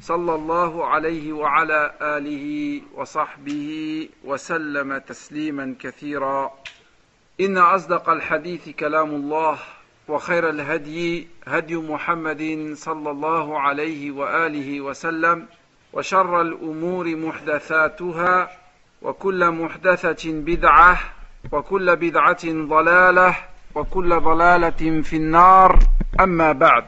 صلى 0.00 0.34
الله 0.34 0.86
عليه 0.86 1.32
وعلى 1.32 1.92
آله 2.02 2.80
وصحبه 2.94 3.68
وسلم 4.24 4.98
تسليما 4.98 5.74
كثيرا. 5.80 6.50
إن 7.40 7.58
أصدق 7.58 8.10
الحديث 8.10 8.68
كلام 8.68 9.10
الله 9.10 9.58
وخير 10.08 10.50
الهدي 10.50 11.28
هدي 11.46 11.76
محمد 11.76 12.72
صلى 12.74 13.10
الله 13.10 13.60
عليه 13.60 14.10
وآله 14.10 14.80
وسلم 14.80 15.46
وشر 15.92 16.40
الأمور 16.40 17.16
محدثاتها 17.16 18.50
وكل 19.02 19.50
محدثة 19.50 20.32
بدعة 20.32 20.98
وكل 21.52 21.96
بدعة 21.96 22.44
ضلالة 22.44 23.36
وكل 23.74 24.20
ضلالة 24.20 25.02
في 25.02 25.16
النار. 25.16 25.78
أما 26.20 26.52
بعد 26.52 26.84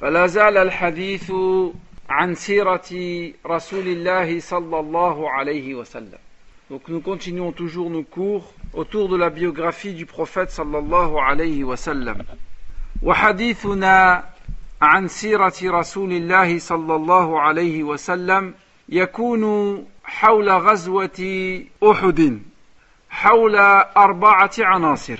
فلا 0.00 0.26
زال 0.26 0.56
الحديث 0.56 1.32
عن 2.08 2.34
سيرة 2.34 2.90
رسول 3.46 3.88
الله 3.88 4.40
صلى 4.40 4.80
الله 4.80 5.30
عليه 5.30 5.74
وسلم 5.74 6.18
Donc 6.68 6.88
nous 6.88 7.00
continuons 7.00 7.52
toujours 7.52 7.90
nos 7.90 8.02
cours 8.02 8.52
autour 8.74 9.08
de 9.08 9.16
la 9.16 9.30
biographie 9.30 9.94
du 9.94 10.04
prophète 10.04 10.50
sallallahu 10.50 11.16
alayhi 11.18 11.62
wa 11.64 11.76
sallam. 11.76 12.16
وحديثنا 13.02 14.24
عن 14.82 15.08
سيرة 15.08 15.54
رسول 15.64 16.12
الله 16.12 16.58
صلى 16.58 16.94
الله 16.96 17.40
عليه 17.40 17.82
وسلم 17.84 18.54
يكون 18.88 19.84
حول 20.04 20.50
غزوة 20.50 21.20
أحد 21.90 22.40
حول 23.10 23.56
أربعة 23.96 24.52
عناصر. 24.58 25.18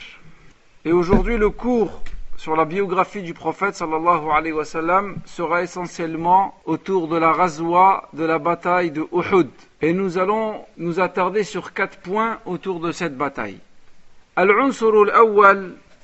Et 0.85 0.93
aujourd'hui 0.93 1.37
le 1.39 1.51
cours 1.51 2.03
sur 2.37 2.55
la 2.55 2.65
biographie 2.65 3.23
du 3.23 3.34
prophète 3.34 3.75
sera 3.75 5.62
essentiellement 5.62 6.55
autour 6.67 7.09
de 7.09 7.17
la 7.17 7.33
razwa 7.33 8.09
de 8.12 8.25
la 8.25 8.39
bataille 8.39 8.91
de 8.91 9.06
Uhud. 9.12 9.48
Et 9.81 9.93
nous 9.93 10.19
allons 10.19 10.65
nous 10.77 11.01
attarder 11.01 11.45
sur 11.45 11.73
quatre 11.73 11.98
points 11.98 12.39
autour 12.45 12.81
de 12.81 12.93
cette 12.93 13.17
bataille. 13.17 13.59
Al-Unsur 14.37 15.06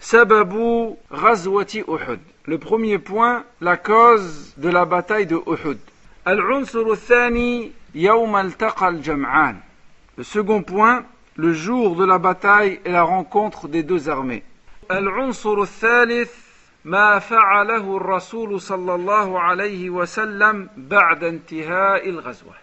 sababu 0.00 0.96
ghazwati 1.12 1.84
Uhud. 1.86 2.20
Le 2.46 2.58
premier 2.58 2.98
point, 2.98 3.44
la 3.60 3.76
cause 3.76 4.54
de 4.56 4.68
la 4.68 4.84
bataille 4.84 5.26
de 5.26 5.36
Uhud. 5.46 5.78
Al-Unsur 6.24 6.96
yawm 7.94 8.34
al-taqa. 8.34 8.90
Le 8.90 10.24
second 10.24 10.62
point, 10.62 11.04
le 11.36 11.52
jour 11.52 11.94
de 11.96 12.04
la 12.04 12.18
bataille 12.18 12.80
et 12.84 12.90
la 12.90 13.02
rencontre 13.02 13.68
des 13.68 13.82
deux 13.82 14.08
armées. 14.08 14.42
العنصر 14.91 15.61
الثالث 15.61 16.47
ما 16.85 17.19
فعله 17.19 17.97
الرسول 17.97 18.61
صلى 18.61 18.95
الله 18.95 19.39
عليه 19.39 19.89
وسلم 19.89 20.69
بعد 20.77 21.23
انتهاء 21.23 22.09
الغزوة. 22.09 22.55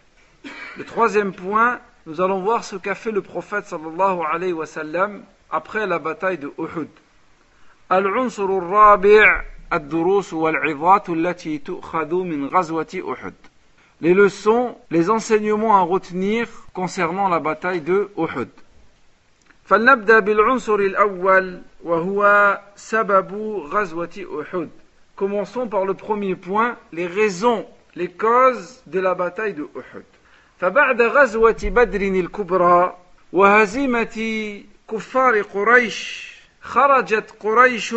Le 0.77 0.85
troisième 0.85 1.33
point, 1.33 1.81
nous 2.07 2.21
allons 2.21 2.41
voir 2.41 2.65
ce 2.65 2.77
qu'a 2.77 2.95
fait 2.95 3.11
le 3.11 3.23
prophète 3.23 3.67
sallallahu 3.67 4.21
alayhi 4.33 4.53
wa 4.53 4.67
sallam 4.67 5.23
après 5.51 5.87
la 5.87 5.99
bataille 5.99 6.39
de 6.39 6.53
Uhud. 6.59 6.89
العنصر 7.93 8.45
الرابع 8.59 9.45
الدروس 9.73 10.33
والعظات 10.33 11.11
التي 11.11 11.59
تؤخذ 11.59 12.15
من 12.15 12.47
غزوة 12.47 13.03
أحد. 13.13 13.35
Les 14.01 14.15
leçons, 14.15 14.77
les 14.91 15.11
enseignements 15.11 15.77
à 15.77 15.81
retenir 15.83 16.49
concernant 16.73 17.29
la 17.29 17.41
bataille 17.41 17.81
de 17.81 18.11
Uhud. 18.19 18.49
فلنبدأ 19.70 20.20
بالعنصر 20.20 20.76
الأول 20.76 21.62
وهو 21.84 22.60
سبب 22.76 23.34
غزوة 23.72 24.26
أحد. 24.42 24.70
Commençons 25.16 25.68
par 25.68 25.86
le 25.86 25.94
premier 25.94 26.36
point, 26.36 26.76
les 26.92 27.06
raisons, 27.06 27.68
les 27.96 28.08
causes 28.08 28.82
de 28.88 29.00
la 29.00 29.14
bataille 29.14 29.54
de 29.54 29.68
Uhud. 29.76 30.06
فبعد 30.60 31.02
غزوة 31.02 31.58
بدر 31.64 32.02
الكبرى 32.02 32.98
وهزيمة 33.34 34.18
كفار 34.92 35.42
قريش 35.42 36.30
خرجت 36.62 37.34
قريش 37.40 37.96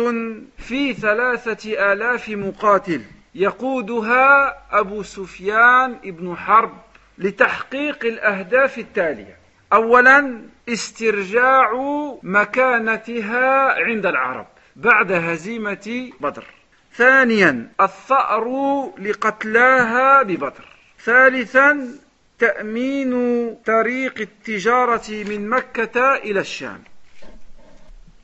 في 0.57 0.93
ثلاثة 0.93 1.93
آلاف 1.93 2.29
مقاتل 2.29 3.01
يقودها 3.35 4.57
أبو 4.71 5.03
سفيان 5.03 5.97
بن 6.03 6.35
حرب 6.35 6.71
لتحقيق 7.17 8.05
الأهداف 8.05 8.77
التالية 8.77 9.37
أولا 9.73 10.41
استرجاع 10.69 11.71
مكانتها 12.23 13.73
عند 13.83 14.05
العرب 14.05 14.47
بعد 14.75 15.11
هزيمة 15.11 16.11
بدر 16.19 16.45
ثانيا 16.95 17.69
الثأر 17.81 18.45
لقتلاها 18.99 20.23
ببدر 20.23 20.65
ثالثا 21.03 21.87
تأمين 22.39 23.13
طريق 23.65 24.19
التجارة 24.19 25.09
من 25.09 25.49
مكة 25.49 26.15
إلى 26.15 26.39
الشام 26.39 26.79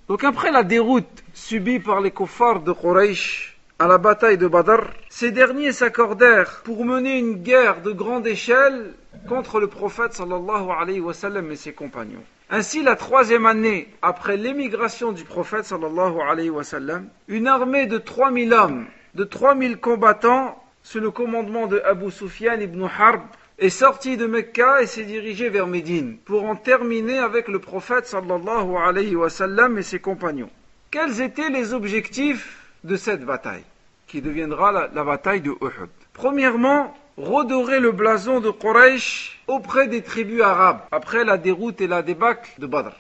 Donc 0.09 0.23
après 0.23 0.49
la 0.49 0.63
déroute 0.63 1.23
subie 1.35 1.79
par 1.79 2.01
les 2.01 2.09
kuffars 2.09 2.61
de 2.61 2.71
Quraysh 2.71 3.55
à 3.77 3.85
la 3.87 3.99
bataille 3.99 4.39
de 4.39 4.47
Badr, 4.47 4.81
ces 5.07 5.31
derniers 5.31 5.71
s'accordèrent 5.71 6.61
pour 6.63 6.83
mener 6.83 7.19
une 7.19 7.35
guerre 7.43 7.81
de 7.81 7.91
grande 7.91 8.25
échelle 8.25 8.93
contre 9.27 9.59
le 9.59 9.67
prophète 9.67 10.13
sallallahu 10.13 10.69
alayhi 10.79 10.99
wa 10.99 11.13
sallam 11.13 11.51
et 11.51 11.55
ses 11.55 11.73
compagnons. 11.73 12.23
Ainsi, 12.49 12.81
la 12.81 12.95
troisième 12.95 13.45
année 13.45 13.87
après 14.01 14.37
l'émigration 14.37 15.11
du 15.11 15.23
prophète 15.23 15.65
sallallahu 15.65 16.19
alayhi 16.19 16.49
wa 16.49 16.63
sallam, 16.63 17.07
une 17.27 17.47
armée 17.47 17.85
de 17.85 17.97
3000 17.97 18.53
hommes, 18.53 18.85
de 19.13 19.23
3000 19.23 19.77
combattants, 19.77 20.61
sous 20.81 20.99
le 20.99 21.11
commandement 21.11 21.67
de 21.67 21.81
Abu 21.85 22.09
Sufyan 22.09 22.59
ibn 22.59 22.83
Harb, 22.83 23.21
est 23.59 23.69
sortie 23.69 24.17
de 24.17 24.25
Mecca 24.25 24.81
et 24.81 24.87
s'est 24.87 25.03
dirigée 25.03 25.49
vers 25.49 25.67
Médine 25.67 26.17
pour 26.25 26.45
en 26.45 26.55
terminer 26.55 27.19
avec 27.19 27.47
le 27.49 27.59
prophète 27.59 28.07
sallallahu 28.07 28.75
alayhi 28.77 29.15
wa 29.15 29.29
sallam 29.29 29.77
et 29.77 29.83
ses 29.83 29.99
compagnons. 29.99 30.49
Quels 30.89 31.21
étaient 31.21 31.49
les 31.49 31.73
objectifs 31.73 32.65
de 32.83 32.95
cette 32.95 33.25
bataille, 33.25 33.65
qui 34.07 34.21
deviendra 34.21 34.71
la, 34.71 34.89
la 34.93 35.03
bataille 35.03 35.41
de 35.41 35.51
Uhud? 35.51 35.89
Premièrement, 36.13 36.95
redorer 37.18 37.80
le 37.80 37.92
blason 37.92 38.40
de 38.40 38.50
Quraysh 38.50 39.40
auprès 39.46 39.88
des 39.88 40.02
tribus 40.02 40.42
arabes 40.42 40.80
après 40.90 41.24
la 41.24 41.38
déroute 41.38 41.80
et 41.80 41.86
la 41.86 42.02
débâcle 42.02 42.50
de 42.58 42.66
Badr. 42.66 42.94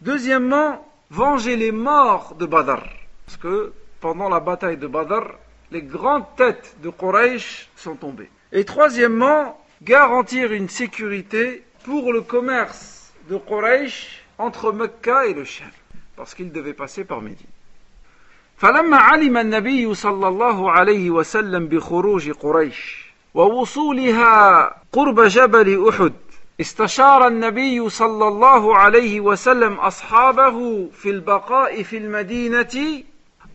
Deuxièmement, 0.00 0.86
venger 1.10 1.56
les 1.56 1.72
morts 1.72 2.34
de 2.34 2.46
Badr. 2.46 2.82
Parce 3.24 3.36
que 3.38 3.72
pendant 4.00 4.28
la 4.28 4.40
bataille 4.40 4.76
de 4.76 4.86
Badr, 4.86 5.34
les 5.70 5.82
grandes 5.82 6.26
têtes 6.36 6.76
de 6.82 6.90
Quraysh 6.90 7.68
sont 7.76 7.96
tombées. 7.96 8.30
Et 8.52 8.64
troisièmement, 8.64 9.60
garantir 9.82 10.52
une 10.52 10.68
sécurité 10.68 11.64
pour 11.84 12.12
le 12.12 12.22
commerce 12.22 13.12
de 13.28 13.36
Quraysh 13.36 14.22
entre 14.38 14.72
Mecca 14.72 15.26
et 15.26 15.34
le 15.34 15.44
Sham. 15.44 15.70
Parce 16.16 16.34
qu'il 16.34 16.52
devait 16.52 16.74
passer 16.74 17.04
par 17.04 17.20
Médine. 17.20 17.46
فلما 18.56 18.96
علم 18.96 19.36
النبي 19.36 19.94
صلى 19.94 20.28
الله 20.28 20.70
عليه 20.70 21.10
وسلم 21.10 21.68
بخروج 21.68 22.30
قريش 22.30 23.06
ووصولها 23.33 24.63
قرب 24.91 25.21
جبل 25.21 25.89
أحد. 25.89 26.13
استشار 26.61 27.27
النبي 27.27 27.89
صلى 27.89 28.27
الله 28.27 28.77
عليه 28.77 29.19
وسلم 29.19 29.73
أصحابه 29.73 30.87
في 30.93 31.09
البقاء 31.09 31.83
في 31.83 31.97
المدينة 31.97 33.03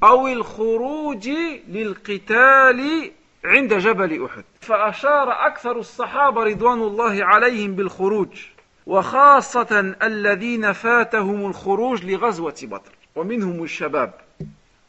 أو 0.02 0.28
الخروج 0.28 1.28
للقتال 1.68 3.10
عند 3.44 3.74
جبل 3.74 4.24
أحد. 4.24 4.44
فأشار 4.60 5.46
أكثر 5.46 5.78
الصحابة 5.78 6.44
رضوان 6.44 6.82
الله 6.82 7.24
عليهم 7.24 7.74
بالخروج 7.74 8.28
وخاصة 8.86 9.94
الذين 10.02 10.72
فاتهم 10.72 11.46
الخروج 11.46 12.04
لغزوة 12.04 12.56
بدر 12.62 12.92
ومنهم 13.16 13.62
الشباب. 13.62 14.25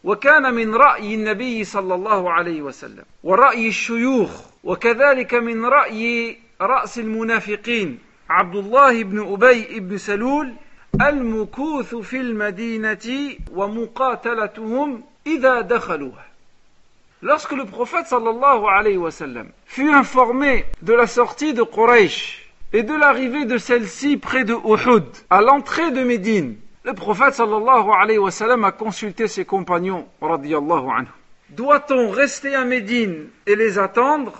وكان 0.08 0.54
من 0.54 0.76
راي 0.76 1.16
النبي 1.16 1.64
صلى 1.64 1.96
الله 1.96 2.32
عليه 2.32 2.62
وسلم 2.62 3.04
وراي 3.24 3.68
الشيوخ 3.68 4.30
وكذلك 4.64 5.34
من 5.34 5.66
رأي 5.66 6.38
رأس 6.62 7.00
المنافقين 7.00 8.00
عبد 8.30 8.56
الله 8.56 9.04
بن 9.04 9.34
أبي 9.34 9.80
بن 9.80 9.98
سلول 9.98 10.54
المكوث 11.02 11.96
في 11.96 12.18
المدينة 12.18 13.36
ومقاتلتهم 13.52 15.04
إذا 15.28 15.62
دخلوها 15.62 16.28
Lorsque 17.22 17.52
le 17.52 17.66
prophète 17.66 18.06
sallallahu 18.06 18.68
alayhi 18.68 18.98
wa 18.98 19.12
sallam 19.12 19.48
fut 19.66 19.90
informé 19.90 20.66
de 20.84 20.94
la 20.94 21.08
sortie 21.08 21.54
de 21.54 21.64
Quraysh 21.64 22.48
et 22.74 22.84
de 22.84 22.94
l'arrivée 22.96 23.46
de 23.46 23.58
celle-ci 23.58 24.18
près 24.18 24.46
de 24.46 24.54
Uhud, 24.54 25.04
à 25.30 25.42
l'entrée 25.42 25.90
de 25.92 26.04
Médine. 26.04 26.56
Le 26.88 26.94
prophète 26.94 27.34
sallallahu 27.34 27.90
alayhi 27.92 28.18
wa 28.18 28.32
sallam 28.32 28.64
a 28.64 28.72
consulté 28.72 29.28
ses 29.28 29.44
compagnons. 29.44 30.08
Doit-on 31.50 32.10
rester 32.12 32.56
à 32.56 32.64
Médine 32.64 33.28
et 33.46 33.58
les 33.58 33.78
attendre, 33.78 34.32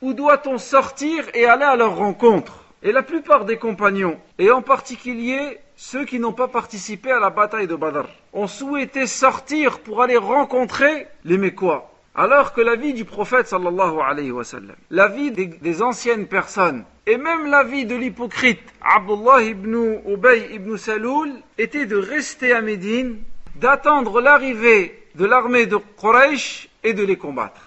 ou 0.00 0.12
doit-on 0.12 0.56
sortir 0.56 1.24
et 1.34 1.46
aller 1.46 1.64
à 1.64 1.74
leur 1.74 1.96
rencontre? 1.96 2.62
Et 2.84 2.92
la 2.92 3.02
plupart 3.02 3.44
des 3.44 3.56
compagnons, 3.56 4.20
et 4.38 4.52
en 4.52 4.62
particulier 4.62 5.58
ceux 5.74 6.04
qui 6.04 6.20
n'ont 6.20 6.32
pas 6.32 6.46
participé 6.46 7.10
à 7.10 7.18
la 7.18 7.30
bataille 7.30 7.66
de 7.66 7.74
Badr, 7.74 8.06
ont 8.32 8.46
souhaité 8.46 9.08
sortir 9.08 9.80
pour 9.80 10.00
aller 10.00 10.16
rencontrer 10.16 11.08
les 11.24 11.38
Mécois. 11.38 11.90
Alors 12.15 12.53
que 12.53 12.61
la 12.61 12.75
vie 12.75 12.93
du 12.93 13.05
prophète 13.05 13.47
sallallahu 13.47 13.99
alayhi 14.01 14.31
wa 14.31 14.43
sallam, 14.43 14.75
la 14.89 15.07
vie 15.07 15.31
des, 15.31 15.45
des 15.45 15.81
anciennes 15.81 16.27
personnes, 16.27 16.83
et 17.07 17.17
même 17.17 17.45
la 17.49 17.63
vie 17.63 17.85
de 17.85 17.95
l'hypocrite 17.95 18.61
Abdullah 18.81 19.41
ibn 19.43 20.01
Ubay 20.05 20.53
ibn 20.53 20.75
Saloul 20.77 21.31
était 21.57 21.85
de 21.85 21.95
rester 21.95 22.53
à 22.53 22.61
Médine, 22.61 23.19
d'attendre 23.55 24.21
l'arrivée 24.21 25.07
de 25.15 25.25
l'armée 25.25 25.65
de 25.65 25.77
Quraysh 25.99 26.69
et 26.83 26.93
de 26.93 27.03
les 27.03 27.17
combattre. 27.17 27.61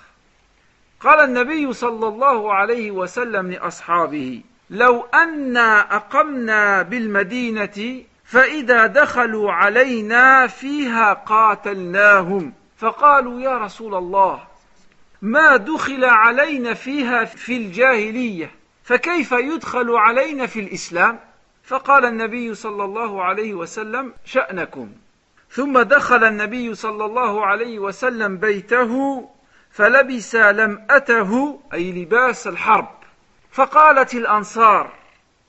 قال 1.01 1.21
النبي 1.21 1.73
صلى 1.73 2.09
الله 2.09 2.53
عليه 2.53 2.91
وسلم 2.91 3.51
لأصحابه 3.51 4.41
لو 4.71 5.07
أنا 5.15 5.97
أقمنا 5.97 6.83
بالمدينة 6.83 8.03
فإذا 8.25 8.87
دخلوا 8.87 9.53
علينا 9.53 10.47
فيها 10.47 11.13
قاتلناهم 11.13 12.53
فقالوا 12.80 13.42
يا 13.42 13.58
رسول 13.58 13.96
الله 13.96 14.44
ما 15.22 15.58
دخل 15.58 16.06
علينا 16.06 16.74
فيها 16.74 17.26
في 17.26 17.58
الجاهلية 17.58 18.52
فكيف 18.84 19.32
يدخل 19.32 19.92
علينا 19.92 20.48
في 20.48 20.60
الإسلام؟ 20.60 21.20
فقال 21.64 22.06
النبي 22.06 22.56
صلى 22.56 22.84
الله 22.84 23.24
عليه 23.24 23.54
وسلم 23.54 24.14
شأنكم. 24.26 24.92
ثم 25.52 25.80
دخل 25.80 26.24
النبي 26.24 26.76
صلى 26.76 27.06
الله 27.06 27.46
عليه 27.46 27.80
وسلم 27.80 28.38
بيته 28.38 29.24
فلبس 29.72 30.36
لمأته 30.36 31.62
أي 31.74 31.92
لباس 31.92 32.48
الحرب. 32.48 32.90
فقالت 33.52 34.14
الأنصار 34.14 34.92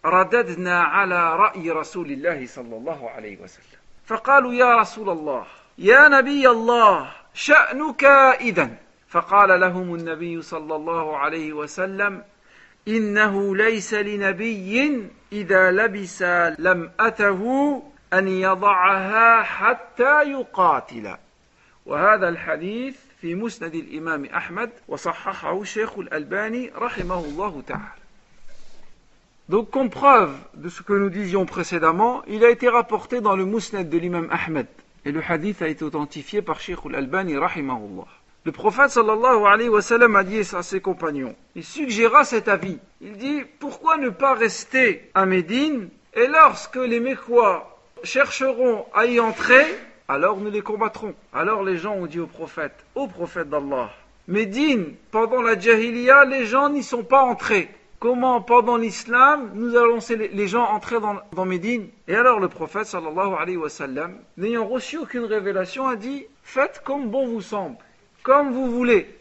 رددنا 0.05 0.83
على 0.83 1.37
رأي 1.37 1.71
رسول 1.71 2.11
الله 2.11 2.47
صلى 2.47 2.77
الله 2.77 3.11
عليه 3.11 3.39
وسلم. 3.41 3.81
فقالوا 4.07 4.53
يا 4.53 4.77
رسول 4.77 5.11
الله 5.11 5.47
يا 5.79 6.09
نبي 6.09 6.49
الله 6.49 7.20
شأنك 7.35 8.05
إذا 8.41 8.71
فقال 9.09 9.61
لهم 9.61 9.95
النبي 9.95 10.43
صلى 10.43 10.77
الله 10.77 11.17
عليه 11.17 11.53
وسلم 11.53 12.23
إنه 12.89 13.57
ليس 13.57 13.95
لنبي 13.95 15.09
إذا 15.33 15.71
لبس 15.71 16.23
لمأته 16.59 17.43
أن 18.13 18.29
يضعها 18.29 19.43
حتى 19.43 20.23
يقاتل. 20.23 21.17
وهذا 21.87 22.29
الحديث 22.29 22.97
في 23.21 23.35
مسند 23.35 23.75
الإمام 23.75 24.25
أحمد 24.25 24.71
وصححه 24.89 25.61
الشيخ 25.61 25.99
الألباني 25.99 26.73
رحمه 26.77 27.25
الله 27.25 27.63
تعالى. 27.67 28.01
Donc, 29.49 29.71
comme 29.71 29.91
preuve 29.91 30.37
de 30.55 30.69
ce 30.69 30.83
que 30.83 30.93
nous 30.93 31.11
disions 31.11 31.45
précédemment, 31.45 32.23
il 32.29 32.45
a 32.45 32.51
été 32.51 32.69
rapporté 32.69 33.21
dans 33.21 33.35
le 33.35 33.45
Musnad 33.45 33.89
de 33.89 33.99
l'imam 33.99 34.29
Ahmed. 34.31 34.67
Et 35.05 35.13
le 35.13 35.23
hadith 35.27 35.63
a 35.63 35.69
été 35.69 35.85
authentifié 35.85 36.43
par 36.43 36.61
Sheikh 36.61 36.79
al-Albani, 36.85 37.37
rahimahullah. 37.37 38.07
Le 38.45 38.53
prophète 38.53 38.91
sallallahu 38.91 39.45
alayhi 39.47 39.69
wa 39.69 39.83
sallam 39.83 40.17
a 40.17 40.25
dit 40.25 40.43
à 40.55 40.63
ses 40.63 40.81
compagnons, 40.81 41.35
il 41.55 41.65
suggéra 41.65 42.25
cet 42.25 42.49
avis. 42.49 42.79
Il 43.01 43.17
dit, 43.17 43.43
pourquoi 43.59 43.99
ne 43.99 44.09
pas 44.09 44.35
rester 44.35 45.11
à 45.15 45.27
Médine 45.27 45.89
et 46.15 46.27
lorsque 46.27 46.77
les 46.77 47.01
Mécois 47.01 47.79
chercheront 48.03 48.87
à 48.95 49.07
y 49.07 49.21
entrer, 49.21 49.65
alors 50.09 50.39
nous 50.39 50.51
les 50.51 50.63
combattrons. 50.63 51.15
Alors 51.33 51.63
les 51.63 51.77
gens 51.77 51.95
ont 51.95 52.07
dit 52.07 52.21
au 52.21 52.27
prophète, 52.27 52.75
au 52.95 53.07
prophète 53.07 53.49
d'Allah, 53.49 53.91
Médine, 54.27 54.95
pendant 55.11 55.43
la 55.43 55.59
Jahiliya, 55.59 56.25
les 56.25 56.47
gens 56.47 56.69
n'y 56.69 56.83
sont 56.83 57.05
pas 57.05 57.23
entrés 57.23 57.69
comment 58.01 58.41
pendant 58.41 58.79
l'islam 58.79 59.51
nous 59.55 59.77
allons 59.77 59.99
les 60.09 60.49
gens 60.49 60.65
entrer 60.65 60.97
dans, 60.99 61.45
Médine 61.45 61.89
Et 62.09 62.17
alors 62.17 62.41
le 62.41 62.49
prophète 62.49 62.87
sallallahu 62.87 63.35
alayhi 63.39 63.59
wa 63.59 63.69
sallam, 63.69 64.17
n'ayant 64.37 64.67
reçu 64.67 64.99
aucune 64.99 65.25
révélation, 65.25 65.87
a 65.87 65.97
dit 65.97 66.27
faites 66.43 66.81
comme 66.83 67.11
bon 67.11 67.27
vous 67.29 67.43
semble, 67.43 67.77
comme 68.23 68.53
vous 68.53 68.71
voulez. 68.71 69.15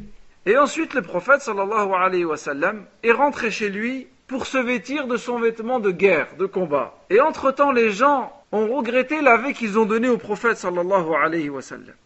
Et 0.45 0.57
ensuite 0.57 0.93
le 0.93 1.01
prophète 1.01 1.41
sallallahu 1.41 1.91
alayhi 1.93 2.25
wa 2.25 2.37
sallam 2.37 2.85
est 3.03 3.11
rentré 3.11 3.51
chez 3.51 3.69
lui 3.69 4.07
pour 4.27 4.45
se 4.45 4.57
vêtir 4.57 5.07
de 5.07 5.17
son 5.17 5.39
vêtement 5.39 5.79
de 5.79 5.91
guerre, 5.91 6.29
de 6.37 6.45
combat. 6.45 6.95
Et 7.09 7.19
entre-temps 7.19 7.73
les 7.73 7.91
gens 7.91 8.31
ont 8.51 8.67
regretté 8.67 9.21
l'avis 9.21 9.53
qu'ils 9.53 9.77
ont 9.77 9.85
donné 9.85 10.07
au 10.07 10.17
prophète 10.17 10.57
sallallahu 10.57 11.13
alayhi 11.21 11.49
wa. 11.49 11.59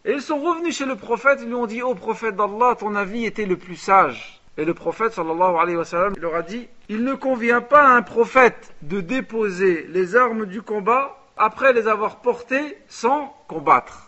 Et 0.04 0.12
ils 0.12 0.22
sont 0.22 0.40
revenus 0.40 0.76
chez 0.76 0.86
le 0.86 0.96
prophète, 0.96 1.38
ils 1.40 1.48
lui 1.48 1.54
ont 1.54 1.66
dit, 1.66 1.82
ô 1.82 1.94
prophète 1.94 2.34
d'Allah, 2.34 2.74
ton 2.78 2.96
avis 2.96 3.26
était 3.26 3.46
le 3.46 3.56
plus 3.56 3.76
sage. 3.76 4.43
Et 4.57 4.65
le 4.65 4.73
prophète 4.73 5.13
sallallahu 5.13 5.55
alayhi 5.57 5.77
wa 5.77 5.85
sallam 5.85 6.13
leur 6.19 6.35
a 6.35 6.41
dit 6.41 6.67
Il 6.89 7.03
ne 7.03 7.13
convient 7.13 7.61
pas 7.61 7.83
à 7.87 7.91
un 7.95 8.01
prophète 8.01 8.73
de 8.81 8.99
déposer 9.01 9.85
les 9.89 10.15
armes 10.15 10.45
du 10.45 10.61
combat 10.61 11.17
après 11.37 11.71
les 11.73 11.87
avoir 11.87 12.17
portées 12.17 12.77
sans 12.87 13.33
combattre. 13.47 14.05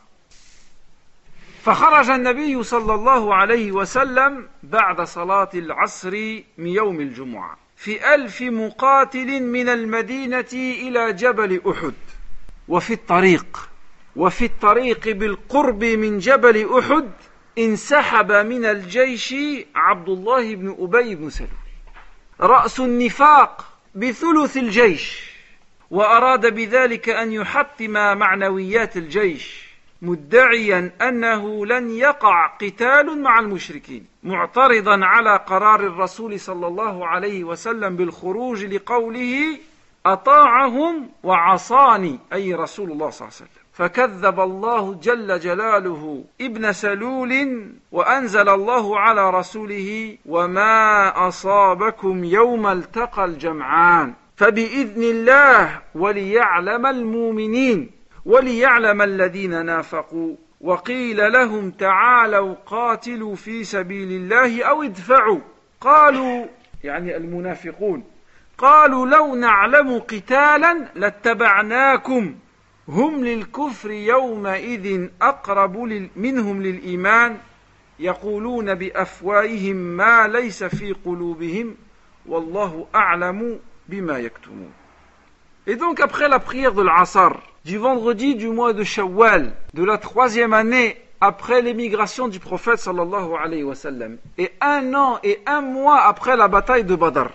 فخرج 1.64 2.10
النبي 2.10 2.64
صلى 2.64 2.94
الله 2.94 3.36
عليه 3.36 3.72
وسلم 3.72 4.48
بعد 4.64 5.02
صلاة 5.02 5.50
العصر 5.54 6.12
من 6.58 6.68
يوم 6.68 7.00
الجمعة 7.02 7.58
في 7.78 8.16
ألف 8.16 8.42
مقاتل 8.42 9.44
من 9.44 9.70
المدينة 9.70 10.54
إلى 10.54 11.14
جبل 11.14 11.62
أحد 11.70 11.94
وفي 12.68 12.94
الطريق 12.94 13.70
وفي 14.16 14.46
الطريق 14.46 15.10
بالقرب 15.10 15.84
من 15.84 16.18
جبل 16.18 16.80
أحد 16.80 17.12
انسحب 17.59 18.33
من 18.33 18.65
الجيش 18.65 19.35
عبد 19.75 20.09
الله 20.09 20.55
بن 20.55 20.77
أبي 20.79 21.15
بن 21.15 21.31
سلول 21.31 21.49
رأس 22.41 22.81
النفاق 22.81 23.65
بثلث 23.95 24.57
الجيش 24.57 25.31
وأراد 25.91 26.55
بذلك 26.55 27.09
أن 27.09 27.33
يحطم 27.33 27.93
معنويات 27.93 28.97
الجيش 28.97 29.67
مدعيا 30.03 30.93
أنه 31.03 31.67
لن 31.67 31.91
يقع 31.91 32.47
قتال 32.47 33.23
مع 33.23 33.39
المشركين 33.39 34.07
معترضا 34.23 35.05
على 35.05 35.37
قرار 35.37 35.81
الرسول 35.81 36.41
صلى 36.41 36.67
الله 36.67 37.07
عليه 37.07 37.45
وسلم 37.45 37.97
بالخروج 37.97 38.65
لقوله 38.65 39.59
أطاعهم 40.07 41.11
وعصاني 41.23 42.19
أي 42.33 42.55
رسول 42.55 42.93
الله 42.93 43.11
صلى 43.11 43.29
الله 43.29 43.37
عليه 43.41 43.51
وسلم. 43.51 43.66
فكذب 43.77 44.41
الله 44.41 44.95
جل 44.95 45.41
جلاله 45.41 46.25
ابن 46.41 46.73
سلول 46.73 47.65
وأنزل 47.93 48.49
الله 48.49 48.99
على 48.99 49.31
رسوله 49.31 50.17
وما 50.27 51.13
أصابكم 51.29 52.25
يوم 52.25 52.67
التقى 52.67 53.25
الجمعان 53.25 54.15
فبإذن 54.37 55.03
الله 55.03 55.81
وليعلم 55.95 56.87
المؤمنين 56.87 57.91
وليعلم 58.27 59.03
الذين 59.03 59.67
نافقوا 59.67 60.37
وقيل 60.61 61.33
لهم 61.33 61.71
تعالوا 61.71 62.55
قاتلوا 62.67 63.35
في 63.35 63.65
سبيل 63.65 64.09
الله 64.13 64.65
أو 64.65 64.83
ادفعوا 64.83 65.41
قالوا 65.81 66.47
يعني 66.85 67.17
المنافقون 67.17 68.05
قالوا 68.59 69.07
لو 69.07 69.35
نعلم 69.35 69.99
قتالا 69.99 70.87
لاتبعناكم 70.95 72.35
هم 72.89 73.25
للكفر 73.25 73.91
يومئذ 73.91 75.09
أقرب 75.23 75.77
منهم 76.17 76.63
للإيمان 76.63 77.37
يقولون 77.99 78.75
بأفواههم 78.75 79.77
ما 79.77 80.29
ليس 80.29 80.65
في 80.65 80.93
قلوبهم 81.05 81.75
والله 82.27 82.87
أعلم 82.95 83.59
بما 83.89 84.19
يكتمون 84.19 84.73
Et 85.69 85.75
donc 85.75 85.99
après 85.99 86.29
la 86.29 86.39
prière 86.39 86.75
de 86.75 86.83
l'Asr, 86.83 87.33
du 87.65 87.77
vendredi 87.77 88.37
du 88.37 88.49
mois 88.49 88.73
de 88.73 88.85
Shawwal, 88.85 89.53
de 89.75 89.83
la 89.83 89.99
troisième 89.99 90.53
année 90.53 90.97
après 91.21 91.61
l'émigration 91.61 92.29
du 92.29 92.39
prophète 92.39 92.79
sallallahu 92.79 93.35
alayhi 93.43 93.65
wa 93.65 93.75
sallam, 93.75 94.19
et 94.39 94.53
un 94.61 94.95
an 94.95 95.19
et 95.25 95.41
un 95.45 95.63
mois 95.63 96.03
après 96.03 96.37
la 96.37 96.47
bataille 96.47 96.85
de 96.85 96.95
Badr, 96.95 97.31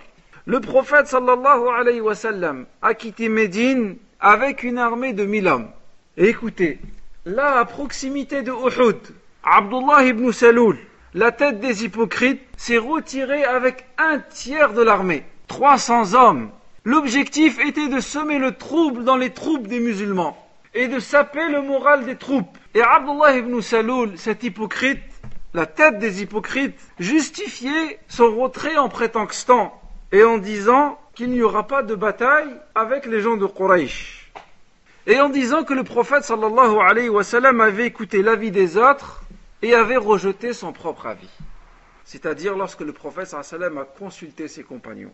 le 0.46 0.62
prophète 0.62 1.08
sallallahu 1.08 1.68
alayhi 1.78 2.00
wa 2.00 2.16
sallam 2.16 2.66
a 2.82 2.94
quitté 2.94 3.28
Médine 3.28 3.98
avec 4.22 4.62
une 4.62 4.78
armée 4.78 5.14
de 5.14 5.26
mille 5.26 5.48
hommes. 5.48 5.68
Et 6.16 6.30
écoutez, 6.30 6.80
là 7.26 7.58
à 7.58 7.66
proximité 7.66 8.44
de 8.44 8.52
Uhud, 8.52 9.00
Abdullah 9.44 10.06
ibn 10.06 10.32
Saloul, 10.32 10.78
la 11.16 11.32
tête 11.32 11.60
des 11.60 11.84
hypocrites, 11.84 12.42
s'est 12.56 12.78
retiré 12.78 13.44
avec 13.44 13.86
un 13.98 14.20
tiers 14.20 14.74
de 14.74 14.84
l'armée, 14.84 15.24
300 15.48 16.14
hommes. 16.14 16.52
L'objectif 16.86 17.60
était 17.66 17.88
de 17.88 18.00
semer 18.00 18.38
le 18.38 18.54
trouble 18.54 19.04
dans 19.04 19.18
les 19.18 19.32
troupes 19.32 19.68
des 19.68 19.80
musulmans 19.80 20.38
et 20.74 20.88
de 20.88 21.00
saper 21.00 21.50
le 21.50 21.62
moral 21.62 22.06
des 22.06 22.16
troupes. 22.16 22.58
Et 22.76 22.82
Abdullah 22.82 23.38
ibn 23.38 23.60
Saloul, 23.60 24.18
cet 24.18 24.44
hypocrite, 24.44 25.02
la 25.54 25.66
tête 25.66 25.98
des 25.98 26.22
hypocrites, 26.22 26.76
justifiait 27.00 28.00
son 28.08 28.36
retrait 28.36 28.78
en 28.78 28.88
prétextant 28.88 29.82
et 30.12 30.24
en 30.24 30.38
disant 30.38 30.98
qu'il 31.22 31.30
n'y 31.30 31.44
aura 31.44 31.68
pas 31.68 31.84
de 31.84 31.94
bataille 31.94 32.50
avec 32.74 33.06
les 33.06 33.22
gens 33.22 33.38
de 33.38 33.46
Quraysh. 33.46 34.32
Et 35.06 35.20
en 35.20 35.30
disant 35.30 35.64
que 35.64 35.76
le 35.76 35.84
prophète 35.84 36.24
sallallahu 36.24 36.80
alayhi 36.80 37.10
wa 37.10 37.22
avait 37.62 37.86
écouté 37.86 38.24
l'avis 38.24 38.50
des 38.50 38.76
autres 38.76 39.22
et 39.62 39.76
avait 39.76 39.98
rejeté 39.98 40.52
son 40.52 40.74
propre 40.74 41.06
avis. 41.06 41.30
C'est-à-dire 42.06 42.58
lorsque 42.58 42.82
le 42.82 42.92
prophète 42.92 43.28
sallallahu 43.28 43.54
alayhi 43.54 43.76
wa 43.76 43.82
a 43.84 44.00
consulté 44.00 44.48
ses 44.48 44.64
compagnons. 44.64 45.14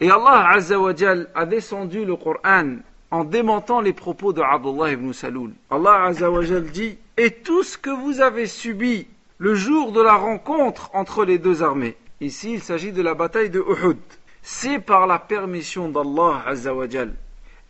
Et 0.00 0.10
Allah 0.10 0.48
azza 0.50 0.76
wa 0.76 0.92
a 1.36 1.46
descendu 1.46 2.04
le 2.04 2.16
Coran 2.16 2.78
en 3.12 3.22
démentant 3.22 3.80
les 3.80 3.92
propos 3.92 4.32
de 4.32 4.42
Abdullah 4.42 4.90
ibn 4.90 5.12
Saloul. 5.12 5.52
Allah 5.70 6.06
azza 6.06 6.28
wa 6.32 6.42
dit 6.42 6.98
Et 7.16 7.30
tout 7.30 7.62
ce 7.62 7.78
que 7.78 7.90
vous 7.90 8.20
avez 8.20 8.48
subi 8.48 9.06
le 9.38 9.54
jour 9.54 9.92
de 9.92 10.02
la 10.02 10.14
rencontre 10.14 10.90
entre 10.94 11.24
les 11.24 11.38
deux 11.38 11.62
armées. 11.62 11.94
Ici, 12.20 12.54
il 12.54 12.60
s'agit 12.60 12.90
de 12.90 13.02
la 13.02 13.14
bataille 13.14 13.50
de 13.50 13.60
Uhud. 13.60 13.98
C'est 14.42 14.78
par 14.78 15.06
la 15.06 15.18
permission 15.18 15.88
d'Allah 15.88 16.42
Azzawajal. 16.46 17.14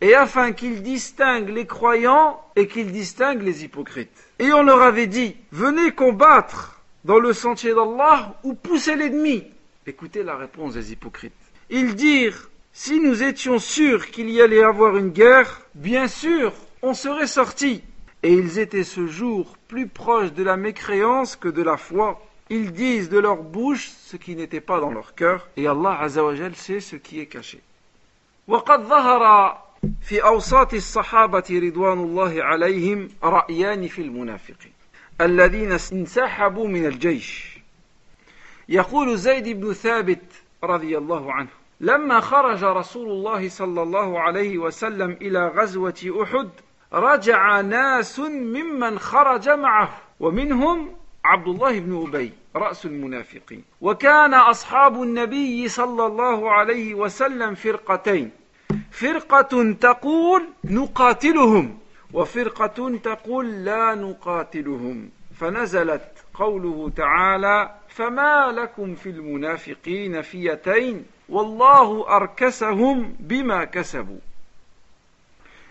Et 0.01 0.13
afin 0.15 0.53
qu'il 0.53 0.81
distingue 0.81 1.49
les 1.49 1.65
croyants 1.65 2.41
et 2.55 2.67
qu'il 2.67 2.91
distingue 2.91 3.41
les 3.41 3.65
hypocrites. 3.65 4.27
Et 4.39 4.53
on 4.53 4.63
leur 4.63 4.81
avait 4.81 5.07
dit, 5.07 5.35
venez 5.51 5.91
combattre 5.91 6.81
dans 7.03 7.19
le 7.19 7.33
sentier 7.33 7.73
d'Allah 7.73 8.35
ou 8.43 8.53
poussez 8.53 8.95
l'ennemi. 8.95 9.43
Écoutez 9.85 10.23
la 10.23 10.37
réponse 10.37 10.75
des 10.75 10.93
hypocrites. 10.93 11.33
Ils 11.69 11.95
dirent, 11.95 12.49
si 12.71 12.99
nous 12.99 13.23
étions 13.23 13.59
sûrs 13.59 14.09
qu'il 14.11 14.29
y 14.29 14.41
allait 14.41 14.63
avoir 14.63 14.95
une 14.95 15.09
guerre, 15.09 15.61
bien 15.75 16.07
sûr, 16.07 16.53
on 16.81 16.93
serait 16.93 17.27
sortis. 17.27 17.83
Et 18.23 18.33
ils 18.33 18.59
étaient 18.59 18.83
ce 18.83 19.07
jour 19.07 19.57
plus 19.67 19.87
proches 19.87 20.33
de 20.33 20.43
la 20.43 20.57
mécréance 20.57 21.35
que 21.35 21.47
de 21.47 21.61
la 21.61 21.77
foi. 21.77 22.21
Ils 22.51 22.71
disent 22.71 23.09
de 23.09 23.19
leur 23.19 23.43
bouche 23.43 23.89
ce 23.89 24.17
qui 24.17 24.35
n'était 24.35 24.61
pas 24.61 24.79
dans 24.79 24.91
leur 24.91 25.13
cœur, 25.13 25.47
et 25.55 25.67
Allah 25.67 25.99
Azzawajal 26.01 26.55
sait 26.55 26.79
ce 26.79 26.95
qui 26.95 27.19
est 27.19 27.27
caché. 27.27 27.59
وقد 28.47 28.83
ظهر 28.83 29.57
في 30.01 30.23
أوساط 30.23 30.73
الصحابة 30.73 31.43
رضوان 31.49 31.99
الله 31.99 32.43
عليهم 32.43 33.09
رأيان 33.23 33.87
في 33.87 34.01
المنافقين 34.01 34.73
الذين 35.21 35.71
انسحبوا 35.71 36.67
من 36.67 36.85
الجيش. 36.85 37.59
يقول 38.69 39.17
زيد 39.17 39.49
بن 39.49 39.73
ثابت 39.73 40.23
رضي 40.63 40.97
الله 40.97 41.33
عنه 41.33 41.49
لما 41.81 42.19
خرج 42.19 42.63
رسول 42.63 43.09
الله 43.09 43.49
صلى 43.49 43.81
الله 43.81 44.19
عليه 44.19 44.57
وسلم 44.57 45.11
إلى 45.11 45.47
غزوة 45.47 46.23
أحد 46.23 46.49
رجع 46.93 47.61
ناس 47.61 48.19
ممن 48.19 48.99
خرج 48.99 49.49
معه 49.49 50.01
ومنهم 50.19 50.95
عبد 51.25 51.47
الله 51.47 51.79
بن 51.79 52.07
أبي. 52.07 52.38
رأس 52.55 52.85
المنافقين. 52.85 53.63
وكان 53.81 54.33
أصحاب 54.33 55.03
النبي 55.03 55.67
صلى 55.67 56.05
الله 56.05 56.51
عليه 56.51 56.93
وسلم 56.95 57.55
فرقتين. 57.55 58.31
فرقة 58.91 59.73
تقول 59.81 60.43
نقاتلهم 60.63 61.77
وفرقة 62.13 62.97
تقول 63.03 63.65
لا 63.65 63.95
نقاتلهم. 63.95 65.09
فنزلت 65.39 66.11
قوله 66.33 66.91
تعالى 66.95 67.71
فما 67.87 68.51
لكم 68.51 68.95
في 68.95 69.09
المنافقين 69.09 70.21
فيتين 70.21 71.05
والله 71.29 72.15
أركسهم 72.15 73.15
بما 73.19 73.63
كسبوا. 73.65 74.19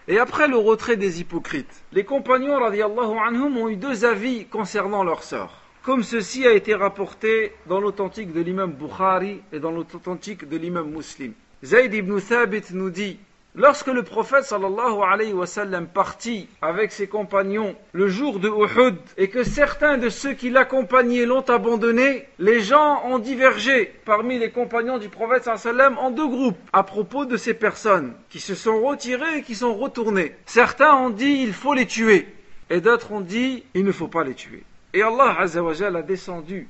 Et 0.08 0.18
après 0.18 0.48
le 0.48 0.56
retrait 0.56 0.96
des 0.96 1.20
hypocrites, 1.20 1.82
les 1.92 2.04
compagnons 2.04 2.58
radiallahu 2.58 3.18
anhum 3.18 3.58
ont 3.58 3.68
eu 3.68 3.76
deux 3.76 4.06
avis 4.06 4.46
concernant 4.46 5.04
leur 5.04 5.22
sort. 5.22 5.52
Comme 5.82 6.02
ceci 6.02 6.46
a 6.46 6.52
été 6.52 6.74
rapporté 6.74 7.52
dans 7.66 7.80
l'authentique 7.80 8.32
de 8.32 8.40
l'imam 8.40 8.72
Bukhari 8.72 9.40
et 9.52 9.60
dans 9.60 9.70
l'authentique 9.70 10.48
de 10.48 10.56
l'imam 10.56 10.90
Muslim. 10.90 11.32
Zayd 11.64 11.94
ibn 11.94 12.18
Thabit 12.20 12.64
nous 12.72 12.90
dit 12.90 13.18
Lorsque 13.54 13.88
le 13.88 14.02
prophète 14.02 14.44
sallallahu 14.44 15.00
alayhi 15.02 15.32
wa 15.32 15.46
sallam 15.46 15.88
partit 15.88 16.48
avec 16.62 16.92
ses 16.92 17.08
compagnons 17.08 17.74
le 17.92 18.06
jour 18.06 18.38
de 18.38 18.48
Uhud 18.48 18.96
et 19.16 19.28
que 19.30 19.42
certains 19.42 19.98
de 19.98 20.10
ceux 20.10 20.34
qui 20.34 20.50
l'accompagnaient 20.50 21.24
l'ont 21.24 21.40
abandonné, 21.48 22.28
les 22.38 22.60
gens 22.60 23.02
ont 23.06 23.18
divergé 23.18 23.92
parmi 24.04 24.38
les 24.38 24.50
compagnons 24.50 24.98
du 24.98 25.08
prophète 25.08 25.44
sallallahu 25.44 25.86
alayhi 25.86 25.98
en 25.98 26.10
deux 26.10 26.28
groupes 26.28 26.58
à 26.72 26.82
propos 26.82 27.24
de 27.24 27.36
ces 27.36 27.54
personnes 27.54 28.12
qui 28.28 28.38
se 28.38 28.54
sont 28.54 28.80
retirées 28.80 29.38
et 29.38 29.42
qui 29.42 29.54
sont 29.54 29.74
retournées. 29.74 30.36
Certains 30.46 30.94
ont 30.94 31.10
dit 31.10 31.40
il 31.42 31.52
faut 31.52 31.74
les 31.74 31.86
tuer 31.86 32.28
et 32.70 32.80
d'autres 32.80 33.10
ont 33.10 33.22
dit 33.22 33.64
il 33.74 33.84
ne 33.84 33.92
faut 33.92 34.08
pas 34.08 34.22
les 34.22 34.34
tuer. 34.34 34.62
Et 34.94 35.02
Allah 35.02 35.36
azza 35.38 35.62
wa 35.62 35.72
a 35.72 36.02
descendu 36.02 36.66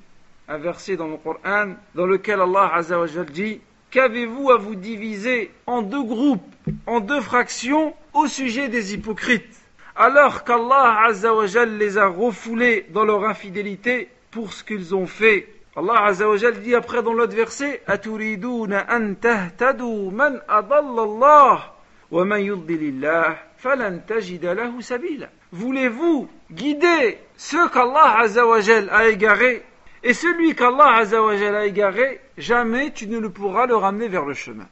un 0.49 0.59
verset 0.59 0.97
dans 0.97 1.07
le 1.07 1.17
Coran 1.17 1.75
dans 1.95 2.07
lequel 2.07 2.41
Allah 2.41 2.73
azza 2.75 2.99
wa 2.99 3.07
dit 3.25 3.61
Qu'avez-vous 3.91 4.51
à 4.51 4.59
vous 4.59 4.75
diviser 4.75 5.51
en 5.67 5.81
deux 5.81 6.03
groupes, 6.03 6.43
en 6.87 7.01
deux 7.01 7.23
fractions 7.23 7.95
au 8.13 8.27
sujet 8.27 8.69
des 8.69 8.93
hypocrites? 8.93 9.59
Alors 9.97 10.45
qu'Allah 10.45 11.07
Azzawajal 11.07 11.79
les 11.79 11.97
a 11.97 12.07
refoulés 12.07 12.87
dans 12.91 13.05
leur 13.05 13.25
infidélité 13.25 14.09
pour 14.31 14.53
ce 14.53 14.63
qu'ils 14.63 14.95
ont 14.95 15.07
fait. 15.07 15.49
Allah 15.75 16.05
Azzawajal 16.05 16.61
dit 16.61 16.75
après 16.75 17.03
dans 17.03 17.15
l'autre 17.15 17.35
verset 17.35 17.83
an 17.89 19.15
tahtadu 19.21 20.11
man 20.13 20.41
adallallah 20.49 21.75
wa 22.11 22.25
man 22.25 22.43
yudlilillah 22.43 23.39
falan 23.57 24.01
tajida 24.07 24.55
lahu 24.55 24.83
sabila 24.83 25.29
Voulez-vous 25.51 26.30
guider 26.51 27.18
ceux 27.38 27.70
qu'Allah 27.70 28.20
Azzawajal 28.20 28.89
a 28.89 29.08
égarés 29.08 29.63
et 30.03 30.13
celui 30.13 30.56
qu'Allah 30.56 30.96
Azzawajal 30.98 31.56
a 31.56 31.65
égaré, 31.65 32.20
jamais 32.38 32.92
tu 32.92 33.08
ne 33.08 33.20
le 33.20 33.30
pourras 33.30 33.68
le 33.68 33.75
ramener 33.75 34.08
vers 34.08 34.25
le 34.25 34.34
chemin. 34.34 34.68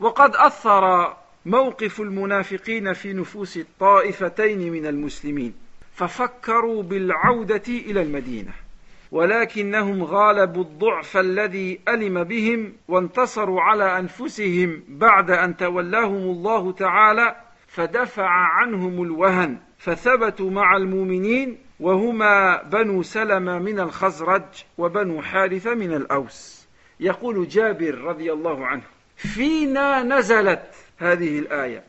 وقد 0.00 0.36
أثر 0.36 1.16
موقف 1.46 2.00
المنافقين 2.00 2.92
في 2.92 3.12
نفوس 3.12 3.56
الطائفتين 3.56 4.72
من 4.72 4.86
المسلمين 4.86 5.54
ففكروا 5.94 6.82
بالعودة 6.82 7.62
إلى 7.68 8.02
المدينة 8.02 8.52
ولكنهم 9.12 10.04
غالبوا 10.04 10.62
الضعف 10.62 11.16
الذي 11.16 11.80
ألم 11.88 12.24
بهم 12.24 12.72
وانتصروا 12.88 13.60
على 13.60 13.98
أنفسهم 13.98 14.82
بعد 14.88 15.30
أن 15.30 15.56
تولاهم 15.56 16.22
الله 16.22 16.72
تعالى 16.72 17.36
فدفع 17.68 18.28
عنهم 18.28 19.02
الوهن 19.02 19.58
فثبتوا 19.79 20.51
مع 20.51 20.77
المؤمنين 20.77 21.57
وهما 21.79 22.63
بنو 22.63 23.03
سلمة 23.03 23.59
من 23.59 23.79
الخزرج 23.79 24.43
وبنو 24.77 25.21
حارثة 25.21 25.73
من 25.73 25.93
الأوس. 25.93 26.67
يقول 26.99 27.47
جابر 27.47 27.95
رضي 27.95 28.33
الله 28.33 28.65
عنه 28.65 28.83
فينا 29.15 30.03
نزلت 30.03 30.75
هذه 30.97 31.39
الآية 31.39 31.83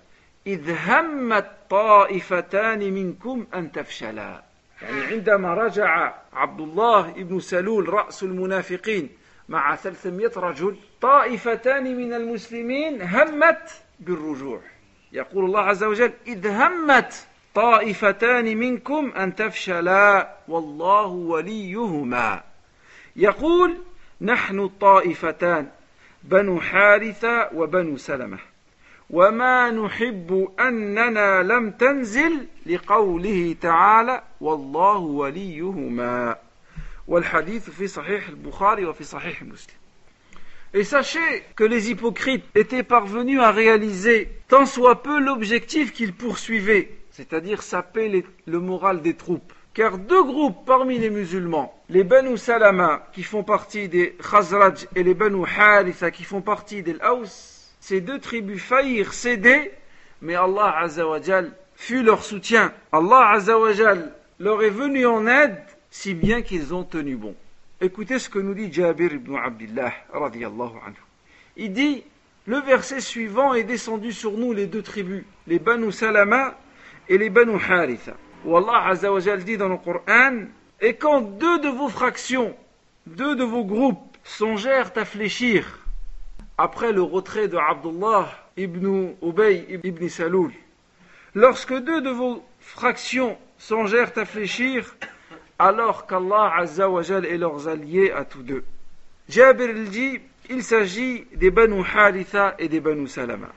إذ 0.47 0.75
همت 0.89 1.51
طائفتان 1.71 2.93
منكم 2.93 3.47
أن 3.55 3.73
تفشلا. 3.73 4.43
يعني 4.83 5.01
عندما 5.01 5.55
رجع 5.55 6.15
عبد 6.33 6.61
الله 6.61 7.11
بن 7.11 7.41
سلول 7.41 7.89
رأس 7.89 8.23
المنافقين 8.23 9.09
مع 9.49 9.77
300 9.77 10.31
رجل 10.37 10.77
طائفتان 11.01 11.97
من 11.97 12.15
المسلمين 12.15 13.03
همت 13.03 13.71
بالرجوع. 14.01 14.61
يقول 15.13 15.45
الله 15.45 15.61
عز 15.61 15.85
وجل 15.85 16.13
إذ 16.27 16.47
همت 16.47 17.27
طائفتان 17.55 18.57
منكم 18.57 19.13
أن 19.17 19.37
تفشلا 19.37 20.37
والله 20.49 21.07
وليهما. 21.07 22.43
يقول 23.17 23.77
نحن 24.21 24.61
الطائفتان 24.61 25.69
بنو 26.23 26.61
حارثة 26.61 27.49
وبنو 27.55 27.97
سلمة. 27.97 28.39
وما 29.11 29.71
نحب 29.71 30.49
أننا 30.61 31.43
لم 31.43 31.71
تنزل 31.71 32.47
لقوله 32.67 33.57
تعالى 33.61 34.23
والله 34.41 34.99
وليهما. 34.99 36.37
والحديث 37.09 37.71
في 37.71 37.87
صحيح 37.87 38.29
البخاري 38.29 38.85
وفي 38.87 39.05
صحيح 39.05 39.43
مسلم. 39.43 39.75
Et 40.73 40.85
sachez 40.85 41.43
que 41.57 41.65
les 41.65 41.91
hypocrites 41.91 42.45
étaient 42.55 42.85
parvenus 42.85 43.41
à 43.41 43.51
réaliser 43.51 44.29
tant 44.47 44.67
soit 44.67 45.03
peu 45.03 45.19
l'objectif 45.19 45.93
qu'ils 45.93 46.15
poursuivaient, 46.15 46.89
c'est-à-dire 47.21 47.63
saper 47.63 48.25
le 48.47 48.61
moral 48.61 49.03
des 49.03 49.13
troupes. 49.13 49.53
Car 49.75 49.99
deux 49.99 50.25
groupes 50.25 50.65
parmi 50.65 50.99
les 50.99 51.11
musulmans, 51.11 51.79
les 51.91 52.03
Banu 52.03 52.39
Salama 52.39 53.07
qui 53.13 53.23
font 53.23 53.45
partie 53.45 53.89
des 53.91 54.17
Khazraj 54.17 54.89
et 54.97 55.03
les 55.03 55.13
Banu 55.13 55.45
Haritha 55.45 56.11
qui 56.11 56.25
font 56.25 56.41
partie 56.41 56.83
des 56.83 56.97
Aus, 57.03 57.75
ces 57.79 58.01
deux 58.01 58.19
tribus 58.19 58.63
faillirent 58.63 59.13
céder, 59.13 59.71
mais 60.23 60.35
Allah 60.35 60.75
Azzawajal 60.79 61.53
fut 61.75 62.03
leur 62.03 62.25
soutien. 62.25 62.73
Allah 62.91 63.33
Azzawajal 63.33 64.13
leur 64.39 64.63
est 64.63 64.71
venu 64.71 65.05
en 65.05 65.27
aide, 65.27 65.59
si 65.91 66.15
bien 66.15 66.41
qu'ils 66.41 66.73
ont 66.73 66.85
tenu 66.85 67.17
bon. 67.17 67.35
Écoutez 67.83 68.19
ce 68.19 68.31
que 68.31 68.39
nous 68.39 68.55
dit 68.55 68.73
Jabir 68.73 69.13
ibn 69.13 69.37
Abdullah 69.37 69.93
radiallahu 70.11 70.73
anhu. 70.87 71.03
Il 71.59 71.75
dit, 71.75 72.03
le 72.47 72.61
verset 72.61 73.01
suivant 73.01 73.53
est 73.53 73.65
descendu 73.65 74.11
sur 74.11 74.33
nous 74.33 74.55
les 74.55 74.67
deux 74.67 74.83
tribus, 74.83 75.25
les 75.47 75.59
Banu 75.59 75.93
Salama 75.93 76.57
et 77.11 77.19
les 77.19 77.29
Banu 77.29 77.57
Haritha. 77.57 78.15
Où 78.45 78.57
Allah 78.57 78.87
Azzawajal 78.87 79.45
dit 79.45 79.59
dans 79.59 79.69
le 79.69 79.77
Coran, 79.77 80.45
et 80.81 80.95
quand 80.95 81.21
deux 81.21 81.59
de 81.59 81.69
vos 81.69 81.89
fractions, 81.89 82.55
deux 83.07 83.35
de 83.35 83.45
vos 83.45 83.65
groupes 83.65 84.17
songèrent 84.25 84.93
à 84.97 85.05
fléchir, 85.05 85.81
après 86.57 86.93
le 86.93 87.03
retrait 87.03 87.49
de 87.49 87.59
Abdullah 87.59 88.29
ibn 88.57 89.15
Ubay 89.23 89.67
ibn 89.85 90.09
Saloul, 90.09 90.53
lorsque 91.35 91.75
deux 91.75 92.01
de 92.01 92.11
vos 92.11 92.43
fractions 92.61 93.37
songèrent 93.59 94.13
à 94.17 94.25
fléchir, 94.25 94.95
alors 95.59 96.07
qu'Allah 96.07 96.55
Azzawajal 96.59 97.27
est 97.27 97.37
leurs 97.37 97.69
alliés 97.69 98.13
à 98.13 98.25
tous 98.25 98.43
deux. 98.43 98.65
Jabir 99.29 99.75
dit, 99.91 100.21
il 100.49 100.63
s'agit 100.63 101.27
des 101.35 101.51
Banu 101.51 101.83
Haritha 101.83 102.55
et 102.59 102.69
des 102.69 102.81
Banu 102.81 103.09
Salama. 103.09 103.49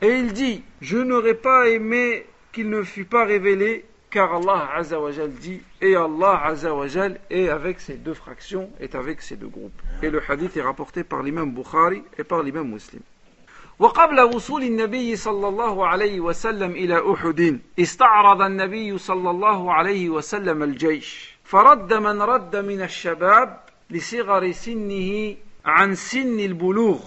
Et 0.00 0.14
il 0.14 0.32
dit, 0.32 0.62
je 0.80 0.96
n'aurais 0.96 1.34
pas 1.34 1.68
aimé 1.68 2.24
qu'il 2.51 2.69
ne 2.69 2.83
fût 2.83 3.05
pas 3.05 3.25
révélé, 3.25 3.85
car 4.09 4.33
Allah 4.35 4.69
Azzawajal 4.75 5.31
dit, 5.31 5.61
et 5.81 5.95
Allah 5.95 6.41
Azzawajal 6.45 7.19
est 7.29 7.49
avec 7.49 7.81
ces 7.81 7.95
deux 7.95 8.13
fractions, 8.13 8.69
est 8.79 8.95
avec 8.95 9.21
ces 9.21 9.35
deux 9.35 9.47
groupes. 9.47 9.81
Et 10.01 10.09
le 10.09 10.21
hadith 10.27 10.55
est 10.55 10.61
rapporté 10.61 11.03
par 11.03 11.21
l'imam 11.21 11.51
Bukhari 11.51 12.03
et 12.17 12.23
par 12.23 12.41
l'imam 12.43 12.67
Muslim. 12.67 13.01
وقبل 13.79 14.21
وصول 14.21 14.63
النبي 14.63 15.15
صلى 15.15 15.47
الله 15.47 15.87
عليه 15.87 16.19
وسلم 16.19 16.71
إلى 16.71 17.13
أحد 17.13 17.59
استعرض 17.79 18.41
النبي 18.41 18.97
صلى 18.97 19.29
الله 19.29 19.73
عليه 19.73 20.09
وسلم 20.09 20.63
الجيش 20.63 21.37
فرد 21.43 21.93
من 21.93 22.21
رد 22.21 22.55
من 22.55 22.81
الشباب 22.81 23.59
لصغر 23.89 24.51
سنه 24.51 25.35
عن 25.65 25.95
سن 25.95 26.39
البلوغ 26.39 26.99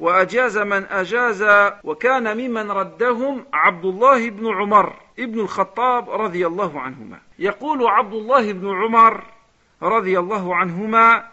وأجاز 0.00 0.58
من 0.58 0.84
أجاز 0.84 1.44
وكان 1.84 2.36
ممن 2.36 2.70
ردهم 2.70 3.44
عبد 3.52 3.84
الله 3.84 4.30
بن 4.30 4.46
عمر 4.46 4.92
ابن 5.18 5.40
الخطاب 5.40 6.10
رضي 6.10 6.46
الله 6.46 6.80
عنهما. 6.80 7.18
يقول 7.38 7.86
عبد 7.86 8.12
الله 8.12 8.52
بن 8.52 8.70
عمر 8.70 9.24
رضي 9.82 10.18
الله 10.18 10.56
عنهما 10.56 11.24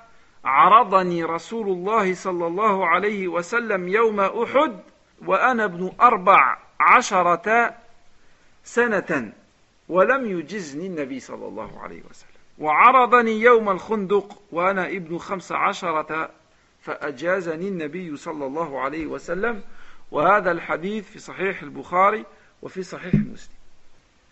عرضني 0.46 1.24
رسول 1.24 1.68
الله 1.68 2.14
صلى 2.14 2.48
الله 2.48 2.88
عليه 2.88 3.28
وسلم 3.28 3.88
يوم 3.88 4.20
أحد 4.20 4.80
وأنا 5.26 5.66
ابن 5.66 5.92
أربع 6.02 6.58
عشرة 6.80 7.74
سنة 8.64 9.32
ولم 9.90 10.40
يجزني 10.40 10.88
النبي 10.88 11.20
صلى 11.20 11.48
الله 11.48 11.80
عليه 11.80 12.02
وسلم. 12.10 12.32
وعرضني 12.60 13.42
يوم 13.42 13.70
الخندق 13.70 14.38
وأنا 14.52 14.88
ابن 14.88 15.18
خمس 15.18 15.52
عشرة 15.52 16.30
فأجازني 16.83 17.69
النبي 17.69 18.17
صلى 18.17 18.47
الله 18.47 18.81
عليه 18.81 19.07
وسلم 19.07 19.61
وهذا 20.11 20.51
الحديث 20.51 21.11
في 21.11 21.19
صحيح 21.19 21.63
البخاري 21.63 22.25
وفي 22.63 22.83
صحيح 22.83 23.15
مسلم 23.15 23.57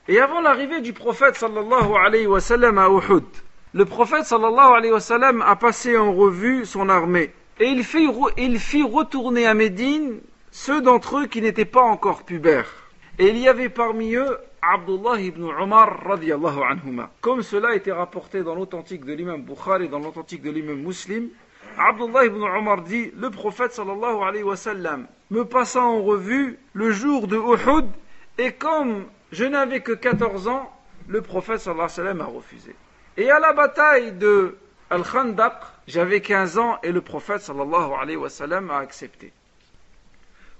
Et 0.07 0.21
avant 0.21 0.43
l'arrivée 0.43 0.83
du 0.83 0.93
prophète 0.93 1.37
sallallahu 1.37 1.95
alayhi 1.97 2.27
wa 2.27 2.39
sallam 2.39 2.77
à 2.77 2.89
Uhud, 2.89 3.25
le 3.73 3.85
prophète 3.87 4.25
sallallahu 4.25 4.75
alayhi 4.75 4.93
wa 4.93 5.01
sallam 5.01 5.41
a 5.41 5.57
passé 5.57 5.97
en 5.97 6.13
revue 6.13 6.67
son 6.67 6.91
armée 6.91 7.33
et 7.59 7.67
il 7.69 7.85
fit, 7.85 8.09
il 8.37 8.59
fit 8.59 8.83
retourner 8.83 9.47
à 9.47 9.55
Médine 9.55 10.21
ceux 10.51 10.83
d'entre 10.83 11.21
eux 11.21 11.27
qui 11.27 11.41
n'étaient 11.41 11.65
pas 11.65 11.83
encore 11.83 12.25
pubères. 12.25 12.71
Et 13.19 13.29
il 13.29 13.39
y 13.39 13.49
avait 13.49 13.69
parmi 13.69 14.15
eux 14.15 14.39
Abdullah 14.61 15.21
ibn 15.21 15.45
Umar 15.45 16.05
radiallahu 16.05 16.63
anhuma. 16.69 17.11
Comme 17.21 17.43
cela 17.43 17.69
a 17.69 17.75
été 17.75 17.93
rapporté 17.93 18.43
dans 18.43 18.55
l'authentique 18.55 19.05
de 19.05 19.13
l'imam 19.13 19.43
Bukhari 19.43 19.85
et 19.85 19.89
dans 19.89 20.01
l'authentique 20.01 20.43
de 20.43 20.51
l'imam 20.51 20.81
Muslim, 20.81 21.29
Abdullah 21.80 22.26
ibn 22.26 22.42
Umar 22.44 22.82
dit 22.82 23.12
Le 23.16 23.30
prophète 23.30 23.72
sallallahu 23.72 24.22
alayhi 24.22 24.44
wa 24.44 24.58
sallam 24.58 25.08
me 25.32 25.44
passa 25.46 25.82
en 25.82 26.02
revue 26.04 26.60
le 26.74 26.92
jour 26.92 27.28
de 27.28 27.38
Uhud 27.38 27.86
et 28.38 28.52
comme 28.52 29.06
je 29.32 29.46
n'avais 29.46 29.82
que 29.82 29.94
14 29.94 30.48
ans, 30.50 30.70
le 31.08 31.22
prophète 31.22 31.60
sallallahu 31.60 31.86
alayhi 31.86 32.00
wa 32.00 32.06
sallam 32.06 32.22
a 32.22 32.26
refusé. 32.26 32.76
Et 33.16 33.32
à 33.32 33.40
la 33.40 33.54
bataille 33.54 34.12
de 34.12 34.58
Al-Khandaq, 34.90 35.54
j'avais 35.88 36.20
15 36.22 36.58
ans 36.58 36.80
et 36.84 36.92
le 36.92 37.02
prophète 37.02 37.42
sallallahu 37.42 37.94
alayhi 37.94 38.18
wa 38.18 38.30
sallam 38.30 38.70
a 38.72 38.80
accepté. 38.80 39.32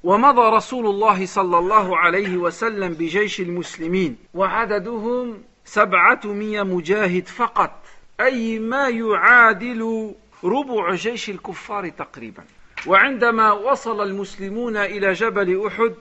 ومضى 0.04 0.56
رسول 0.56 0.86
الله 0.86 1.26
صلى 1.26 1.58
الله 1.58 1.98
عليه 1.98 2.38
وسلم 2.38 2.94
بجيش 2.94 3.42
المسلمين 3.42 4.18
وعددهم 4.34 5.44
سبعة 5.66 6.20
مجاهد 6.26 7.28
فقط 7.28 7.84
أي 8.22 8.60
ما 8.60 8.88
يعادل 8.90 10.14
ربع 10.44 10.96
جيش 10.96 11.30
الكفار 11.30 11.90
تقريبا. 11.90 12.44
وعندما 12.88 13.52
وصل 13.52 14.04
المسلمون 14.04 14.78
إلى 14.78 15.14
جبل 15.14 15.68
أحد 15.68 15.94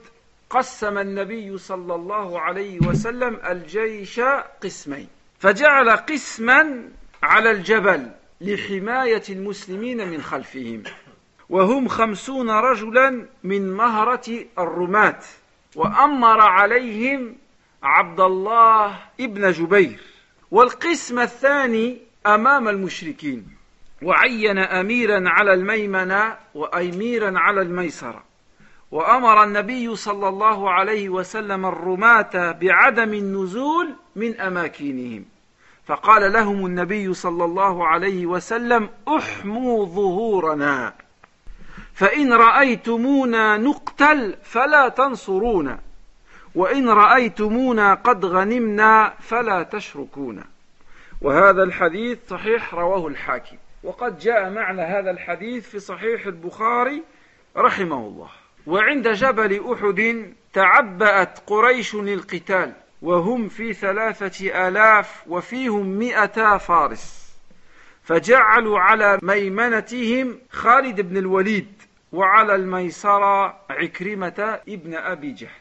قسم 0.49 0.97
النبي 0.97 1.57
صلى 1.57 1.95
الله 1.95 2.39
عليه 2.39 2.79
وسلم 2.87 3.39
الجيش 3.49 4.19
قسمين. 4.63 5.07
فجعل 5.39 5.89
قسما 5.89 6.89
على 7.23 7.51
الجبل 7.51 8.11
لحماية 8.41 9.23
المسلمين 9.29 10.09
من 10.09 10.21
خلفهم. 10.21 10.83
وهم 11.49 11.87
خمسون 11.87 12.49
رجلا 12.49 13.25
من 13.43 13.73
مهرة 13.73 14.45
الرماة. 14.59 15.19
وأمر 15.75 16.41
عليهم 16.41 17.35
عبد 17.83 18.19
الله 18.19 18.99
ابن 19.19 19.51
جبير. 19.51 19.99
والقسم 20.51 21.19
الثاني 21.19 21.97
أمام 22.25 22.67
المشركين. 22.67 23.58
وعين 24.01 24.57
أميرا 24.57 25.29
على 25.29 25.53
الميمنة 25.53 26.35
وأميرا 26.55 27.39
على 27.39 27.61
الميسرة. 27.61 28.23
وأمر 28.91 29.43
النبي 29.43 29.95
صلى 29.95 30.27
الله 30.27 30.71
عليه 30.71 31.09
وسلم 31.09 31.65
الرماة 31.65 32.51
بعدم 32.51 33.13
النزول 33.13 33.89
من 34.15 34.39
أماكنهم. 34.39 35.25
فقال 35.85 36.33
لهم 36.33 36.65
النبي 36.65 37.13
صلى 37.13 37.45
الله 37.45 37.87
عليه 37.87 38.25
وسلم 38.25 38.89
احموا 39.07 39.85
ظهورنا 39.85 40.93
فإن 41.93 42.33
رأيتمونا 42.33 43.57
نقتل 43.57 44.35
فلا 44.43 44.89
تنصرونا 44.89 45.79
وإن 46.55 46.89
رأيتمونا 46.89 47.93
قد 47.93 48.25
غنمنا 48.25 49.13
فلا 49.19 49.63
تشركونا. 49.63 50.43
وهذا 51.21 51.63
الحديث 51.63 52.17
صحيح 52.29 52.73
رواه 52.73 53.07
الحاكم. 53.07 53.57
وقد 53.83 54.19
جاء 54.19 54.49
معنى 54.49 54.81
هذا 54.81 55.11
الحديث 55.11 55.69
في 55.69 55.79
صحيح 55.79 56.25
البخاري 56.25 57.03
رحمه 57.57 57.97
الله. 57.97 58.29
وعند 58.67 59.07
جبل 59.07 59.73
أحد 59.73 60.33
تعبأت 60.53 61.39
قريش 61.47 61.95
للقتال 61.95 62.73
وهم 63.01 63.49
في 63.49 63.73
ثلاثة 63.73 64.67
آلاف 64.67 65.23
وفيهم 65.27 65.85
مئتا 65.85 66.57
فارس. 66.57 67.29
فجعلوا 68.03 68.79
على 68.79 69.19
ميمنتهم 69.21 70.39
خالد 70.51 71.01
بن 71.01 71.17
الوليد 71.17 71.73
وعلى 72.11 72.55
الميسرة 72.55 73.59
عكرمة 73.69 74.59
ابن 74.69 74.95
أبي 74.95 75.31
جهل. 75.31 75.59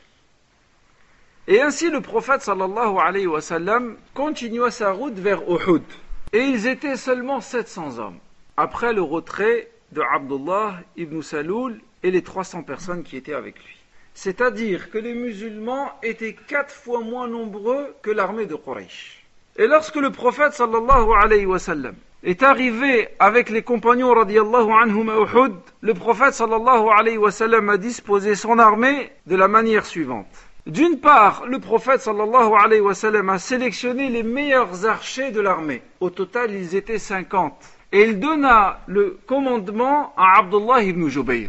Et 1.49 1.63
ainsi 1.63 1.89
le 1.91 2.03
prophète 2.03 2.43
sallallahu 2.43 2.99
alayhi 2.99 3.27
wa 3.27 3.41
sallam 3.41 3.97
continua 4.15 4.71
sa 4.71 4.93
route 4.93 5.19
vers 5.19 5.41
Uhud. 5.49 5.83
Et 6.33 6.43
ils 6.43 6.67
étaient 6.67 6.97
seulement 6.97 7.41
700 7.41 7.99
hommes. 7.99 8.19
Après 8.57 8.93
le 8.93 9.01
retrait 9.03 9.71
de 9.93 10.03
Abdullah 10.03 10.75
ibn 10.97 11.23
Saloul 11.23 11.81
et 12.03 12.11
les 12.11 12.23
300 12.23 12.65
personnes 12.65 13.03
qui 13.03 13.17
étaient 13.17 13.35
avec 13.35 13.57
lui. 13.57 13.77
C'est-à-dire 14.13 14.91
que 14.91 14.99
les 14.99 15.15
musulmans 15.15 15.91
étaient 16.03 16.35
quatre 16.35 16.75
fois 16.75 17.01
moins 17.01 17.29
nombreux 17.29 17.95
que 18.03 18.11
l'armée 18.11 18.47
de 18.47 18.57
Quraysh. 18.57 19.25
Et 19.57 19.67
lorsque 19.67 19.97
le 19.97 20.11
prophète 20.11 20.53
sallallahu 20.53 21.89
est 22.25 22.43
arrivé 22.43 23.09
avec 23.19 23.49
les 23.49 23.63
compagnons 23.63 24.13
radiallahu 24.13 24.71
anhum 24.71 25.09
à 25.09 25.49
le 25.81 25.95
prophète 25.95 26.35
sallallahu 26.35 27.71
a 27.71 27.77
disposé 27.79 28.35
son 28.35 28.59
armée 28.59 29.11
de 29.27 29.37
la 29.37 29.49
manière 29.49 29.87
suivante. 29.87 30.48
D'une 30.69 31.01
part, 31.01 31.47
le 31.47 31.61
prophète 31.61 32.07
alayhi 32.07 32.83
a 32.87 33.39
sélectionné 33.39 34.11
les 34.11 34.23
meilleurs 34.23 34.85
archers 34.85 35.31
de 35.31 35.41
l'armée. 35.41 35.81
Au 35.99 36.11
total, 36.11 36.53
ils 36.53 36.77
étaient 36.77 36.99
50. 36.99 37.55
Et 37.91 38.03
il 38.03 38.21
donna 38.21 38.81
le 38.87 39.19
commandement 39.27 40.13
à 40.15 40.41
Abdullah 40.41 40.83
ibn 40.83 41.09
Jubayr. 41.09 41.49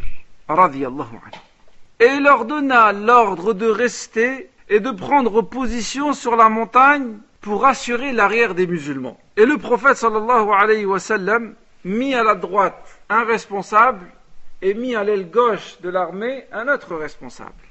Et 1.99 2.05
il 2.05 2.23
leur 2.23 2.45
donna 2.45 2.93
l'ordre 2.93 3.51
de 3.51 3.67
rester 3.67 4.49
et 4.69 4.79
de 4.79 4.91
prendre 4.91 5.41
position 5.41 6.13
sur 6.13 6.37
la 6.37 6.47
montagne 6.47 7.17
pour 7.41 7.65
assurer 7.65 8.13
l'arrière 8.13 8.55
des 8.55 8.67
musulmans. 8.67 9.19
Et 9.35 9.45
le 9.45 9.57
prophète 9.57 9.97
sallallahu 9.97 10.47
alayhi 10.57 10.85
mit 11.83 12.15
à 12.15 12.23
la 12.23 12.35
droite 12.35 13.01
un 13.09 13.25
responsable 13.25 14.05
et 14.61 14.73
mit 14.73 14.95
à 14.95 15.03
l'aile 15.03 15.29
gauche 15.29 15.77
de 15.81 15.89
l'armée 15.89 16.45
un 16.53 16.69
autre 16.69 16.95
responsable. 16.95 17.68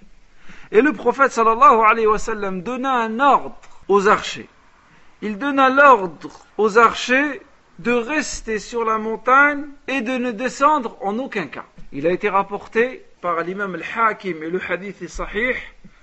Et 0.71 0.83
le 0.83 0.93
prophète 0.93 1.33
sallallahu 1.33 1.81
alayhi 1.87 2.07
wa 2.07 2.19
sallam 2.19 2.63
donna 2.63 2.93
un 2.93 3.21
ordre 3.21 3.59
aux 3.89 4.09
archers. 4.09 4.49
Il 5.23 5.39
donna 5.39 5.71
l'ordre 5.71 6.31
aux 6.59 6.79
archers 6.79 7.41
de 7.79 7.93
rester 7.93 8.59
sur 8.59 8.85
la 8.85 8.99
montagne 8.99 9.65
et 9.87 10.01
de 10.01 10.13
ne 10.13 10.31
descendre 10.31 10.97
en 11.01 11.19
aucun 11.19 11.47
cas. 11.47 11.65
Il 11.93 12.07
a 12.07 12.11
été 12.11 12.29
rapporté 12.29 13.05
par 13.21 13.41
l'imam 13.43 13.75
al-Hakim 13.75 14.43
et 14.43 14.51
le 14.51 14.61
hadith 14.69 15.01
est 15.03 15.09
sahih, 15.09 15.55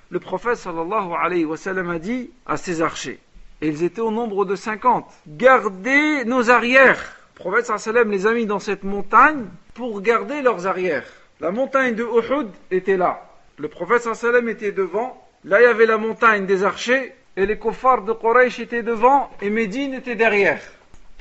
le 0.09 0.19
prophète 0.19 0.57
sallallahu 0.57 1.13
alayhi 1.19 1.45
wa 1.45 1.57
sallam 1.57 1.89
a 1.89 1.99
dit 1.99 2.31
à 2.45 2.57
ses 2.57 2.81
archers, 2.81 3.19
et 3.61 3.67
ils 3.67 3.83
étaient 3.83 4.01
au 4.01 4.11
nombre 4.11 4.45
de 4.45 4.55
50, 4.55 5.05
gardez 5.27 6.25
nos 6.25 6.49
arrières. 6.49 7.17
Le 7.35 7.39
prophète 7.39 7.65
sallallahu 7.65 8.07
alayhi 8.07 8.17
les 8.17 8.27
a 8.27 8.33
mis 8.33 8.45
dans 8.45 8.59
cette 8.59 8.83
montagne 8.83 9.45
pour 9.73 10.01
garder 10.01 10.41
leurs 10.41 10.67
arrières. 10.67 11.05
La 11.39 11.51
montagne 11.51 11.95
de 11.95 12.03
Uhud 12.03 12.47
était 12.71 12.97
là. 12.97 13.21
Le 13.57 13.69
prophète 13.69 14.01
sallam 14.13 14.49
était 14.49 14.73
devant. 14.73 15.25
Là, 15.45 15.61
il 15.61 15.63
y 15.63 15.67
avait 15.67 15.85
la 15.85 15.97
montagne 15.97 16.45
des 16.45 16.63
archers. 16.65 17.13
Et 17.37 17.45
les 17.45 17.57
kuffars 17.57 18.03
de 18.03 18.11
Quraysh 18.11 18.59
étaient 18.59 18.83
devant. 18.83 19.29
Et 19.41 19.49
Médine 19.49 19.93
était 19.93 20.15
derrière. 20.15 20.61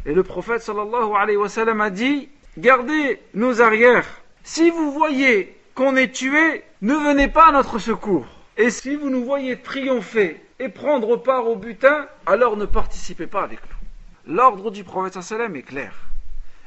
Et 0.05 0.13
le 0.13 0.25
prophète 0.25 0.63
sallallahu 0.63 1.15
alayhi 1.17 1.37
wa 1.37 1.49
sallam 1.49 1.81
a 1.81 1.91
dit 1.91 2.29
Gardez 2.59 3.21
nos 3.35 3.61
arrières. 3.61 4.07
Si 4.43 4.71
vous 4.71 4.91
voyez 4.91 5.57
qu'on 5.77 5.95
est 5.97 6.13
tué, 6.13 6.65
ne 6.83 6.95
venez 6.95 7.29
pas 7.29 7.49
à 7.49 7.53
notre 7.53 7.79
secours. 7.79 8.27
Et 8.57 8.71
si 8.71 8.97
vous 8.97 9.11
nous 9.11 9.25
voyez 9.25 9.61
triompher 9.61 10.41
et 10.59 10.69
prendre 10.69 11.17
part 11.17 11.49
au 11.49 11.57
butin, 11.57 12.07
alors 12.27 12.57
ne 12.57 12.67
participez 12.67 13.29
pas 13.29 13.43
avec 13.43 13.61
nous. 13.61 14.35
L'ordre 14.35 14.73
du 14.73 14.83
prophète 14.83 15.23
sallam 15.23 15.55
est 15.55 15.63
clair. 15.63 15.95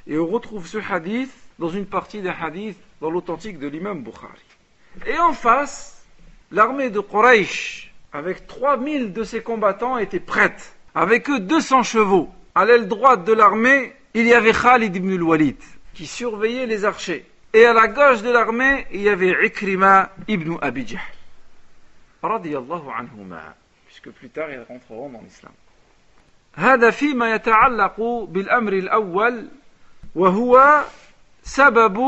Et 0.08 0.17
on 0.17 0.27
retrouve 0.27 0.65
ce 0.65 0.77
hadith 0.77 1.32
dans 1.60 1.69
une 1.69 1.86
partie 1.86 2.21
des 2.21 2.30
hadiths 2.30 2.80
dans 3.01 3.10
l'authentique 3.10 3.60
de 3.60 3.67
l'imam 3.67 4.01
Bukhari. 4.01 4.46
Et 5.07 5.18
en 5.18 5.33
face, 5.33 6.05
l'armée 6.50 6.90
de 6.90 7.00
Quraysh, 7.00 7.92
avec 8.12 8.46
3000 8.46 9.12
de 9.12 9.24
ses 9.24 9.42
combattants, 9.42 9.98
était 9.98 10.20
prête. 10.20 10.76
Avec 10.94 11.31
eux 11.31 11.40
200 11.40 11.83
chevaux. 11.83 12.31
À 12.55 12.64
l'aile 12.64 12.87
droite 12.88 13.24
de 13.24 13.33
l'armée, 13.33 13.94
il 14.14 14.26
y 14.26 14.35
avait 14.35 14.52
Khalid 14.52 14.94
ibn 14.94 15.11
al-Walid, 15.12 15.57
qui 15.94 16.07
surveillait 16.07 16.66
les 16.66 16.85
archers. 16.85 17.24
Et 17.55 17.64
à 17.64 17.72
la 17.72 17.88
gauche 17.88 18.22
de 18.22 18.31
l'armée, 18.31 18.87
il 18.92 19.02
y 19.02 19.09
avait 19.09 19.46
Ikrima 19.46 20.11
ibn 20.28 20.57
Abi 20.61 20.87
Jahl. 20.87 21.00
Radiyallahu 22.22 22.88
anhuma. 22.96 23.55
Puisque 23.87 24.11
plus 24.11 24.28
tard, 24.28 24.50
ils 24.50 24.62
rentreront 24.68 25.09
dans 25.11 25.22
l'islam. 25.22 25.52
هذا 26.55 26.90
فيما 26.90 27.35
يتعلق 27.35 28.00
بالأمر 28.28 28.72
الأول 28.72 29.48
وهو 30.14 30.85
سبب 31.42 31.98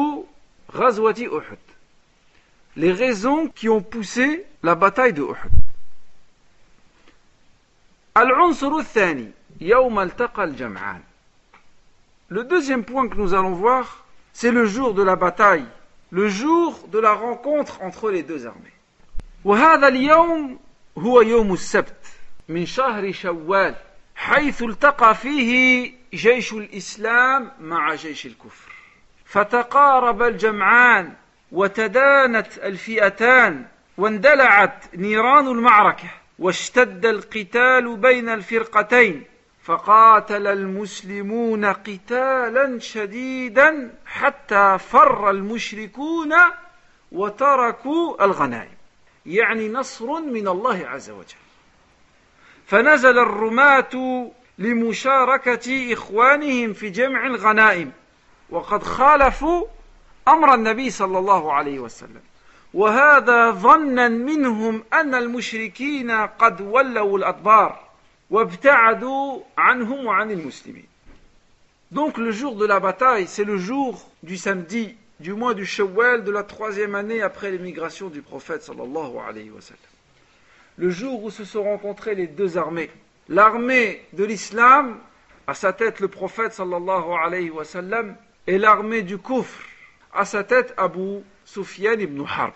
غزوة 0.75 1.39
أحد 1.39 1.59
les 2.77 2.93
raisons 2.93 3.49
qui 3.49 3.69
ont 3.69 3.83
poussé 3.83 4.45
la 4.63 4.75
bataille 4.75 5.13
de 5.13 5.23
Uhud. 5.23 5.51
العنصر 8.17 8.79
الثاني 8.79 9.31
يوم 9.61 10.01
التقى 10.01 10.45
الجمعان 10.45 11.01
Le 12.31 12.45
deuxième 12.45 12.85
point 12.85 13.09
que 13.09 13.17
nous 13.17 13.35
allons 13.35 13.53
voir, 13.53 14.05
c'est 14.33 14.51
le 14.51 14.65
jour 14.67 14.95
de 14.95 15.03
la 15.03 15.15
bataille, 15.15 15.67
le 16.11 16.29
jour 16.29 16.89
de 16.89 16.99
la 16.99 17.13
rencontre 17.13 17.83
entre 17.83 18.11
les 18.11 18.23
deux 18.23 18.47
armées. 18.47 18.73
وهذا 19.45 19.89
اليوم 19.89 20.59
هو 20.99 21.21
يوم 21.21 21.53
السبت 21.53 22.07
من 22.49 22.67
شهر 22.67 23.13
شوال 23.13 23.75
حيث 24.17 24.63
التقى 24.63 25.15
فيه 25.15 25.93
جيش 26.15 26.53
الإسلام 26.53 27.51
مع 27.61 27.95
جيش 27.95 28.27
الكفر 28.27 28.73
فتقارب 29.25 30.23
الجمعان 30.23 31.13
وتدانت 31.52 32.58
الفئتان 32.58 33.66
واندلعت 33.98 34.96
نيران 34.96 35.48
المعركة 35.48 36.10
واشتد 36.40 37.06
القتال 37.06 37.98
بين 37.98 38.30
الفرقتين 38.30 39.24
فقاتل 39.64 40.48
المسلمون 40.48 41.66
قتالا 41.66 42.80
شديدا 42.80 43.94
حتى 44.06 44.78
فر 44.80 45.30
المشركون 45.30 46.34
وتركوا 47.12 48.26
الغنائم. 48.26 48.78
يعني 49.26 49.70
نصر 49.70 50.20
من 50.20 50.48
الله 50.48 50.88
عز 50.88 51.10
وجل. 51.10 51.36
فنزل 52.68 53.20
الرماة 53.20 54.30
لمشاركة 54.58 55.94
إخوانهم 55.94 56.74
في 56.74 56.90
جمع 56.90 57.28
الغنائم 57.28 57.92
وقد 58.50 58.84
خالفوا 58.84 59.66
أمر 60.29 60.55
النبي 60.55 60.91
صلى 60.91 61.19
الله 61.19 61.53
عليه 61.53 61.79
وسلم 61.79 62.23
وهذا 62.75 63.51
ظنا 63.51 64.09
منهم 64.09 64.83
أن 64.93 65.15
المشركين 65.15 66.11
قد 66.11 66.61
ولوا 66.61 67.19
الأدبار 67.19 67.85
وابتعدوا 68.31 69.41
عنهم 69.59 70.07
وعن 70.07 70.31
المسلمين 70.31 70.87
Donc 71.91 72.19
le 72.19 72.33
jour 72.33 72.57
de 72.57 72.67
la 72.67 72.81
bataille, 72.81 73.29
c'est 73.29 73.45
le 73.45 73.57
jour 73.57 74.11
du 74.25 74.37
samedi 74.37 74.97
du 75.21 75.33
mois 75.33 75.55
du 75.55 75.65
Shawwal 75.65 76.25
de 76.25 76.33
la 76.33 76.43
troisième 76.43 76.97
année 76.97 77.23
après 77.23 77.53
l'émigration 77.53 78.09
du 78.09 78.21
prophète 78.21 78.65
sallallahu 78.65 79.17
alayhi 79.29 79.51
wa 79.51 79.61
sallam. 79.61 79.81
Le 80.77 80.91
jour 80.91 81.23
où 81.23 81.31
se 81.31 81.45
sont 81.45 81.63
rencontrées 81.63 82.17
les 82.17 82.27
deux 82.27 82.59
armées. 82.59 82.91
L'armée 83.29 84.05
de 84.13 84.25
l'islam, 84.25 84.99
à 85.47 85.55
sa 85.55 85.73
tête 85.73 86.01
le 86.01 86.09
prophète 86.09 86.53
sallallahu 86.53 87.13
alayhi 87.25 87.51
wa 87.51 87.65
sallam, 87.65 88.17
et 88.49 88.59
l'armée 88.59 89.03
du 89.03 89.19
kufr, 89.19 89.63
à 90.14 90.26
sa 90.26 90.44
tête 90.44 90.74
Abu 90.78 91.22
Sufyan 91.46 92.00
ibn 92.00 92.24
Harb. 92.26 92.54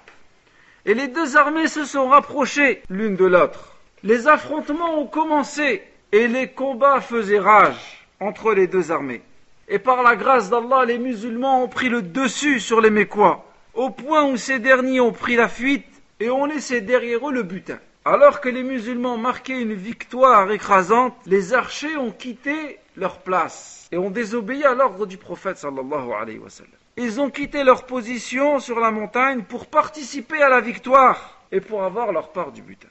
Et 0.86 0.94
les 0.94 1.08
deux 1.08 1.38
armées 1.38 1.68
se 1.68 1.86
sont 1.86 2.10
rapprochées 2.10 2.82
l'une 2.90 3.16
de 3.16 3.26
l'autre. 3.26 3.78
Les 4.04 4.28
affrontements 4.28 5.00
ont 5.00 5.08
commencé 5.08 5.82
et 6.12 6.28
les 6.28 6.50
combats 6.50 7.02
faisaient 7.02 7.40
rage 7.40 8.06
entre 8.20 8.54
les 8.54 8.68
deux 8.68 8.92
armées. 8.92 9.22
Et 9.70 9.80
par 9.80 10.04
la 10.04 10.16
grâce 10.16 10.50
d'Allah, 10.50 10.86
les 10.86 11.00
musulmans 11.00 11.64
ont 11.64 11.70
pris 11.70 11.90
le 11.90 12.02
dessus 12.02 12.60
sur 12.60 12.82
les 12.82 12.90
Mécois, 12.90 13.46
au 13.74 13.90
point 13.90 14.24
où 14.26 14.36
ces 14.36 14.60
derniers 14.60 15.00
ont 15.00 15.14
pris 15.14 15.36
la 15.36 15.48
fuite 15.48 15.88
et 16.20 16.30
ont 16.30 16.46
laissé 16.46 16.82
derrière 16.82 17.28
eux 17.28 17.34
le 17.34 17.44
butin. 17.44 17.80
Alors 18.06 18.42
que 18.42 18.50
les 18.50 18.64
musulmans 18.64 19.18
marquaient 19.18 19.62
une 19.62 19.74
victoire 19.74 20.52
écrasante, 20.52 21.16
les 21.26 21.54
archers 21.54 21.96
ont 21.96 22.12
quitté 22.12 22.78
leur 22.98 23.20
place 23.20 23.88
et 23.94 23.98
ont 23.98 24.10
désobéi 24.10 24.66
à 24.66 24.76
l'ordre 24.76 25.06
du 25.06 25.18
prophète 25.18 25.58
sallallahu 25.58 26.12
alayhi 26.12 26.40
wa 26.40 26.50
sallam 26.50 26.83
Ils 26.97 27.21
ont 27.21 27.31
quitté 27.31 27.63
leur 27.65 27.87
position 27.87 28.59
sur 28.59 28.81
la 28.81 28.91
montagne 28.91 29.43
pour 29.43 29.67
participer 29.67 30.43
à 30.43 30.49
la 30.49 30.61
victoire 30.61 31.19
et 31.53 31.61
pour 31.61 31.85
avoir 31.85 32.13
leur 32.13 32.29
part 32.33 32.53
du 32.53 32.63
butin. 32.63 32.89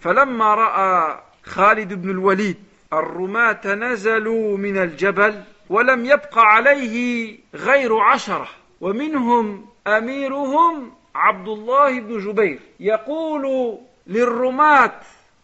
فلما 0.00 0.54
رأى 0.54 1.20
خالد 1.44 1.92
بن 1.94 2.10
الوليد 2.10 2.56
الرماة 2.92 3.74
نزلوا 3.74 4.56
من 4.58 4.78
الجبل 4.78 5.42
ولم 5.70 6.04
يبق 6.04 6.38
عليه 6.38 7.36
غير 7.54 7.96
عشرة 7.96 8.48
ومنهم 8.80 9.66
أميرهم 9.86 10.92
عبد 11.14 11.48
الله 11.48 12.00
بن 12.00 12.18
جبير 12.18 12.60
يقول 12.80 13.78
للرماة 14.06 14.92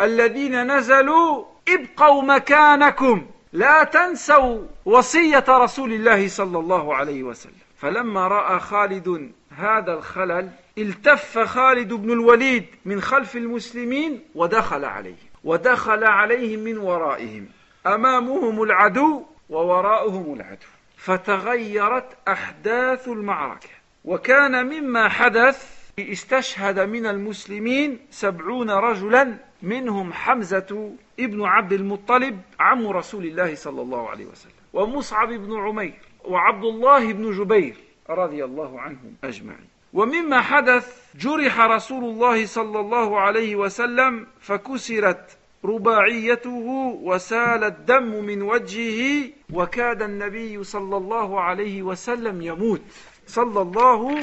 الذين 0.01 0.77
نزلوا 0.77 1.45
ابقوا 1.69 2.23
مكانكم 2.23 3.27
لا 3.56 3.84
تنسوا 3.84 4.62
وصية 4.86 5.46
رسول 5.50 5.94
الله 5.94 6.28
صلى 6.28 6.60
الله 6.60 6.96
عليه 6.96 7.24
وسلم. 7.24 7.54
فلما 7.78 8.28
رأى 8.28 8.60
خالد 8.60 9.32
هذا 9.58 9.94
الخلل 9.94 10.50
التف 10.78 11.40
خالد 11.40 11.94
بن 11.94 12.12
الوليد 12.12 12.66
من 12.86 13.02
خلف 13.02 13.36
المسلمين 13.36 14.24
ودخل 14.36 14.86
عليهم 14.86 15.16
ودخل 15.44 16.04
عليهم 16.04 16.60
من 16.60 16.78
ورائهم. 16.78 17.48
أمامهم 17.88 18.64
العدو 18.64 19.24
ووراءهم 19.50 20.34
العدو. 20.34 20.68
فتغيرت 20.98 22.18
أحداث 22.28 23.08
المعركة. 23.08 23.70
وكان 24.06 24.66
مما 24.66 25.10
حدث 25.10 25.70
استشهد 26.00 26.80
من 26.80 27.06
المسلمين 27.06 28.00
سبعون 28.12 28.70
رجلا 28.70 29.38
منهم 29.62 30.14
حمزة 30.14 30.92
ابن 31.20 31.46
عبد 31.46 31.74
المطلب 31.74 32.42
عم 32.60 32.88
رسول 32.88 33.26
الله 33.26 33.56
صلى 33.56 33.82
الله 33.82 34.10
عليه 34.10 34.26
وسلم 34.26 34.52
ومصعب 34.74 35.30
بن 35.34 35.58
عمير 35.58 35.94
وعبد 36.26 36.64
الله 36.66 37.14
بن 37.14 37.32
جبير 37.32 37.76
رضي 38.10 38.46
الله 38.46 38.80
عنهم 38.80 39.14
أجمعين. 39.24 39.68
ومما 39.94 40.42
حدث 40.42 41.16
جرح 41.16 41.60
رسول 41.60 42.04
الله 42.04 42.46
صلى 42.46 42.80
الله 42.80 43.20
عليه 43.20 43.56
وسلم 43.56 44.28
فكسرت 44.42 45.38
رباعيته 45.66 46.68
وسال 47.04 47.64
الدم 47.64 48.26
من 48.26 48.42
وجهه 48.42 49.30
وكاد 49.54 50.02
النبي 50.02 50.64
صلى 50.64 50.98
الله 50.98 51.40
عليه 51.42 51.84
وسلم 51.84 52.42
يموت. 52.42 52.82
صلى 53.28 53.62
الله 53.62 54.20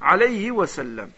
عليه 0.00 0.50
وسلم. 0.50 1.10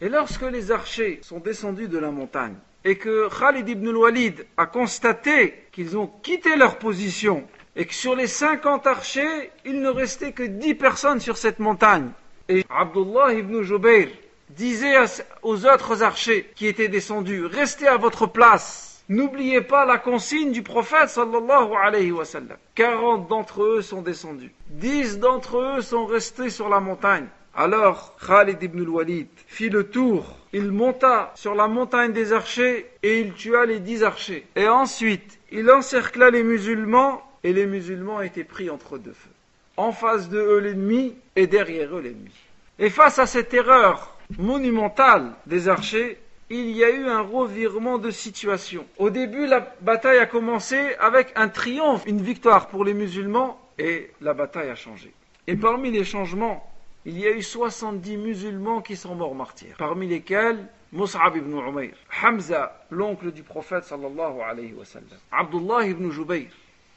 Et 0.00 0.08
lorsque 0.08 0.42
les 0.42 0.70
archers 0.70 1.18
sont 1.22 1.40
descendus 1.40 1.88
de 1.88 1.98
la 1.98 2.10
montagne 2.10 2.54
et 2.84 2.96
que 2.96 3.28
Khalid 3.28 3.68
ibn 3.68 3.88
al-Walid 3.88 4.46
a 4.56 4.66
constaté 4.66 5.64
qu'ils 5.72 5.96
ont 5.96 6.10
quitté 6.22 6.56
leur 6.56 6.78
position 6.78 7.46
et 7.76 7.86
que 7.86 7.94
sur 7.94 8.16
les 8.16 8.26
50 8.26 8.86
archers, 8.86 9.50
il 9.64 9.80
ne 9.80 9.88
restait 9.88 10.32
que 10.32 10.42
10 10.42 10.74
personnes 10.74 11.20
sur 11.20 11.36
cette 11.36 11.60
montagne. 11.60 12.10
Et 12.48 12.64
Abdullah 12.70 13.34
ibn 13.34 13.62
Jubayr 13.62 14.08
disait 14.50 14.96
aux 15.42 15.66
autres 15.66 16.02
archers 16.02 16.50
qui 16.56 16.66
étaient 16.66 16.88
descendus, 16.88 17.44
restez 17.46 17.86
à 17.86 17.96
votre 17.96 18.26
place. 18.26 19.04
N'oubliez 19.08 19.60
pas 19.60 19.86
la 19.86 19.98
consigne 19.98 20.52
du 20.52 20.62
prophète 20.62 21.08
sallallahu 21.08 21.72
alayhi 21.82 22.12
wa 22.12 22.24
sallam. 22.24 22.56
40 22.74 23.28
d'entre 23.28 23.62
eux 23.62 23.80
sont 23.80 24.02
descendus. 24.02 24.52
10 24.70 25.18
d'entre 25.18 25.58
eux 25.58 25.80
sont 25.80 26.04
restés 26.04 26.50
sur 26.50 26.68
la 26.68 26.80
montagne. 26.80 27.26
Alors 27.60 28.14
Khalid 28.24 28.62
ibn 28.62 28.82
al-Walid 28.82 29.26
fit 29.48 29.68
le 29.68 29.90
tour, 29.90 30.36
il 30.52 30.70
monta 30.70 31.32
sur 31.34 31.56
la 31.56 31.66
montagne 31.66 32.12
des 32.12 32.32
archers 32.32 32.86
et 33.02 33.18
il 33.18 33.32
tua 33.32 33.66
les 33.66 33.80
dix 33.80 34.04
archers. 34.04 34.46
Et 34.54 34.68
ensuite, 34.68 35.40
il 35.50 35.68
encercla 35.68 36.30
les 36.30 36.44
musulmans 36.44 37.20
et 37.42 37.52
les 37.52 37.66
musulmans 37.66 38.20
étaient 38.20 38.44
pris 38.44 38.70
entre 38.70 38.96
deux 38.96 39.12
feux. 39.12 39.30
En 39.76 39.90
face 39.90 40.28
de 40.28 40.38
eux 40.38 40.60
l'ennemi 40.60 41.16
et 41.34 41.48
derrière 41.48 41.96
eux 41.96 42.00
l'ennemi. 42.00 42.30
Et 42.78 42.90
face 42.90 43.18
à 43.18 43.26
cette 43.26 43.52
erreur 43.52 44.16
monumentale 44.38 45.32
des 45.46 45.68
archers, 45.68 46.16
il 46.50 46.70
y 46.70 46.84
a 46.84 46.90
eu 46.90 47.06
un 47.06 47.22
revirement 47.22 47.98
de 47.98 48.12
situation. 48.12 48.86
Au 48.98 49.10
début, 49.10 49.48
la 49.48 49.74
bataille 49.80 50.18
a 50.18 50.26
commencé 50.26 50.94
avec 51.00 51.32
un 51.34 51.48
triomphe, 51.48 52.04
une 52.06 52.22
victoire 52.22 52.68
pour 52.68 52.84
les 52.84 52.94
musulmans, 52.94 53.60
et 53.80 54.12
la 54.20 54.32
bataille 54.32 54.70
a 54.70 54.76
changé. 54.76 55.12
Et 55.48 55.56
parmi 55.56 55.90
les 55.90 56.04
changements, 56.04 56.64
il 57.05 57.19
y 57.19 57.27
a 57.27 57.31
eu 57.31 57.41
70 57.41 58.17
musulmans 58.17 58.81
qui 58.81 58.95
sont 58.95 59.15
morts 59.15 59.35
martyrs, 59.35 59.75
parmi 59.77 60.07
lesquels 60.07 60.67
Mus'ab 60.91 61.35
ibn 61.35 61.57
Umayr, 61.57 61.93
Hamza, 62.21 62.85
l'oncle 62.91 63.31
du 63.31 63.43
prophète 63.43 63.83
sallallahu 63.83 64.41
alayhi 64.41 64.73
wa 64.73 64.85
sallam, 64.85 65.07
Abdullah 65.31 65.85
ibn 65.87 66.09
Jubayr, 66.11 66.49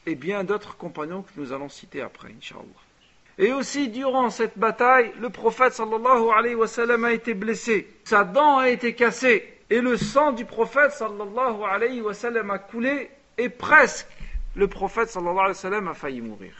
et 0.06 0.14
bien 0.14 0.44
d'autres 0.44 0.76
compagnons 0.76 1.22
que 1.22 1.32
nous 1.36 1.52
allons 1.52 1.68
citer 1.68 2.02
après, 2.02 2.32
inshallah. 2.36 2.62
Et 3.38 3.52
aussi, 3.52 3.88
durant 3.88 4.30
cette 4.30 4.58
bataille, 4.58 5.12
le 5.20 5.28
prophète 5.28 5.74
sallallahu 5.74 6.30
alayhi 6.34 6.54
wa 6.54 6.66
sallam 6.66 7.04
a 7.04 7.12
été 7.12 7.34
blessé. 7.34 7.86
Sa 8.04 8.24
dent 8.24 8.58
a 8.58 8.70
été 8.70 8.94
cassée. 8.94 9.52
Et 9.68 9.80
le 9.80 9.96
sang 9.98 10.32
du 10.32 10.46
prophète 10.46 10.92
sallallahu 10.92 11.64
alayhi 11.64 12.00
wa 12.00 12.14
sallam 12.14 12.50
a 12.50 12.58
coulé. 12.58 13.10
Et 13.36 13.50
presque, 13.50 14.08
le 14.54 14.68
prophète 14.68 15.10
sallallahu 15.10 15.38
alayhi 15.38 15.48
wa 15.48 15.54
sallam 15.54 15.88
a 15.88 15.94
failli 15.94 16.22
mourir. 16.22 16.54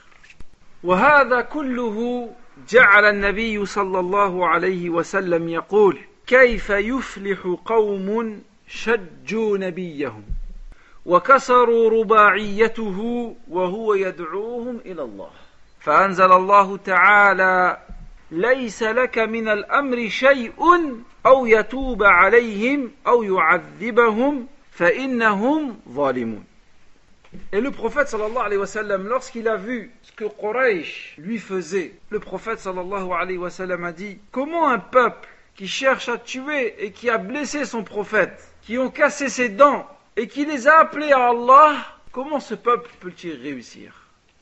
وهذا 0.85 1.41
كله 1.41 2.31
جعل 2.70 3.06
النبي 3.06 3.66
صلى 3.66 4.00
الله 4.00 4.48
عليه 4.48 4.90
وسلم 4.90 5.50
يقول 5.50 5.98
كيف 6.28 6.70
يفلح 6.70 7.56
قوم 7.66 8.42
شجوا 8.68 9.58
نبيهم 9.58 10.24
وكسروا 11.06 11.90
رباعيته 11.90 13.36
وهو 13.50 13.94
يدعوهم 13.94 14.80
إلى 14.86 15.02
الله؟ 15.02 15.30
فأنزل 15.80 16.32
الله 16.32 16.78
تعالى 16.78 17.78
ليس 18.32 18.84
لك 18.84 19.18
من 19.20 19.48
الأمر 19.48 20.10
شيء 20.10 20.54
أو 21.26 21.46
يتوب 21.46 22.04
عليهم 22.04 22.92
أو 23.08 23.24
يعذبهم 23.24 24.48
فإنهم 24.72 25.80
ظالمون. 25.90 26.51
Et 27.54 27.62
le 27.62 27.72
prophète 27.72 28.10
sallallahu 28.10 28.46
alayhi 28.46 28.60
wa 28.60 28.68
sallam, 28.68 29.08
lorsqu'il 29.08 29.48
a 29.48 29.56
vu 29.56 29.92
ce 30.02 30.12
que 30.12 30.26
Quraysh 30.26 31.16
lui 31.18 31.38
faisait, 31.38 31.94
le 32.10 32.20
prophète 32.20 32.60
sallallahu 32.60 33.12
alayhi 33.14 33.38
wa 33.38 33.50
a 33.50 33.92
dit 33.94 34.20
Comment 34.32 34.68
un 34.68 34.80
peuple 34.80 35.30
qui 35.56 35.68
cherche 35.68 36.10
à 36.10 36.18
tuer 36.18 36.76
et 36.84 36.92
qui 36.92 37.10
a 37.10 37.18
blessé 37.18 37.66
son 37.66 37.84
prophète, 37.84 38.54
qui 38.62 38.78
ont 38.78 38.90
cassé 38.90 39.30
ses 39.30 39.50
dents 39.50 39.88
et 40.18 40.28
qui 40.28 40.46
les 40.46 40.68
a 40.68 40.80
appelés 40.80 41.12
à 41.12 41.30
Allah, 41.30 41.76
comment 42.12 42.40
ce 42.40 42.56
peuple 42.56 42.90
peut-il 43.00 43.42
réussir? 43.42 43.94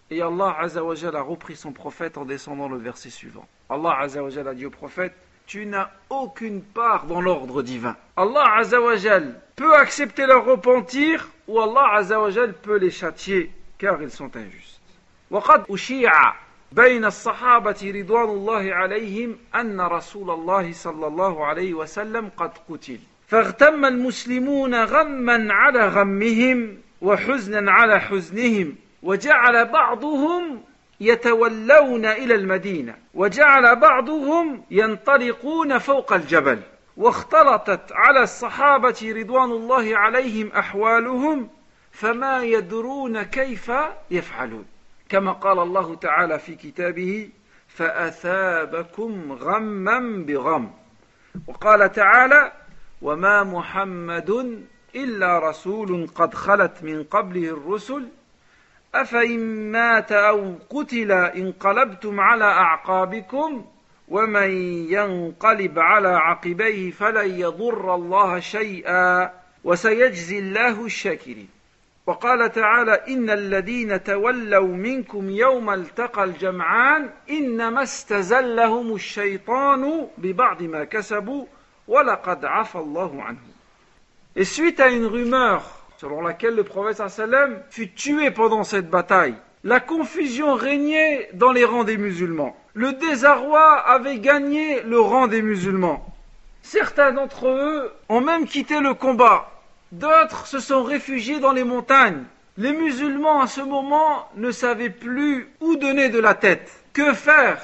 Et 0.09 0.21
Allah 0.21 0.55
Azzawajal 0.59 1.15
a 1.15 1.21
repris 1.21 1.55
son 1.55 1.71
prophète 1.71 2.17
en 2.17 2.25
descendant 2.25 2.67
le 2.67 2.77
verset 2.77 3.11
suivant. 3.11 3.47
Allah 3.69 3.97
Azzawajal 3.99 4.47
a 4.47 4.53
dit 4.55 4.65
au 4.65 4.71
prophète 4.71 5.13
Tu 5.45 5.67
n'as 5.67 5.91
aucune 6.09 6.63
part 6.63 7.05
dans 7.05 7.21
l'ordre 7.21 7.61
divin. 7.61 7.95
Allah 8.17 8.45
Azzawajal 8.57 9.39
peut 9.55 9.75
accepter 9.75 10.25
leur 10.25 10.45
repentir 10.45 11.29
ou 11.49 11.59
Allah 11.59 11.87
Azzawajal 11.95 12.53
peut 12.53 12.77
les 12.77 12.91
châtier 12.91 13.51
car 13.79 14.01
ils 14.01 14.11
sont 14.11 14.31
injustes. 14.35 14.79
وقد 15.31 15.63
أشيع 15.69 16.11
بين 16.71 17.05
الصحابة 17.05 17.93
رضوان 17.95 18.29
الله 18.29 18.73
عليهم 18.73 19.37
أن 19.55 19.81
رسول 19.81 20.31
الله 20.31 20.73
صلى 20.73 21.07
الله 21.07 21.45
عليه 21.45 21.73
وسلم 21.73 22.29
قد 22.37 22.51
قتل 22.69 22.99
فاغتم 23.27 23.85
المسلمون 23.85 24.75
غما 24.83 25.53
على 25.53 25.87
غمهم 25.87 26.77
وحزنا 27.01 27.71
على 27.71 27.99
حزنهم 27.99 28.75
وجعل 29.03 29.65
بعضهم 29.65 30.61
يتولون 30.99 32.05
إلى 32.05 32.35
المدينة 32.35 32.95
وجعل 33.13 33.75
بعضهم 33.75 34.63
ينطلقون 34.71 35.77
فوق 35.77 36.13
الجبل 36.13 36.59
واختلطت 36.99 37.91
على 37.91 38.23
الصحابة 38.23 39.13
رضوان 39.17 39.51
الله 39.51 39.97
عليهم 39.97 40.51
أحوالهم 40.51 41.49
فما 41.91 42.43
يدرون 42.43 43.23
كيف 43.23 43.71
يفعلون. 44.11 44.65
كما 45.09 45.31
قال 45.31 45.59
الله 45.59 45.95
تعالى 45.95 46.39
في 46.39 46.55
كتابه 46.55 47.29
فأثابكم 47.67 49.31
غما 49.31 50.23
بغم. 50.27 50.71
وقال 51.47 51.91
تعالى 51.91 52.51
وما 53.01 53.43
محمد 53.43 54.63
إلا 54.95 55.49
رسول 55.49 56.07
قد 56.15 56.33
خلت 56.33 56.83
من 56.83 57.03
قبله 57.03 57.49
الرسل. 57.49 58.07
أفإن 58.95 59.71
مات 59.71 60.11
أو 60.11 60.55
قتل 60.69 61.11
انقلبتم 61.11 62.19
على 62.19 62.45
أعقابكم؟ 62.45 63.65
ومن 64.09 64.51
ينقلب 64.91 65.79
على 65.79 66.07
عقبيه 66.07 66.91
فلن 66.91 67.39
يضر 67.39 67.95
الله 67.95 68.39
شيئا 68.39 69.31
وسيجزي 69.63 70.39
الله 70.39 70.85
الشاكرين 70.85 71.49
وقال 72.07 72.51
تعالى 72.51 72.91
إن 73.07 73.29
الذين 73.29 74.03
تولوا 74.03 74.67
منكم 74.67 75.29
يوم 75.29 75.69
التقى 75.69 76.23
الجمعان 76.23 77.09
إنما 77.29 77.83
استزلهم 77.83 78.95
الشيطان 78.95 80.07
ببعض 80.17 80.63
ما 80.63 80.83
كسبوا 80.83 81.45
ولقد 81.87 82.45
عفى 82.45 82.75
الله 82.75 83.23
عنهم 83.23 83.49
Et 84.35 84.45
suite 84.45 84.79
à 84.79 84.87
une 84.87 85.05
rumeur 85.05 85.63
selon 85.97 86.21
laquelle 86.21 86.55
le 86.55 86.63
prophète 86.63 87.09
sallam 87.09 87.59
fut 87.69 87.91
tué 87.91 88.31
pendant 88.31 88.63
cette 88.63 88.89
bataille. 88.89 89.35
La 89.63 89.79
confusion 89.79 90.53
régnait 90.55 91.29
dans 91.33 91.51
les 91.51 91.65
rangs 91.65 91.83
des 91.83 91.97
musulmans. 91.97 92.55
Le 92.79 92.93
désarroi 92.93 93.77
avait 93.89 94.19
gagné 94.19 94.83
le 94.83 95.01
rang 95.01 95.27
des 95.27 95.41
musulmans. 95.41 96.15
Certains 96.61 97.11
d'entre 97.11 97.49
eux 97.49 97.91
ont 98.07 98.21
même 98.21 98.47
quitté 98.47 98.79
le 98.79 98.93
combat. 98.93 99.51
D'autres 99.91 100.47
se 100.47 100.59
sont 100.59 100.83
réfugiés 100.83 101.41
dans 101.41 101.51
les 101.51 101.65
montagnes. 101.65 102.23
Les 102.55 102.71
musulmans 102.71 103.41
à 103.41 103.47
ce 103.47 103.59
moment 103.59 104.29
ne 104.37 104.49
savaient 104.51 104.91
plus 104.91 105.49
où 105.59 105.75
donner 105.75 106.07
de 106.07 106.19
la 106.19 106.35
tête. 106.35 106.71
Que 106.93 107.11
faire 107.11 107.61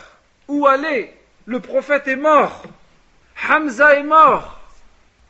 Où 0.49 0.67
aller 0.67 1.13
Le 1.45 1.61
prophète 1.61 2.09
est 2.09 2.17
mort. 2.17 2.63
Hamza 3.49 3.95
est 3.95 4.03
mort. 4.03 4.59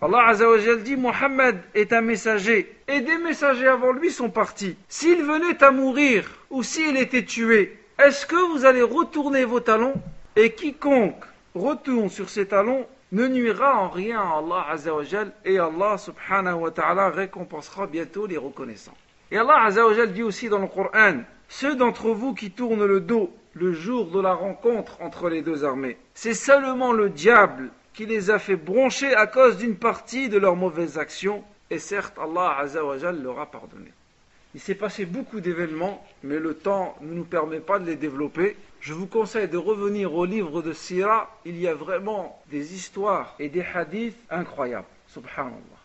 Allah 0.01 0.29
Azzawajal 0.29 0.81
dit 0.81 0.95
Mohammed 0.95 1.59
est 1.75 1.93
un 1.93 2.01
messager 2.01 2.75
et 2.87 3.01
des 3.01 3.19
messagers 3.19 3.67
avant 3.67 3.91
lui 3.91 4.09
sont 4.09 4.31
partis. 4.31 4.77
S'il 4.89 5.21
venait 5.21 5.63
à 5.63 5.69
mourir 5.69 6.27
ou 6.49 6.63
s'il 6.63 6.97
était 6.97 7.25
tué, 7.25 7.77
est-ce 7.97 8.25
que 8.25 8.51
vous 8.51 8.65
allez 8.65 8.81
retourner 8.81 9.45
vos 9.45 9.61
talons 9.61 9.93
Et 10.35 10.53
quiconque 10.53 11.23
retourne 11.55 12.09
sur 12.09 12.29
ses 12.29 12.45
talons 12.45 12.85
ne 13.11 13.27
nuira 13.27 13.77
en 13.77 13.89
rien 13.89 14.19
à 14.19 14.39
Allah 14.39 14.65
Azzawajal 14.69 15.31
et 15.45 15.57
Allah 15.57 15.97
subhanahu 15.97 16.55
wa 16.55 16.71
ta'ala 16.71 17.09
récompensera 17.09 17.87
bientôt 17.87 18.25
les 18.27 18.37
reconnaissants. 18.37 18.97
Et 19.31 19.37
Allah 19.37 19.63
Azzawajal 19.63 20.11
dit 20.11 20.23
aussi 20.23 20.49
dans 20.49 20.59
le 20.59 20.67
Coran 20.67 21.23
Ceux 21.47 21.75
d'entre 21.75 22.09
vous 22.09 22.33
qui 22.33 22.51
tournent 22.51 22.85
le 22.85 22.99
dos 22.99 23.31
le 23.53 23.71
jour 23.71 24.07
de 24.07 24.19
la 24.19 24.33
rencontre 24.33 25.01
entre 25.01 25.29
les 25.29 25.41
deux 25.41 25.63
armées, 25.63 25.97
c'est 26.13 26.33
seulement 26.33 26.91
le 26.91 27.09
diable 27.09 27.69
qui 27.93 28.05
les 28.05 28.29
a 28.29 28.37
fait 28.37 28.57
broncher 28.57 29.15
à 29.15 29.27
cause 29.27 29.57
d'une 29.57 29.77
partie 29.77 30.27
de 30.27 30.37
leurs 30.37 30.57
mauvaises 30.57 30.97
actions, 30.97 31.41
et 31.69 31.79
certes 31.79 32.17
Allah 32.21 32.57
Azzawajal 32.59 33.23
leur 33.23 33.39
a 33.39 33.45
pardonné. 33.45 33.93
Il 34.54 34.60
s'est 34.60 34.74
passé 34.74 35.06
beaucoup 35.06 35.40
d'événements, 35.40 36.04
mais 36.24 36.38
le 36.38 36.54
temps 36.54 36.96
ne 37.00 37.14
nous 37.14 37.24
permet 37.24 37.60
pas 37.60 37.78
de 37.78 37.86
les 37.86 37.96
développer. 37.96 38.56
Je 38.80 38.92
vous 38.94 39.06
conseille 39.06 39.48
de 39.48 39.56
revenir 39.56 40.12
au 40.14 40.24
livre 40.24 40.60
de 40.62 40.72
Sira, 40.72 41.30
il 41.44 41.60
y 41.60 41.68
a 41.68 41.74
vraiment 41.74 42.42
des 42.50 42.74
histoires 42.74 43.34
et 43.38 43.48
des 43.48 43.62
hadiths 43.62 44.16
incroyables, 44.28 44.86
subhanallah. 45.06 45.80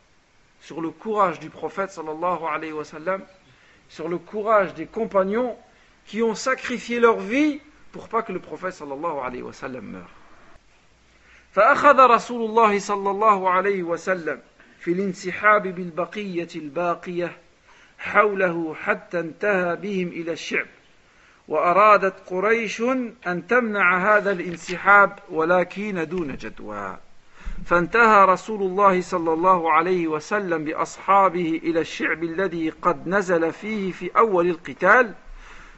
Sur 0.62 0.82
le 0.82 0.90
courage 0.90 1.40
du 1.40 1.52
prophète 1.52 1.92
sallallahu 1.92 2.44
alayhi 2.52 2.72
wa 2.72 2.86
sallam, 2.86 3.22
sur 3.88 4.10
le 4.10 4.18
courage 4.18 4.74
des 4.74 4.88
compagnons 4.88 5.56
qui 6.08 6.24
ont 6.24 6.34
sacrifié 6.34 7.00
leur 7.00 7.20
vie 7.20 7.60
pour 7.92 8.10
pas 8.10 8.24
que 8.24 8.32
le 8.32 8.40
prophète 8.40 8.74
sallallahu 8.74 9.20
alayhi 9.24 9.44
wa 9.44 9.54
sallam 9.54 9.86
meure. 9.86 10.10
فأخذ 11.56 12.00
رسول 12.00 12.50
الله 12.50 12.80
صلى 12.80 13.12
الله 13.12 13.50
عليه 13.50 13.84
وسلم 13.84 14.42
في 14.80 14.92
الانسحاب 14.92 15.68
بالبقية 15.68 16.48
الباقية 16.56 17.38
حوله 18.01 18.75
حتى 18.85 19.21
انتهى 19.21 19.77
بهم 19.77 20.09
إلى 20.09 20.33
الشعب. 20.33 20.67
وأرادت 21.49 22.15
قريش 22.27 22.83
أن 23.27 23.47
تمنع 23.49 24.17
هذا 24.17 24.33
الانسحاب 24.33 25.19
ولكن 25.31 26.09
دون 26.09 26.37
جدوى. 26.37 26.97
فانتهى 27.67 28.25
رسول 28.25 28.63
الله 28.63 29.01
صلى 29.01 29.33
الله 29.33 29.73
عليه 29.73 30.09
وسلم 30.09 30.65
بأصحابه 30.65 31.61
إلى 31.65 31.81
الشعب 31.81 32.25
الذي 32.25 32.71
قد 32.71 33.09
نزل 33.09 33.53
فيه 33.53 33.93
في 33.93 34.11
أول 34.17 34.51
القتال. 34.51 35.15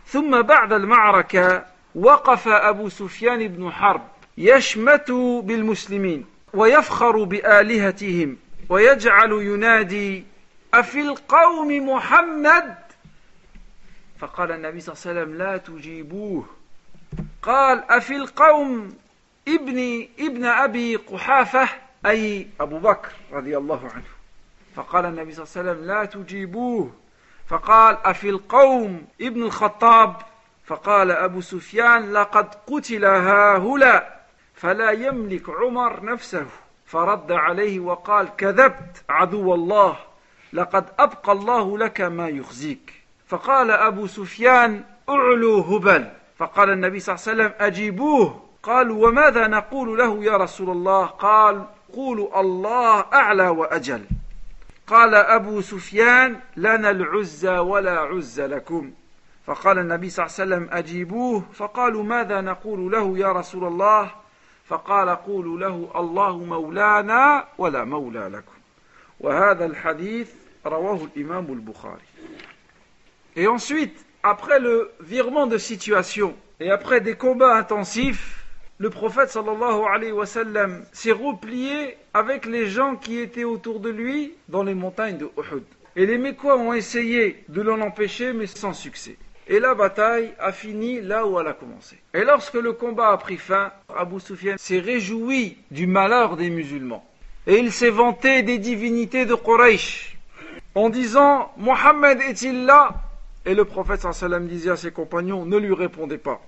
ثم 0.06 0.42
بعد 0.42 0.72
المعركة 0.72 1.64
وقف 1.94 2.48
أبو 2.48 2.88
سفيان 2.88 3.48
بن 3.48 3.70
حرب 3.70 4.02
يشمت 4.38 5.10
بالمسلمين 5.44 6.24
ويفخر 6.54 7.24
بآلهتهم 7.24 8.36
ويجعل 8.68 9.32
ينادي 9.32 10.24
أفي 10.74 11.00
القوم 11.00 11.88
محمد؟ 11.88 12.74
فقال 14.18 14.52
النبي 14.52 14.80
صلى 14.80 14.94
الله 14.94 15.02
عليه 15.06 15.20
وسلم 15.20 15.38
لا 15.38 15.56
تجيبوه. 15.56 16.44
قال 17.42 17.84
أفي 17.90 18.16
القوم 18.16 18.96
ابن 19.48 20.08
ابن 20.20 20.44
أبي 20.44 20.96
قحافة 20.96 21.68
أي 22.06 22.48
أبو 22.60 22.78
بكر 22.78 23.12
رضي 23.32 23.56
الله 23.56 23.90
عنه. 23.94 24.12
فقال 24.74 25.06
النبي 25.06 25.32
صلى 25.32 25.44
الله 25.44 25.70
عليه 25.70 25.70
وسلم 25.70 25.86
لا 25.86 26.04
تجيبوه. 26.04 26.90
فقال 27.48 27.98
أفي 28.04 28.28
القوم 28.28 29.06
ابن 29.20 29.42
الخطاب؟ 29.42 30.16
فقال 30.64 31.10
أبو 31.10 31.40
سفيان 31.40 32.12
لقد 32.12 32.54
قتل 32.54 33.04
هاهلا 33.04 34.20
فلا 34.54 34.90
يملك 34.90 35.50
عمر 35.50 36.04
نفسه. 36.04 36.46
فرد 36.86 37.32
عليه 37.32 37.80
وقال 37.80 38.36
كذبت 38.36 39.04
عدو 39.08 39.54
الله. 39.54 40.11
لقد 40.52 40.84
أبقى 40.98 41.32
الله 41.32 41.78
لك 41.78 42.00
ما 42.00 42.28
يخزيك. 42.28 42.92
فقال 43.28 43.70
أبو 43.70 44.06
سفيان 44.06 44.84
أعلو 45.08 45.60
هبل. 45.60 46.10
فقال 46.38 46.70
النبي 46.70 47.00
صلى 47.00 47.14
الله 47.14 47.28
عليه 47.28 47.32
وسلم 47.32 47.66
أجيبوه. 47.66 48.42
قالوا 48.62 49.08
وماذا 49.08 49.46
نقول 49.46 49.98
له 49.98 50.24
يا 50.24 50.36
رسول 50.36 50.70
الله؟ 50.70 51.06
قال 51.06 51.64
قولوا 51.94 52.40
الله 52.40 53.04
أعلى 53.12 53.48
وأجل. 53.48 54.04
قال 54.86 55.14
أبو 55.14 55.60
سفيان 55.60 56.40
لنا 56.56 56.90
العزى 56.90 57.58
ولا 57.58 58.00
عز 58.00 58.40
لكم. 58.40 58.90
فقال 59.46 59.78
النبي 59.78 60.10
صلى 60.10 60.26
الله 60.26 60.34
عليه 60.38 60.54
وسلم 60.54 60.78
أجيبوه. 60.78 61.42
فقالوا 61.54 62.02
ماذا 62.02 62.40
نقول 62.40 62.92
له 62.92 63.18
يا 63.18 63.32
رسول 63.32 63.64
الله؟ 63.64 64.10
فقال 64.68 65.08
قولوا 65.08 65.58
له 65.58 65.90
الله 65.96 66.36
مولانا 66.36 67.44
ولا 67.58 67.84
مولى 67.84 68.28
لكم. 68.28 68.52
وهذا 69.20 69.64
الحديث 69.64 70.41
Et 73.36 73.46
ensuite, 73.46 74.06
après 74.22 74.60
le 74.60 74.90
virement 75.00 75.46
de 75.46 75.58
situation 75.58 76.34
et 76.60 76.70
après 76.70 77.00
des 77.00 77.16
combats 77.16 77.56
intensifs, 77.56 78.44
le 78.78 78.90
prophète 78.90 79.30
sallallahu 79.30 79.84
alayhi 79.92 80.12
wa 80.12 80.26
sallam 80.26 80.84
s'est 80.92 81.12
replié 81.12 81.96
avec 82.14 82.46
les 82.46 82.66
gens 82.66 82.96
qui 82.96 83.18
étaient 83.18 83.44
autour 83.44 83.80
de 83.80 83.90
lui 83.90 84.34
dans 84.48 84.62
les 84.62 84.74
montagnes 84.74 85.18
de 85.18 85.30
Uhud. 85.36 85.64
Et 85.96 86.06
les 86.06 86.18
Mécois 86.18 86.56
ont 86.56 86.72
essayé 86.72 87.44
de 87.48 87.60
l'en 87.60 87.80
empêcher, 87.80 88.32
mais 88.32 88.46
sans 88.46 88.72
succès. 88.72 89.16
Et 89.48 89.60
la 89.60 89.74
bataille 89.74 90.32
a 90.38 90.52
fini 90.52 91.00
là 91.00 91.26
où 91.26 91.38
elle 91.38 91.48
a 91.48 91.52
commencé. 91.52 91.96
Et 92.14 92.24
lorsque 92.24 92.54
le 92.54 92.72
combat 92.72 93.10
a 93.10 93.16
pris 93.18 93.36
fin, 93.36 93.72
Abu 93.94 94.20
Sufyan 94.20 94.54
s'est 94.56 94.78
réjoui 94.78 95.58
du 95.70 95.86
malheur 95.86 96.36
des 96.36 96.48
musulmans. 96.48 97.04
Et 97.46 97.58
il 97.58 97.72
s'est 97.72 97.90
vanté 97.90 98.42
des 98.42 98.58
divinités 98.58 99.26
de 99.26 99.34
Quraysh 99.34 100.11
en 100.74 100.88
disant 100.88 101.52
Mohammed 101.56 102.20
est-il 102.20 102.64
là? 102.64 103.02
Et 103.44 103.54
le 103.54 103.64
prophète 103.64 104.00
sallam 104.12 104.46
disait 104.46 104.70
à 104.70 104.76
ses 104.76 104.92
compagnons 104.92 105.44
Ne 105.44 105.56
lui 105.58 105.74
répondez 105.74 106.18
pas. 106.18 106.40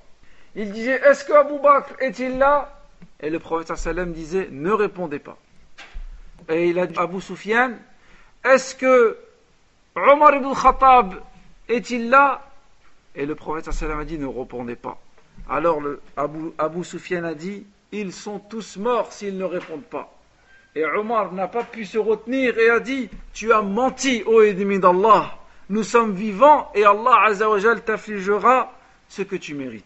Il 0.54 0.72
disait 0.72 1.00
Est-ce 1.04 1.24
que 1.24 1.32
Abu 1.32 1.58
Bakr 1.58 1.94
est-il 2.00 2.38
là? 2.38 2.80
Et 3.20 3.30
le 3.30 3.38
prophète 3.38 3.76
sallam 3.76 4.12
disait 4.12 4.48
Ne 4.50 4.70
répondez 4.70 5.18
pas. 5.18 5.36
Et 6.48 6.68
il 6.68 6.78
a 6.78 6.86
dit 6.86 6.98
Abu 6.98 7.20
Sufyan 7.20 7.72
Est-ce 8.44 8.74
que 8.74 9.18
Omar 9.96 10.34
ibn 10.36 10.52
Khattab 10.54 11.14
est-il 11.68 12.10
là? 12.10 12.48
Et 13.14 13.26
le 13.26 13.34
prophète 13.34 13.72
sallam 13.72 14.00
a 14.00 14.04
dit 14.04 14.18
Ne 14.18 14.26
répondez 14.26 14.76
pas. 14.76 14.98
Alors 15.48 15.80
le 15.80 16.00
Abu, 16.16 16.52
Abu 16.58 16.82
a 17.24 17.34
dit 17.34 17.66
Ils 17.92 18.12
sont 18.12 18.38
tous 18.38 18.76
morts 18.76 19.12
s'ils 19.12 19.36
ne 19.36 19.44
répondent 19.44 19.82
pas. 19.82 20.10
Et 20.76 20.84
Omar 20.84 21.32
n'a 21.32 21.46
pas 21.46 21.62
pu 21.62 21.84
se 21.84 21.98
retenir 21.98 22.58
et 22.58 22.68
a 22.68 22.80
dit 22.80 23.08
Tu 23.32 23.52
as 23.52 23.62
menti, 23.62 24.22
ô 24.26 24.42
ennemi 24.42 24.80
d'Allah. 24.80 25.38
Nous 25.70 25.84
sommes 25.84 26.14
vivants 26.14 26.70
et 26.74 26.84
Allah 26.84 27.24
Azzawajal 27.26 27.82
t'affligera 27.84 28.72
ce 29.08 29.22
que 29.22 29.36
tu 29.36 29.54
mérites. 29.54 29.84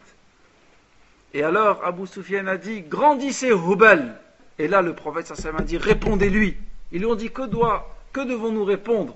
Et 1.35 1.43
alors 1.43 1.85
Abu 1.85 2.07
Sufyan 2.07 2.47
a 2.47 2.57
dit 2.57 2.83
Grandissez 2.83 3.51
Hubal. 3.51 4.19
Et 4.59 4.67
là 4.67 4.81
le 4.81 4.95
prophète 4.95 5.27
sallam 5.27 5.57
a 5.61 5.63
dit 5.63 5.77
Répondez-lui. 5.77 6.57
Ils 6.91 7.01
lui 7.01 7.07
ont 7.07 7.15
dit 7.15 7.31
Que 7.31 7.47
doit, 7.47 7.95
que 8.13 8.21
devons-nous 8.21 8.65
répondre? 8.65 9.15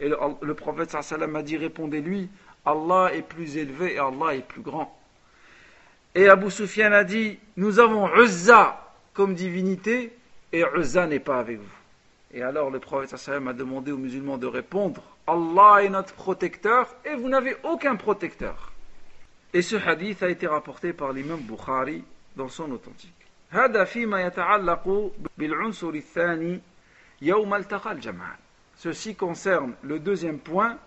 Et 0.00 0.08
le, 0.08 0.18
le 0.42 0.54
prophète 0.54 0.90
sallam 1.00 1.36
a 1.36 1.42
dit 1.42 1.56
Répondez-lui 1.56 2.28
Allah 2.66 3.10
est 3.14 3.22
plus 3.22 3.56
élevé 3.56 3.94
et 3.94 3.98
Allah 3.98 4.34
est 4.34 4.46
plus 4.46 4.62
grand. 4.62 4.98
Et 6.16 6.28
Abu 6.28 6.50
Sufyan 6.50 6.92
a 6.92 7.04
dit 7.04 7.38
Nous 7.56 7.78
avons 7.78 8.12
Uzza 8.16 8.92
comme 9.12 9.34
divinité 9.34 10.12
et 10.54 10.64
Uzza 10.76 11.06
n'est 11.08 11.18
pas 11.18 11.40
avec 11.40 11.58
vous. 11.58 11.76
Et 12.32 12.42
alors 12.42 12.70
le 12.70 12.78
prophète 12.78 13.12
a 13.28 13.52
demandé 13.52 13.90
aux 13.90 13.96
musulmans 13.98 14.38
de 14.38 14.46
répondre 14.46 15.02
Allah 15.26 15.82
est 15.82 15.88
notre 15.88 16.14
protecteur 16.14 16.94
et 17.04 17.16
vous 17.16 17.28
n'avez 17.28 17.56
aucun 17.64 17.96
protecteur. 17.96 18.72
Et 19.52 19.62
ce 19.62 19.74
hadith 19.74 20.22
a 20.22 20.28
été 20.28 20.46
rapporté 20.46 20.92
par 20.92 21.12
l'imam 21.12 21.40
Bukhari 21.40 22.04
dans 22.36 22.48
son 22.48 22.70
authentique. 22.70 23.12
Ceci 28.76 29.14
concerne 29.14 29.72
le 29.82 29.98
deuxième 29.98 30.38
point, 30.38 30.78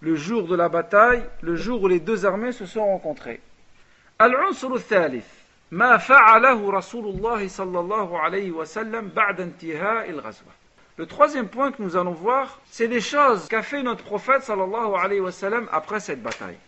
le 0.00 0.14
jour 0.14 0.46
de 0.46 0.54
la 0.54 0.68
bataille, 0.68 1.24
le 1.40 1.56
jour 1.56 1.82
où 1.82 1.88
les 1.88 2.00
deux 2.00 2.26
armées 2.26 2.52
se 2.52 2.66
sont 2.66 2.84
rencontrées. 2.84 3.40
al 4.18 4.36
ما 5.72 5.96
فعله 5.96 6.70
رسول 6.70 7.06
الله 7.06 7.48
صلى 7.48 7.80
الله 7.80 8.18
عليه 8.18 8.50
وسلم 8.50 9.08
بعد 9.08 9.40
انتهاء 9.40 10.10
الغزوة. 10.10 10.52
Le 10.98 11.06
troisième 11.06 11.48
point 11.48 11.70
que 11.72 11.80
nous 11.82 11.96
allons 11.96 12.12
voir, 12.12 12.58
c'est 12.66 12.88
les 12.88 13.00
choses 13.00 13.48
qu'a 13.48 13.62
fait 13.62 13.82
notre 13.82 14.04
prophète 14.04 14.42
sallallahu 14.42 14.94
alayhi 14.98 15.20
wa 15.20 15.32
sallam 15.32 15.68
après 15.72 16.00
cette 16.00 16.22
bataille. 16.22 16.58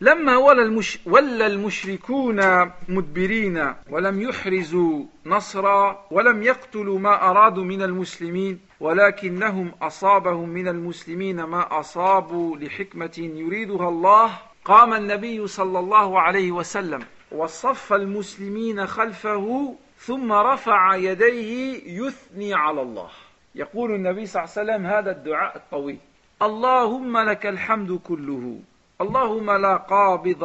لما 0.00 0.36
ولى, 0.36 0.62
المش... 0.62 0.98
ولى 1.06 1.46
المشركون 1.46 2.70
مدبرين 2.88 3.74
ولم 3.90 4.22
يحرزوا 4.22 5.04
نصرا 5.26 6.06
ولم 6.10 6.42
يقتلوا 6.42 6.98
ما 6.98 7.30
أرادوا 7.30 7.64
من 7.64 7.82
المسلمين 7.82 8.60
ولكنهم 8.80 9.72
أصابهم 9.82 10.48
من 10.48 10.68
المسلمين 10.68 11.42
ما 11.42 11.80
أصابوا 11.80 12.56
لحكمة 12.56 13.30
يريدها 13.34 13.88
الله 13.88 14.30
قام 14.64 14.94
النبي 14.94 15.46
صلى 15.46 15.78
الله 15.78 16.20
عليه 16.20 16.52
وسلم 16.52 17.02
وصف 17.32 17.92
المسلمين 17.92 18.86
خلفه 18.86 19.74
ثم 19.98 20.32
رفع 20.32 20.94
يديه 20.96 21.82
يثني 22.02 22.54
على 22.54 22.82
الله. 22.82 23.08
يقول 23.54 23.94
النبي 23.94 24.26
صلى 24.26 24.42
الله 24.42 24.52
عليه 24.56 24.72
وسلم 24.72 24.86
هذا 24.86 25.10
الدعاء 25.10 25.56
الطويل. 25.56 25.98
اللهم 26.42 27.18
لك 27.18 27.46
الحمد 27.46 28.00
كله. 28.04 28.58
اللهم 29.00 29.50
لا 29.50 29.76
قابض 29.76 30.44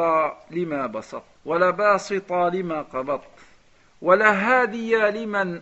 لما 0.52 0.88
بسط 0.88 1.24
ولا 1.46 1.69
باسط 1.69 2.34
لما 2.34 2.82
قبضت 2.82 3.39
ولا 4.02 4.32
هادي 4.32 4.96
لمن 4.96 5.62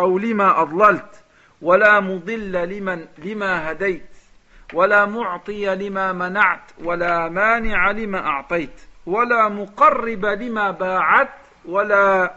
أو 0.00 0.18
لما 0.18 0.62
أضللت 0.62 1.22
ولا 1.62 2.00
مضل 2.00 2.52
لمن 2.52 3.06
لما 3.18 3.70
هديت 3.70 4.06
ولا 4.74 5.04
معطي 5.06 5.74
لما 5.74 6.12
منعت 6.12 6.70
ولا 6.84 7.28
مانع 7.28 7.90
لما 7.90 8.26
أعطيت. 8.26 8.87
ولا 9.08 9.48
مقرب 9.48 10.26
لما 10.26 10.70
باعت 10.70 11.28
ولا 11.64 12.34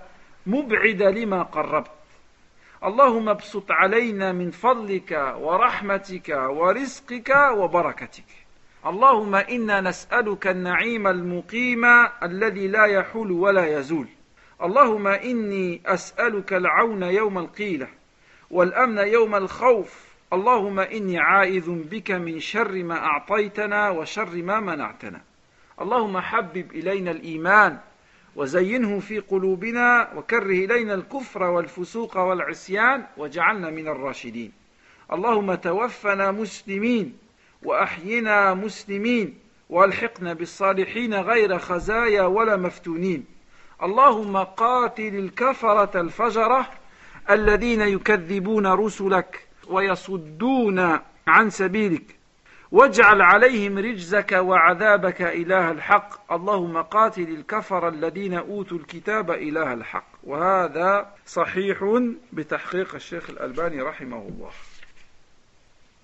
مبعد 0.47 1.01
لما 1.01 1.43
قربت. 1.43 1.91
اللهم 2.83 3.29
ابسط 3.29 3.71
علينا 3.71 4.31
من 4.31 4.51
فضلك 4.51 5.35
ورحمتك 5.39 6.29
ورزقك 6.29 7.29
وبركتك. 7.57 8.25
اللهم 8.85 9.35
إنا 9.35 9.81
نسألك 9.81 10.47
النعيم 10.47 11.07
المقيم 11.07 11.85
الذي 12.23 12.67
لا 12.67 12.85
يحول 12.85 13.31
ولا 13.31 13.79
يزول. 13.79 14.07
اللهم 14.63 15.07
إني 15.07 15.81
أسألك 15.85 16.53
العون 16.53 17.03
يوم 17.03 17.37
القيلة 17.37 17.87
والأمن 18.51 18.97
يوم 18.97 19.35
الخوف. 19.35 20.05
اللهم 20.33 20.79
إني 20.79 21.19
عائذ 21.19 21.69
بك 21.69 22.11
من 22.11 22.39
شر 22.39 22.83
ما 22.83 22.97
أعطيتنا 22.97 23.89
وشر 23.89 24.35
ما 24.35 24.59
منعتنا. 24.59 25.21
اللهم 25.81 26.19
حبب 26.19 26.71
إلينا 26.71 27.11
الإيمان 27.11 27.77
وزينه 28.35 28.99
في 28.99 29.19
قلوبنا 29.19 30.13
وكره 30.15 30.65
إلينا 30.65 30.93
الكفر 30.93 31.43
والفسوق 31.43 32.17
والعصيان 32.17 33.05
واجعلنا 33.17 33.69
من 33.69 33.87
الراشدين. 33.87 34.51
اللهم 35.13 35.55
توفنا 35.55 36.31
مسلمين 36.31 37.17
وأحينا 37.63 38.53
مسلمين 38.53 39.37
وألحقنا 39.69 40.33
بالصالحين 40.33 41.13
غير 41.13 41.59
خزايا 41.59 42.23
ولا 42.23 42.57
مفتونين. 42.57 43.25
اللهم 43.83 44.37
قاتل 44.37 45.15
الكفرة 45.15 46.01
الفجرة 46.01 46.69
الذين 47.29 47.81
يكذبون 47.81 48.67
رسلك 48.67 49.47
ويصدون 49.67 50.99
عن 51.27 51.49
سبيلك. 51.49 52.20
واجعل 52.71 53.21
عليهم 53.21 53.77
رجزك 53.77 54.31
وعذابك 54.31 55.21
إله 55.21 55.71
الحق 55.71 56.33
اللهم 56.33 56.81
قاتل 56.81 57.29
الكفر 57.29 57.87
الذين 57.87 58.33
أوتوا 58.33 58.77
الكتاب 58.77 59.31
إله 59.31 59.73
الحق 59.73 60.07
وهذا 60.23 61.07
صحيح 61.25 62.01
بتحقيق 62.33 62.95
الشيخ 62.95 63.29
الألباني 63.29 63.81
رحمه 63.81 64.27
الله 64.29 64.51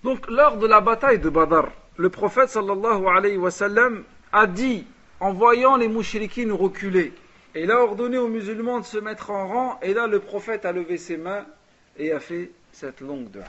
Donc 0.04 0.28
lors 0.28 0.56
de 0.58 0.66
la 0.66 0.80
bataille 0.80 1.18
de 1.18 1.28
Badr, 1.28 1.68
le 1.96 2.08
prophète 2.08 2.50
sallallahu 2.50 3.06
alayhi 3.08 3.36
wa 3.36 3.50
sallam 3.50 4.04
a 4.32 4.46
dit, 4.46 4.86
en 5.20 5.32
voyant 5.32 5.76
les 5.76 5.88
mouchriquines 5.88 6.52
reculer, 6.52 7.12
Et 7.54 7.62
il 7.62 7.70
a 7.72 7.80
ordonné 7.82 8.18
aux 8.18 8.28
musulmans 8.28 8.80
de 8.80 8.84
se 8.84 8.98
mettre 8.98 9.30
en 9.30 9.48
rang, 9.48 9.78
et 9.82 9.94
là 9.94 10.06
le 10.06 10.20
prophète 10.20 10.64
a 10.64 10.72
levé 10.72 10.98
ses 10.98 11.16
mains 11.16 11.44
et 11.96 12.12
a 12.12 12.20
fait 12.20 12.50
cette 12.72 13.00
longue 13.00 13.30
dua, 13.30 13.42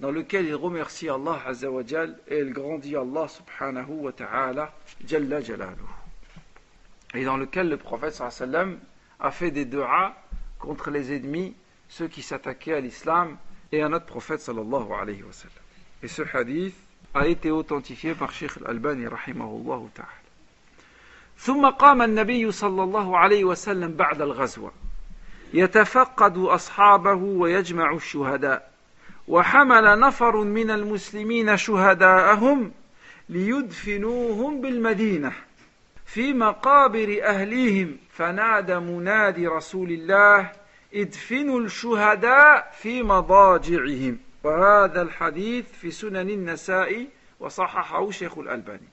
dans 0.00 0.10
lequel 0.10 0.46
il 0.46 0.54
remercie 0.54 1.08
Allah 1.08 1.40
Azzawajal 1.46 2.18
et 2.28 2.38
il 2.38 2.52
grandit 2.52 2.96
Allah 2.96 3.28
subhanahu 3.28 3.90
wa 3.90 4.12
ta'ala 4.12 4.72
jalla 5.06 5.40
jalaluhu. 5.40 5.76
Et 7.14 7.24
dans 7.24 7.36
lequel 7.36 7.68
le 7.68 7.76
prophète 7.76 8.14
sallam 8.14 8.78
a 9.20 9.30
fait 9.30 9.50
des 9.50 9.64
duas 9.64 10.14
contre 10.58 10.90
les 10.90 11.14
ennemis, 11.14 11.54
ceux 11.88 12.08
qui 12.08 12.22
s'attaquaient 12.22 12.74
à 12.74 12.80
l'islam 12.80 13.38
et 13.72 13.82
à 13.82 13.88
notre 13.88 14.06
prophète 14.06 14.40
sallallahu 14.40 14.92
alayhi 14.92 15.22
wa 15.22 15.32
sallam. 15.32 15.54
Et 16.02 16.08
ce 16.08 16.22
hadith 16.34 16.74
a 17.14 17.26
été 17.26 17.50
authentifié 17.50 18.14
par 18.14 18.32
Sheikh 18.32 18.52
Al-Albani 18.58 19.06
rahimahullah 19.06 19.80
ta'ala. 19.94 20.10
ثم 21.38 21.66
قام 21.70 22.02
النبي 22.02 22.52
صلى 22.52 22.82
الله 22.82 23.18
عليه 23.18 23.44
وسلم 23.44 23.92
بعد 23.92 24.22
الغزوة 24.22 24.72
يتفقد 25.54 26.38
أصحابه 26.38 27.14
ويجمع 27.14 27.94
الشهداء 27.94 28.75
وحمل 29.28 30.00
نفر 30.00 30.36
من 30.36 30.70
المسلمين 30.70 31.56
شهداءهم 31.56 32.72
ليدفنوهم 33.28 34.60
بالمدينة 34.60 35.32
في 36.06 36.32
مقابر 36.32 37.20
أهليهم. 37.22 37.96
فنادى 38.10 38.78
منادي 38.78 39.46
رسول 39.46 39.90
الله 39.90 40.52
ادفنوا 40.94 41.60
الشهداء 41.60 42.72
في 42.80 43.02
مضاجعهم. 43.02 44.18
وهذا 44.44 45.02
الحديث 45.02 45.64
في 45.80 45.90
سنن 45.90 46.30
النساء 46.30 47.06
وصححه 47.40 48.10
شيخ 48.10 48.38
الألباني. 48.38 48.88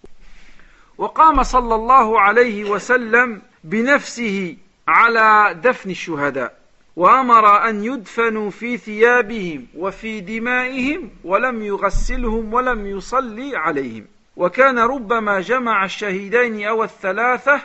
وقام 0.98 1.44
صلى 1.44 1.76
الله 1.76 2.20
عليه 2.20 2.70
وسلم 2.70 3.42
بنفسه 3.64 4.58
على 4.88 5.60
دفن 5.64 5.90
الشهداء. 5.90 6.63
وأمر 6.96 7.70
أن 7.70 7.84
يدفنوا 7.84 8.50
في 8.50 8.78
ثيابهم 8.78 9.68
وفي 9.76 10.22
دمائهم 10.22 11.10
ولم 11.24 11.64
يغسلهم 11.64 12.54
ولم 12.54 12.86
يصلي 12.88 13.58
عليهم. 13.58 14.06
وكان 14.36 14.80
ربما 14.80 15.42
جمع 15.42 15.86
الشهيدين 15.86 16.68
أو 16.68 16.84
الثلاثة 16.84 17.62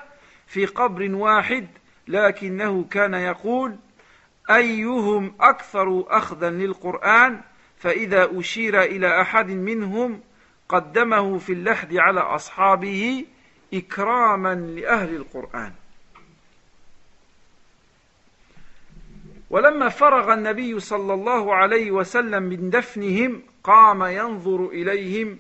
في 0.47 0.67
قبر 0.67 1.15
واحد 1.15 1.67
لكنه 2.09 2.85
كان 2.91 3.15
يقول 3.15 3.77
أيهم 4.51 5.35
أكثر 5.41 6.05
اخذا 6.09 6.51
للقرآن؟ 6.51 7.41
فإذا 7.79 8.39
أشير 8.39 8.83
إلى 8.83 9.21
أحد 9.21 9.51
منهم 9.51 10.21
قدمه 10.69 11.39
في 11.39 11.53
اللحد 11.53 11.97
على 11.97 12.21
أصحابه 12.21 13.25
إكراما 13.75 14.55
لأهل 14.55 15.17
القرآن. 15.17 15.73
ولما 19.51 19.89
فرغ 19.89 20.33
النبي 20.33 20.81
صلى 20.81 21.15
الله 21.15 21.55
عليه 21.55 21.91
وسلم 21.91 22.43
من 22.43 22.71
دفنهم 22.71 23.43
قام 23.65 24.03
ينظر 24.03 24.67
إليهم 24.67 25.39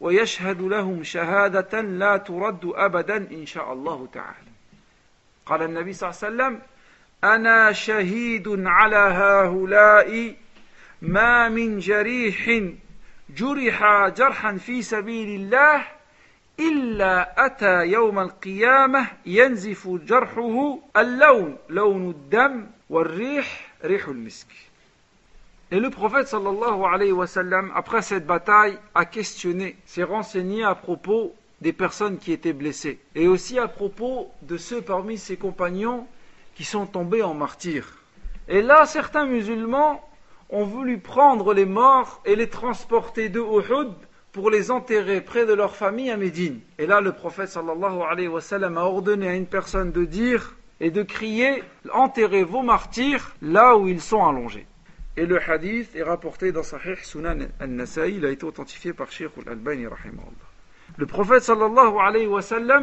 ويشهد 0.00 0.60
لهم 0.60 1.02
شهادة 1.02 1.80
لا 1.80 2.16
ترد 2.16 2.72
ابدا 2.74 3.16
إن 3.16 3.46
شاء 3.46 3.72
الله 3.72 4.08
تعالى. 4.12 4.50
قال 5.46 5.62
النبي 5.62 5.92
صلى 5.92 6.10
الله 6.10 6.20
عليه 6.24 6.34
وسلم 6.34 6.62
أنا 7.24 7.72
شهيد 7.72 8.48
على 8.66 8.96
هؤلاء 8.96 10.34
ما 11.02 11.48
من 11.48 11.78
جريح 11.78 12.62
جرح 13.36 14.08
جرحا 14.08 14.56
في 14.56 14.82
سبيل 14.82 15.40
الله 15.40 15.84
إلا 16.60 17.46
أتى 17.46 17.86
يوم 17.86 18.18
القيامة 18.18 19.06
ينزف 19.26 19.88
جرحه 19.88 20.78
اللون 20.96 21.58
لون 21.68 22.10
الدم 22.10 22.66
Et 25.70 25.78
le 25.78 25.90
prophète 25.90 26.26
sallallahu 26.26 27.12
wa 27.12 27.28
après 27.76 28.02
cette 28.02 28.26
bataille, 28.26 28.76
a 28.96 29.04
questionné, 29.04 29.76
s'est 29.86 30.02
renseigné 30.02 30.64
à 30.64 30.74
propos 30.74 31.32
des 31.60 31.72
personnes 31.72 32.18
qui 32.18 32.32
étaient 32.32 32.52
blessées 32.52 32.98
et 33.14 33.28
aussi 33.28 33.60
à 33.60 33.68
propos 33.68 34.32
de 34.42 34.56
ceux 34.56 34.82
parmi 34.82 35.18
ses 35.18 35.36
compagnons 35.36 36.08
qui 36.56 36.64
sont 36.64 36.86
tombés 36.86 37.22
en 37.22 37.32
martyrs. 37.32 37.94
Et 38.48 38.60
là, 38.60 38.86
certains 38.86 39.26
musulmans 39.26 40.04
ont 40.48 40.64
voulu 40.64 40.98
prendre 40.98 41.54
les 41.54 41.66
morts 41.66 42.20
et 42.24 42.34
les 42.34 42.48
transporter 42.48 43.28
de 43.28 43.38
Uhud 43.38 43.92
pour 44.32 44.50
les 44.50 44.72
enterrer 44.72 45.20
près 45.20 45.46
de 45.46 45.52
leur 45.52 45.76
famille 45.76 46.10
à 46.10 46.16
Médine. 46.16 46.58
Et 46.76 46.86
là, 46.86 47.00
le 47.00 47.12
prophète 47.12 47.50
sallallahu 47.50 47.98
wa 47.98 48.10
a 48.10 48.84
ordonné 48.84 49.28
à 49.28 49.34
une 49.34 49.46
personne 49.46 49.92
de 49.92 50.04
dire 50.04 50.56
et 50.80 50.90
de 50.90 51.02
crier 51.02 51.62
enterrez 51.92 52.42
vos 52.42 52.62
martyrs 52.62 53.34
là 53.42 53.76
où 53.76 53.88
ils 53.88 54.00
sont 54.00 54.24
allongés. 54.24 54.66
Et 55.16 55.26
le 55.26 55.40
hadith 55.40 55.94
est 55.94 56.02
rapporté 56.02 56.52
dans 56.52 56.62
Sahih 56.62 56.96
Sunan 57.02 57.38
al-Nasa'i, 57.58 58.14
il 58.16 58.24
a 58.24 58.30
été 58.30 58.44
authentifié 58.44 58.92
par 58.92 59.10
Sheikh 59.10 59.32
al-Albani. 59.44 59.86
Le 60.96 61.06
prophète 61.06 61.42
sallallahu 61.42 61.98
alayhi 62.00 62.26
wa 62.26 62.40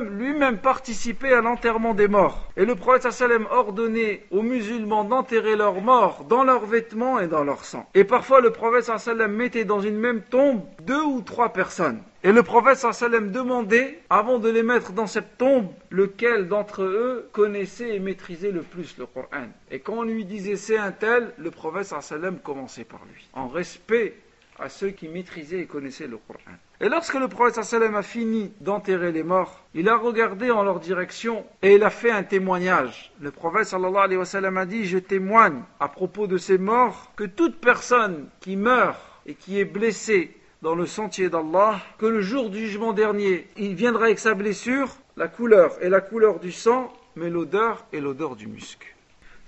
lui-même 0.10 0.58
participait 0.58 1.34
à 1.34 1.42
l'enterrement 1.42 1.94
des 1.94 2.08
morts. 2.08 2.52
Et 2.56 2.66
le 2.66 2.76
prophète 2.76 3.12
sallam 3.12 3.48
ordonnait 3.52 4.26
aux 4.32 4.42
musulmans 4.42 5.04
d'enterrer 5.04 5.56
leurs 5.56 5.82
morts 5.82 6.26
dans 6.28 6.44
leurs 6.44 6.66
vêtements 6.66 7.20
et 7.20 7.28
dans 7.28 7.44
leur 7.44 7.66
sang. 7.66 7.88
Et 7.94 8.04
parfois 8.04 8.42
le 8.42 8.52
prophète 8.52 8.86
sallam 8.98 9.34
mettait 9.34 9.66
dans 9.66 9.82
une 9.82 9.98
même 9.98 10.22
tombe 10.22 10.64
deux 10.82 11.04
ou 11.04 11.22
trois 11.22 11.50
personnes. 11.54 12.02
Et 12.24 12.32
le 12.32 12.42
prophète 12.42 12.78
sallam 12.78 13.32
demandait, 13.32 14.00
avant 14.10 14.40
de 14.40 14.50
les 14.50 14.64
mettre 14.64 14.92
dans 14.92 15.06
cette 15.06 15.38
tombe, 15.38 15.72
lequel 15.92 16.48
d'entre 16.48 16.82
eux 16.82 17.30
connaissait 17.32 17.96
et 17.96 18.00
maîtrisait 18.00 18.52
le 18.52 18.64
plus 18.64 18.98
le 18.98 19.06
Coran. 19.06 19.48
Et 19.70 19.80
quand 19.80 20.00
on 20.00 20.04
lui 20.04 20.26
disait 20.26 20.56
c'est 20.56 20.78
un 20.78 20.92
tel, 20.92 21.32
le 21.38 21.52
prophète 21.52 21.86
sallam 22.02 22.40
commençait 22.40 22.86
par 22.86 23.02
lui. 23.14 23.30
En 23.34 23.48
respect 23.48 24.16
à 24.60 24.70
ceux 24.70 24.90
qui 24.90 25.08
maîtrisaient 25.08 25.60
et 25.60 25.66
connaissaient 25.68 26.08
le 26.08 26.18
Coran. 26.18 26.58
Et 26.82 26.90
lorsque 26.90 27.14
le 27.14 27.28
prophète 27.28 27.64
sallam 27.64 27.96
a 27.96 28.02
fini 28.02 28.52
d'enterrer 28.62 29.12
les 29.12 29.24
morts, 29.24 29.64
il 29.76 29.88
a 29.88 29.96
regardé 29.96 30.50
en 30.50 30.64
leur 30.64 30.80
direction 30.80 31.46
et 31.62 31.76
il 31.76 31.84
a 31.84 31.92
fait 31.92 32.12
un 32.12 32.24
témoignage. 32.24 33.14
Le 33.22 33.30
prophète 33.30 33.66
sallallahu 33.66 34.04
alayhi 34.04 34.18
wa 34.18 34.26
sallam 34.26 34.58
a 34.58 34.66
dit 34.66 34.86
Je 34.86 34.98
témoigne 34.98 35.62
à 35.80 35.88
propos 35.88 36.26
de 36.26 36.40
ces 36.40 36.58
morts 36.58 37.12
que 37.16 37.26
toute 37.26 37.62
personne 37.62 38.28
qui 38.40 38.56
meurt 38.56 39.00
et 39.28 39.36
qui 39.36 39.60
est 39.60 39.66
blessée 39.66 40.37
dans 40.63 40.75
le 40.75 40.87
sentier 40.87 41.29
d'Allah, 41.29 41.81
que 41.99 42.07
le 42.07 42.21
jour 42.21 42.51
du 42.51 42.59
jugement 42.59 42.93
dernier, 42.93 43.47
il 43.57 43.75
viendra 43.75 44.05
avec 44.05 44.19
sa 44.19 44.35
blessure, 44.35 44.89
la 45.17 45.29
couleur 45.29 45.73
est 45.81 45.89
la 45.89 46.01
couleur 46.01 46.39
du 46.39 46.53
sang, 46.53 46.93
mais 47.17 47.31
l'odeur 47.31 47.85
est 47.93 48.01
l'odeur 48.01 48.37
du 48.37 48.47
musc. 48.47 48.93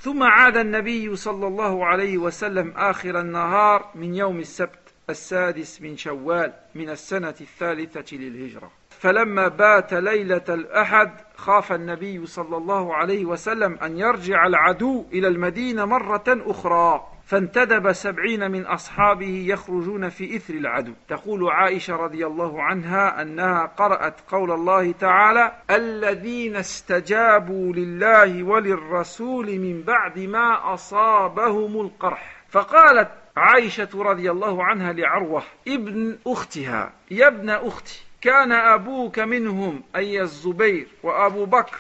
ثم 0.04 0.22
عاد 0.22 0.56
النبي 0.56 1.16
صلى 1.16 1.46
الله 1.46 1.86
عليه 1.86 2.18
وسلم 2.18 2.72
آخر 2.76 3.20
النهار 3.20 3.90
من 3.94 4.14
يوم 4.14 4.40
السبت 4.40 4.84
السادس 5.10 5.82
من 5.82 5.96
شوال 5.96 6.52
من 6.74 6.90
السنة 6.90 7.34
الثالثة 7.40 8.16
للهجرة 8.16 8.70
فلما 8.90 9.48
بات 9.48 9.94
ليلة 9.94 10.44
الأحد 10.48 11.10
خاف 11.36 11.72
النبي 11.72 12.26
صلى 12.26 12.56
الله 12.56 12.94
عليه 12.94 13.24
وسلم 13.24 13.78
أن 13.82 13.98
يرجع 13.98 14.46
العدو 14.46 15.04
إلى 15.12 15.28
المدينة 15.28 15.84
مرة 15.84 16.24
أخرى 16.28 17.06
فانتدب 17.29 17.91
سبعين 17.91 18.51
من 18.51 18.65
أصحابه 18.65 19.45
يخرجون 19.47 20.09
في 20.09 20.35
إثر 20.35 20.53
العدو. 20.53 20.93
تقول 21.07 21.49
عائشة 21.49 21.95
رضي 21.95 22.27
الله 22.27 22.63
عنها 22.63 23.21
أنها 23.21 23.65
قرأت 23.65 24.15
قول 24.27 24.51
الله 24.51 24.91
تعالى 24.91 25.51
الذين 25.69 26.55
استجابوا 26.55 27.73
لله 27.73 28.43
وللرسول 28.43 29.59
من 29.59 29.81
بعد 29.81 30.19
ما 30.19 30.73
أصابهم 30.73 31.81
القرح. 31.81 32.43
فقالت 32.49 33.09
عائشة 33.37 33.89
رضي 33.95 34.31
الله 34.31 34.63
عنها 34.63 34.93
لعروة 34.93 35.43
ابن 35.67 36.17
أختها 36.27 36.91
يا 37.11 37.27
ابن 37.27 37.49
أختي 37.49 38.01
كان 38.21 38.51
أبوك 38.51 39.19
منهم 39.19 39.83
أي 39.95 40.21
الزبير 40.21 40.87
وأبو 41.03 41.45
بكر 41.45 41.79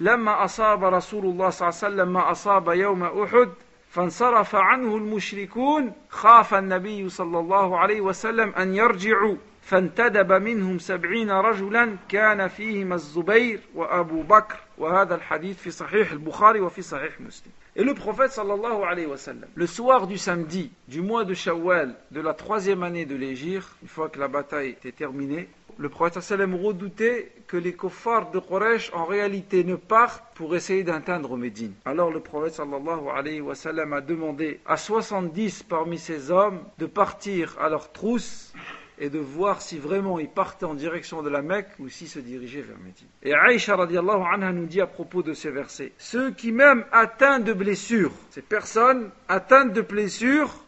لما 0.00 0.44
أصاب 0.44 0.84
رسول 0.84 1.24
الله 1.24 1.50
صلى 1.50 1.68
الله 1.68 1.80
عليه 1.82 1.94
وسلم 1.94 2.12
ما 2.12 2.30
أصاب 2.30 2.68
يوم 2.68 3.02
أحد 3.02 3.48
فانصرف 3.94 4.54
عنه 4.54 4.96
المشركون 4.96 5.92
خاف 6.08 6.54
النبي 6.54 7.08
صلى 7.08 7.38
الله 7.38 7.78
عليه 7.78 8.00
وسلم 8.00 8.54
أن 8.54 8.74
يرجعوا 8.74 9.36
فانتدب 9.62 10.32
منهم 10.32 10.78
سبعين 10.78 11.30
رجلا 11.30 11.96
كان 12.08 12.48
فيهم 12.48 12.92
الزبير 12.92 13.60
وأبو 13.74 14.22
بكر 14.22 14.56
وهذا 14.78 15.14
الحديث 15.14 15.58
في 15.58 15.70
صحيح 15.70 16.12
البخاري 16.12 16.60
وفي 16.60 16.82
صحيح 16.82 17.20
مسلم 17.20 17.52
Et 17.76 17.82
le 17.82 17.94
prophète 17.94 18.30
sallallahu 18.30 18.84
alayhi 18.84 19.06
wa 19.06 19.16
sallam, 19.16 19.48
le 19.54 19.66
soir 19.66 20.06
du 20.06 20.16
samedi 20.16 20.70
du 20.86 21.00
mois 21.00 21.24
de 21.24 21.34
Shawwal 21.34 21.94
de 22.12 22.20
la 22.20 22.32
troisième 22.32 22.84
année 22.84 23.04
de 23.04 23.16
l'Égypte, 23.16 23.68
une 23.82 23.88
fois 23.88 24.08
que 24.08 24.20
la 24.20 24.28
bataille 24.28 24.70
était 24.70 24.92
terminée, 24.92 25.48
le 25.78 25.88
prophète 25.88 26.22
sallam 26.22 26.54
redoutait 26.54 27.32
que 27.46 27.56
les 27.56 27.74
kuffars 27.74 28.30
de 28.30 28.38
Quraysh 28.38 28.90
en 28.94 29.04
réalité 29.04 29.64
ne 29.64 29.76
partent 29.76 30.24
pour 30.34 30.54
essayer 30.54 30.82
d'atteindre 30.82 31.36
Médine. 31.36 31.74
Alors 31.84 32.10
le 32.10 32.20
prophète 32.20 32.54
sallallahu 32.54 33.08
alayhi 33.14 33.40
wa 33.40 33.54
sallam 33.54 33.92
a 33.92 34.00
demandé 34.00 34.60
à 34.66 34.76
70 34.76 35.64
parmi 35.64 35.98
ces 35.98 36.30
hommes 36.30 36.60
de 36.78 36.86
partir 36.86 37.56
à 37.60 37.68
leur 37.68 37.92
trousse 37.92 38.52
et 38.98 39.10
de 39.10 39.18
voir 39.18 39.60
si 39.60 39.78
vraiment 39.78 40.18
il 40.18 40.28
partait 40.28 40.66
en 40.66 40.74
direction 40.74 41.22
de 41.22 41.28
la 41.28 41.42
Mecque 41.42 41.70
ou 41.80 41.88
s'il 41.88 42.08
se 42.08 42.20
dirigeait 42.20 42.62
vers 42.62 42.78
Médine. 42.78 43.08
Et 43.22 43.34
Aïcha 43.34 43.76
radiallahu 43.76 44.22
anha 44.32 44.52
nous 44.52 44.66
dit 44.66 44.80
à 44.80 44.86
propos 44.86 45.22
de 45.22 45.32
ces 45.32 45.50
versets, 45.50 45.92
ceux 45.98 46.30
qui 46.30 46.52
même 46.52 46.84
atteints 46.92 47.40
de 47.40 47.52
blessures, 47.52 48.12
ces 48.30 48.42
personnes 48.42 49.10
atteintes 49.28 49.72
de 49.72 49.80
blessures, 49.80 50.63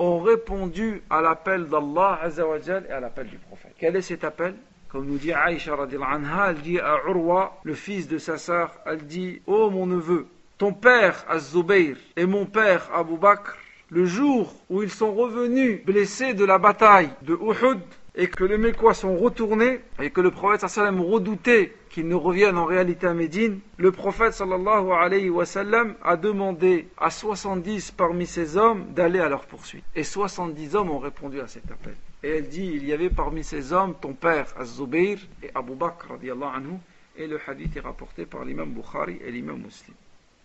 ont 0.00 0.18
répondu 0.18 1.02
à 1.10 1.20
l'appel 1.20 1.66
d'Allah 1.66 2.20
et 2.24 2.90
à 2.90 3.00
l'appel 3.00 3.28
du 3.28 3.36
prophète. 3.36 3.74
Quel 3.78 3.96
est 3.96 4.02
cet 4.02 4.24
appel? 4.24 4.54
Comme 4.88 5.06
nous 5.06 5.18
dit 5.18 5.32
Aïcha 5.32 5.74
anha, 5.74 6.50
elle 6.50 6.62
dit 6.62 6.80
à 6.80 6.96
Urwa, 7.06 7.60
le 7.62 7.74
fils 7.74 8.08
de 8.08 8.18
sa 8.18 8.38
sœur, 8.38 8.72
elle 8.86 9.04
dit, 9.06 9.42
ô 9.46 9.66
oh 9.66 9.70
mon 9.70 9.86
neveu, 9.86 10.26
ton 10.58 10.72
père 10.72 11.24
Az-Zubayr 11.28 11.96
et 12.16 12.26
mon 12.26 12.46
père 12.46 12.88
Abu 12.94 13.16
Bakr, 13.18 13.56
le 13.90 14.06
jour 14.06 14.54
où 14.70 14.82
ils 14.82 14.90
sont 14.90 15.14
revenus 15.14 15.84
blessés 15.84 16.32
de 16.32 16.44
la 16.44 16.58
bataille 16.58 17.10
de 17.22 17.34
Uhud 17.34 17.80
et 18.15 18.27
que 18.27 18.43
les 18.43 18.57
Mécois 18.57 18.93
sont 18.93 19.17
retournés 19.17 19.81
et 20.01 20.09
que 20.09 20.21
le 20.21 20.31
prophète 20.31 20.67
sallam 20.69 21.01
redoutait 21.01 21.73
qu'ils 21.89 22.07
ne 22.07 22.15
reviennent 22.15 22.57
en 22.57 22.65
réalité 22.65 23.07
à 23.07 23.13
Médine, 23.13 23.59
le 23.77 23.91
prophète 23.91 24.33
sallallahu 24.33 24.91
alayhi 24.91 25.29
wa 25.29 25.45
sallam 25.45 25.95
a 26.03 26.15
demandé 26.15 26.87
à 26.97 27.09
70 27.09 27.91
parmi 27.91 28.25
ces 28.25 28.57
hommes 28.57 28.85
d'aller 28.93 29.19
à 29.19 29.29
leur 29.29 29.45
poursuite. 29.45 29.83
Et 29.95 30.03
70 30.03 30.75
hommes 30.75 30.91
ont 30.91 30.99
répondu 30.99 31.41
à 31.41 31.47
cet 31.47 31.69
appel. 31.71 31.95
Et 32.23 32.29
elle 32.29 32.47
dit, 32.47 32.71
il 32.73 32.85
y 32.85 32.93
avait 32.93 33.09
parmi 33.09 33.43
ces 33.43 33.73
hommes 33.73 33.95
ton 34.01 34.13
père 34.13 34.47
Az-Zubayr 34.57 35.17
et 35.43 35.51
Abu 35.53 35.75
Bakr 35.75 36.07
radiallahu 36.11 36.55
anhu 36.55 36.77
et 37.17 37.27
le 37.27 37.39
hadith 37.47 37.75
est 37.77 37.81
rapporté 37.81 38.25
par 38.25 38.43
l'imam 38.45 38.69
Bukhari 38.69 39.19
et 39.25 39.31
l'imam 39.31 39.57
Muslim. 39.57 39.95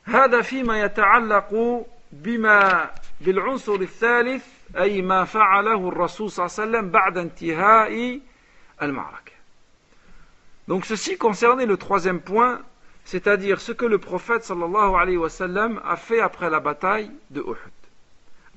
هذا 0.05 0.43
فيما 0.43 0.83
يتعلق 0.83 1.85
بما 2.12 2.91
بالعنصر 3.20 3.74
الثالث 3.74 4.53
أي 4.78 5.03
ما 5.03 5.24
فعله 5.24 5.89
الرسول 5.89 6.31
صلى 6.31 6.47
الله 6.47 6.57
عليه 6.59 6.70
وسلم 6.70 6.91
بعد 6.91 7.18
انتهاء 7.18 8.20
المعركة 8.83 9.31
Donc 10.68 10.85
ceci 10.85 11.18
concernait 11.18 11.66
le 11.66 11.76
troisième 11.76 12.20
point, 12.20 12.61
c'est-à-dire 13.05 13.61
ce 13.61 13.72
que 13.72 13.87
le 13.87 13.99
prophète 13.99 14.45
sallallahu 14.45 14.95
alayhi 14.95 15.16
wa 15.16 15.28
sallam 15.28 15.81
a 15.85 15.97
fait 15.97 16.20
après 16.20 16.49
la 16.49 16.61
bataille 16.61 17.11
de 17.31 17.41
Uhud. 17.41 17.72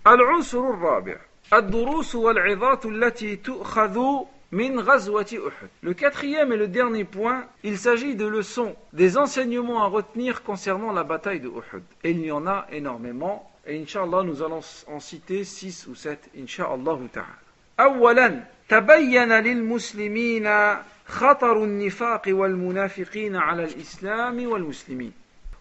العنصر 0.07 0.69
الرابع 0.69 1.15
الدروس 1.53 2.15
والعظات 2.15 2.85
التي 2.85 3.35
تؤخذ 3.35 4.25
min 4.53 4.83
ghazwati 4.83 5.37
Uhud. 5.37 5.69
Le 5.81 5.93
quatrième 5.95 6.53
et 6.53 6.57
le 6.57 6.67
dernier 6.67 7.05
point, 7.05 7.45
il 7.63 7.77
s'agit 7.77 8.15
de 8.15 8.27
leçons, 8.27 8.75
des 8.93 9.17
enseignements 9.17 9.83
à 9.83 9.87
retenir 9.87 10.43
concernant 10.43 10.91
la 10.91 11.03
bataille 11.03 11.39
de 11.39 11.47
Uhud. 11.47 11.83
Et 12.03 12.11
il 12.11 12.23
y 12.23 12.31
en 12.31 12.45
a 12.45 12.67
énormément. 12.71 13.49
Et 13.68 13.76
Inch'Allah, 13.76 14.22
nous 14.22 14.42
allons 14.42 14.60
en 14.86 14.98
citer 14.98 15.44
6 15.44 15.88
ou 15.88 15.94
7, 15.94 16.30
Inch'Allah 16.38 16.98
ta'ala. 17.12 17.48
أولا 17.80 18.44
تبين 18.68 19.32
للمسلمين 19.32 20.48
خطر 21.06 21.64
النفاق 21.64 22.22
والمنافقين 22.28 23.36
على 23.36 23.64
الإسلام 23.64 24.46
والمسلمين 24.46 25.12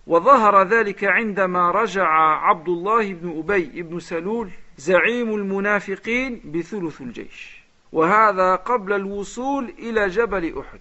وظهر 0.08 0.64
ذلك 0.64 1.04
عندما 1.04 1.72
رجع 1.72 2.08
عبد 2.48 2.70
الله 2.70 3.14
بن 3.14 3.40
أبي 3.40 3.82
بن 3.82 4.00
سلول 4.00 4.50
زعيم 4.78 5.36
المنافقين 5.36 6.42
بثلث 6.46 7.02
الجيش 7.02 7.64
وهذا 7.92 8.56
قبل 8.56 8.94
الوصول 8.94 9.74
إلى 9.80 10.08
جبل 10.08 10.60
أحد 10.60 10.80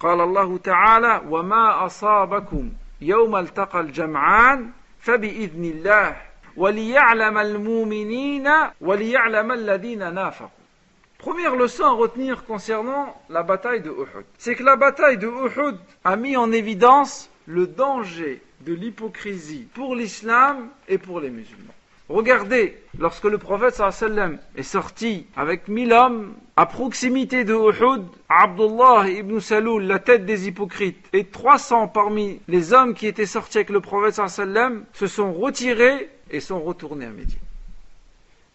قال 0.00 0.20
الله 0.20 0.58
تعالى 0.58 1.22
وما 1.28 1.86
أصابكم 1.86 2.72
يوم 3.00 3.36
التقى 3.36 3.80
الجمعان 3.80 4.70
فبإذن 5.00 5.64
الله 5.64 6.27
وليعلم 6.57 7.37
المؤمنين 7.37 8.49
وليعلم 8.81 9.51
الذين 9.51 10.13
نافقوا 10.13 10.63
Première 11.19 11.55
leçon 11.55 11.85
à 11.85 11.91
retenir 11.91 12.43
concernant 12.43 13.15
la 13.29 13.43
bataille 13.43 13.79
de 13.79 13.89
Uhud, 13.89 14.25
c'est 14.37 14.55
que 14.55 14.63
la 14.63 14.75
bataille 14.75 15.17
de 15.17 15.27
Uhud 15.27 15.77
a 16.03 16.17
mis 16.17 16.35
en 16.35 16.51
évidence 16.51 17.29
le 17.45 17.65
danger 17.65 18.41
de 18.65 18.73
l'hypocrisie 18.73 19.67
pour 19.73 19.95
l'islam 19.95 20.67
et 20.89 20.97
pour 20.97 21.21
les 21.21 21.29
musulmans. 21.29 21.73
Regardez, 22.09 22.77
lorsque 22.99 23.23
le 23.23 23.37
prophète 23.37 23.75
sallam 23.75 24.37
est 24.57 24.63
sorti 24.63 25.25
avec 25.37 25.69
mille 25.69 25.93
hommes 25.93 26.33
à 26.57 26.65
proximité 26.65 27.45
de 27.45 27.53
Uhud, 27.53 28.03
Abdullah 28.27 29.07
ibn 29.07 29.39
Saloul, 29.39 29.83
la 29.83 29.99
tête 29.99 30.25
des 30.25 30.49
hypocrites, 30.49 31.05
et 31.13 31.23
300 31.23 31.87
parmi 31.87 32.41
les 32.49 32.73
hommes 32.73 32.93
qui 32.93 33.07
étaient 33.07 33.25
sortis 33.25 33.59
avec 33.59 33.69
le 33.69 33.79
prophète 33.79 34.15
sallam 34.27 34.83
se 34.91 35.07
sont 35.07 35.31
retirés 35.31 36.09
et 36.30 36.40
sont 36.40 36.60
retournés 36.60 37.06
à 37.06 37.10
Médine. 37.10 37.38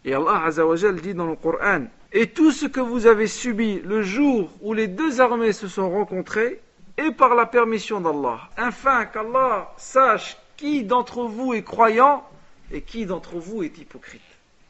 Et 0.05 0.13
Allah 0.13 0.43
Azzawajal 0.45 0.99
dit 0.99 1.13
dans 1.13 1.27
le 1.27 1.35
Coran 1.35 1.85
Et 2.11 2.27
tout 2.27 2.51
ce 2.51 2.65
que 2.65 2.81
vous 2.81 3.05
avez 3.07 3.27
subi 3.27 3.79
le 3.79 4.01
jour 4.01 4.49
où 4.61 4.73
les 4.73 4.87
deux 4.87 5.21
armées 5.21 5.53
se 5.53 5.67
sont 5.67 5.89
rencontrées 5.89 6.59
est 6.97 7.11
par 7.11 7.35
la 7.35 7.45
permission 7.45 8.01
d'Allah, 8.01 8.49
afin 8.57 9.05
qu'Allah 9.05 9.73
sache 9.77 10.37
qui 10.57 10.83
d'entre 10.83 11.23
vous 11.23 11.53
est 11.53 11.63
croyant 11.63 12.23
et 12.71 12.81
qui 12.81 13.05
d'entre 13.05 13.37
vous 13.37 13.63
est 13.63 13.77
hypocrite. 13.77 14.21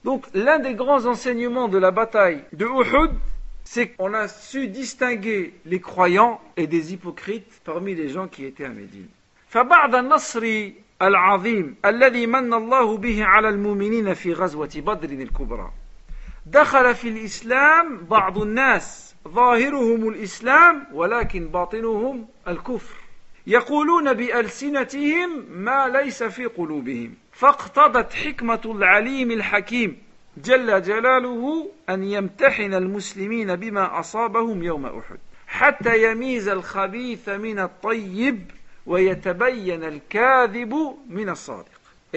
Donc 0.04 0.26
l'un 0.34 0.60
des 0.60 0.74
grands 0.74 1.06
enseignements 1.06 1.68
de 1.68 1.78
la 1.78 1.91
bataille 1.91 2.43
de 2.54 2.66
Uhud, 2.66 3.12
c'est 3.64 3.89
qu'on 3.89 4.14
a 4.14 4.28
su 4.28 4.68
distinguer 4.68 5.54
les 5.66 5.80
croyants 5.80 6.41
et 6.58 6.68
des 6.68 6.93
hypocrites 6.93 7.62
parmi 7.64 7.95
les 7.95 8.10
gens 8.10 8.28
qui 8.28 8.45
étaient 8.45 8.66
à 8.66 8.70
Médine. 8.70 9.08
العظيم 11.01 11.75
الذي 11.85 12.27
من 12.27 12.53
الله 12.53 12.97
به 12.97 13.25
على 13.25 13.49
المؤمنين 13.49 14.13
في 14.13 14.33
غزوة 14.33 14.71
بدر 14.75 15.09
الكبرى. 15.09 15.71
دخل 16.45 16.95
في 16.95 17.09
الإسلام 17.09 17.97
بعض 17.97 18.37
الناس 18.37 19.15
ظاهرهم 19.27 20.09
الإسلام 20.09 20.87
ولكن 20.93 21.47
باطنهم 21.47 22.27
الكفر. 22.47 22.95
يقولون 23.47 24.13
بألسنتهم 24.13 25.45
ما 25.51 25.87
ليس 25.87 26.23
في 26.23 26.45
قلوبهم. 26.45 27.13
فاقتضت 27.31 28.13
حكمة 28.13 28.61
العليم 28.65 29.31
الحكيم 29.31 29.97
جل 30.37 30.81
جلاله 30.81 31.71
أن 31.89 32.03
يمتحن 32.03 32.73
المسلمين 32.73 33.55
بما 33.55 33.99
أصابهم 33.99 34.63
يوم 34.63 34.85
أحد 34.85 35.17
حتى 35.47 36.11
يميز 36.11 36.47
الخبيث 36.47 37.29
من 37.29 37.59
الطيب 37.59 38.51
Et 38.86 39.15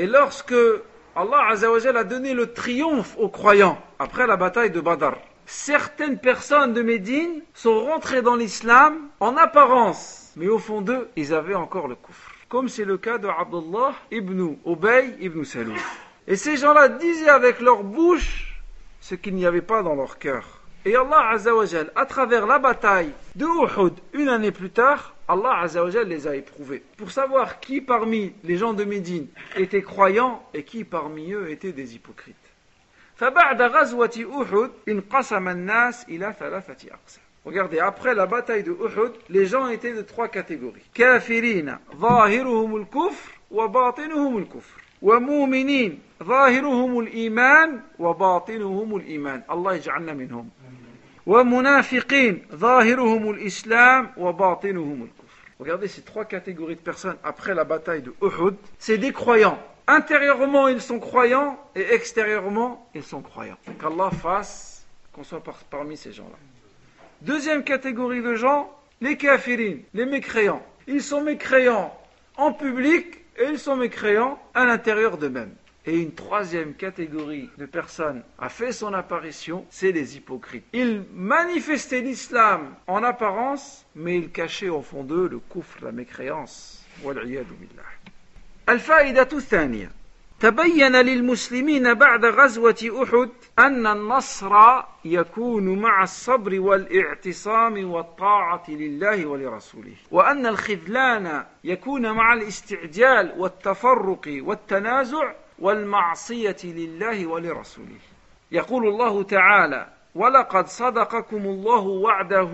lorsque 0.06 0.54
Allah 1.14 1.48
a 1.48 2.04
donné 2.04 2.34
le 2.34 2.52
triomphe 2.52 3.16
aux 3.18 3.28
croyants 3.28 3.78
après 3.98 4.26
la 4.26 4.36
bataille 4.36 4.70
de 4.70 4.80
Badr, 4.80 5.16
certaines 5.46 6.18
personnes 6.18 6.74
de 6.74 6.82
Médine 6.82 7.42
sont 7.54 7.84
rentrées 7.84 8.22
dans 8.22 8.34
l'islam 8.34 9.08
en 9.20 9.36
apparence, 9.36 10.32
mais 10.36 10.48
au 10.48 10.58
fond 10.58 10.80
d'eux, 10.80 11.08
ils 11.16 11.32
avaient 11.32 11.54
encore 11.54 11.86
le 11.86 11.94
kufr. 11.94 12.32
Comme 12.48 12.68
c'est 12.68 12.84
le 12.84 12.98
cas 12.98 13.18
de 13.18 13.28
Abdullah 13.28 13.94
ibn 14.10 14.56
Ubay 14.66 15.16
ibn 15.20 15.44
Salou. 15.44 15.74
Et 16.26 16.36
ces 16.36 16.56
gens-là 16.56 16.88
disaient 16.88 17.28
avec 17.28 17.60
leur 17.60 17.84
bouche 17.84 18.60
ce 19.00 19.14
qu'il 19.14 19.34
n'y 19.34 19.46
avait 19.46 19.62
pas 19.62 19.82
dans 19.82 19.94
leur 19.94 20.18
cœur. 20.18 20.60
Et 20.85 20.95
Allah 20.95 21.29
Azzawajal, 21.29 21.91
à 21.95 22.07
travers 22.07 22.47
la 22.47 22.57
bataille 22.57 23.11
de 23.35 23.45
Uhud, 23.45 23.93
une 24.13 24.29
année 24.29 24.51
plus 24.51 24.71
tard, 24.71 25.13
Allah 25.27 25.59
Azzawajal 25.59 26.07
les 26.07 26.27
a 26.27 26.35
éprouvés 26.35 26.81
pour 26.97 27.11
savoir 27.11 27.59
qui 27.59 27.81
parmi 27.81 28.33
les 28.43 28.57
gens 28.57 28.73
de 28.73 28.83
Médine 28.83 29.27
étaient 29.55 29.83
croyants 29.83 30.43
et 30.55 30.63
qui 30.63 30.83
parmi 30.83 31.33
eux 31.33 31.51
étaient 31.51 31.71
des 31.71 31.95
hypocrites. 31.95 32.35
Regardez, 37.45 37.79
après 37.79 38.15
la 38.15 38.25
bataille 38.25 38.63
de 38.63 38.71
Uhud, 38.71 39.11
les 39.29 39.45
gens 39.45 39.67
étaient 39.67 39.93
de 39.93 40.01
trois 40.01 40.27
catégories. 40.27 40.81
كافرين 40.93 41.77
ظاهرهم 41.95 42.75
الكفر 42.75 43.31
وباطنهم 43.51 44.37
الكفر 44.37 44.81
ومؤمنين 45.01 45.99
ظاهرهم 46.23 46.99
الإيمان 46.99 47.79
وباطنهم 47.99 48.95
الإيمان 48.95 49.41
الله 49.51 49.73
يجعلنا 49.73 50.13
منهم 50.13 50.49
Regardez 55.58 55.88
ces 55.88 56.02
trois 56.02 56.24
catégories 56.24 56.76
de 56.76 56.80
personnes 56.80 57.16
après 57.24 57.54
la 57.54 57.64
bataille 57.64 58.02
de 58.02 58.14
Uhud. 58.22 58.54
C'est 58.78 58.98
des 58.98 59.12
croyants. 59.12 59.58
Intérieurement, 59.88 60.68
ils 60.68 60.80
sont 60.80 61.00
croyants 61.00 61.58
et 61.74 61.94
extérieurement, 61.94 62.88
ils 62.94 63.02
sont 63.02 63.22
croyants. 63.22 63.56
Qu'Allah 63.80 64.10
fasse 64.10 64.84
qu'on 65.12 65.24
soit 65.24 65.42
parmi 65.70 65.96
ces 65.96 66.12
gens-là. 66.12 66.36
Deuxième 67.22 67.64
catégorie 67.64 68.22
de 68.22 68.34
gens, 68.34 68.70
les 69.00 69.16
kafirines, 69.16 69.82
les 69.94 70.06
mécréants. 70.06 70.62
Ils 70.86 71.02
sont 71.02 71.22
mécréants 71.22 71.92
en 72.36 72.52
public 72.52 73.18
et 73.38 73.46
ils 73.48 73.58
sont 73.58 73.76
mécréants 73.76 74.38
à 74.54 74.64
l'intérieur 74.64 75.16
d'eux-mêmes. 75.16 75.54
Et 75.85 75.99
une 75.99 76.13
troisième 76.13 76.75
catégorie 76.75 77.49
de 77.57 77.65
personnes 77.65 78.21
a 78.37 78.49
fait 78.49 78.71
son 78.71 78.93
apparition, 78.93 79.65
c'est 79.71 79.91
les 79.91 80.15
hypocrites. 80.15 80.65
Ils 80.73 81.03
manifestaient 81.13 82.01
l'islam 82.01 82.75
en 82.85 83.03
apparence, 83.03 83.83
mais 83.95 84.17
ils 84.17 84.29
cachaient 84.29 84.69
au 84.69 84.83
fond 84.83 85.03
d'eux 85.03 85.27
le 85.27 85.39
coufre, 85.39 85.83
la 85.83 85.91
mécréance. 85.91 86.77
الفائدة 88.69 89.29
الثانية 89.33 89.91
تبين 90.39 90.95
للمسلمين 90.95 91.93
بعد 91.93 92.25
غزوة 92.25 93.03
أحد 93.03 93.29
أن 93.59 93.87
النصر 93.87 94.55
يكون 95.05 95.81
مع 95.81 96.03
الصبر 96.03 96.59
والاعتصام 96.59 97.91
والطاعة 97.91 98.63
لله 98.69 99.25
ولرسوله 99.25 99.95
وأن 100.11 100.45
الخذلان 100.45 101.45
يكون 101.63 102.11
مع 102.11 102.33
الاستعجال 102.33 103.33
والتفرق 103.37 104.21
والتنازع 104.27 105.33
والمعصية 105.58 106.56
لله 106.64 107.26
ولرسوله. 107.26 108.00
يقول 108.52 108.88
الله 108.88 109.22
تعالى 109.22 109.86
ولقد 110.14 110.66
صدقكم 110.66 111.36
الله 111.36 111.80
وعده 111.86 112.52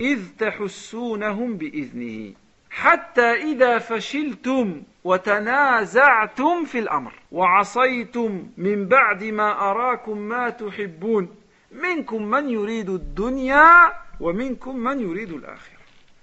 إذ 0.00 0.20
تحسونهم 0.38 1.56
بإذنه 1.56 2.32
حتى 2.70 3.32
إذا 3.32 3.78
فشلتم 3.78 4.82
وتنازعتم 5.04 6.64
في 6.64 6.78
الأمر 6.78 7.12
وعصيتم 7.32 8.46
من 8.56 8.86
بعد 8.86 9.24
ما 9.24 9.70
أراكم 9.70 10.18
ما 10.18 10.50
تحبون 10.50 11.28
منكم 11.72 12.22
من 12.22 12.48
يريد 12.48 12.90
الدنيا 12.90 13.92
ومنكم 14.20 14.76
من 14.76 15.00
يريد 15.00 15.32
الآخرة. 15.32 15.78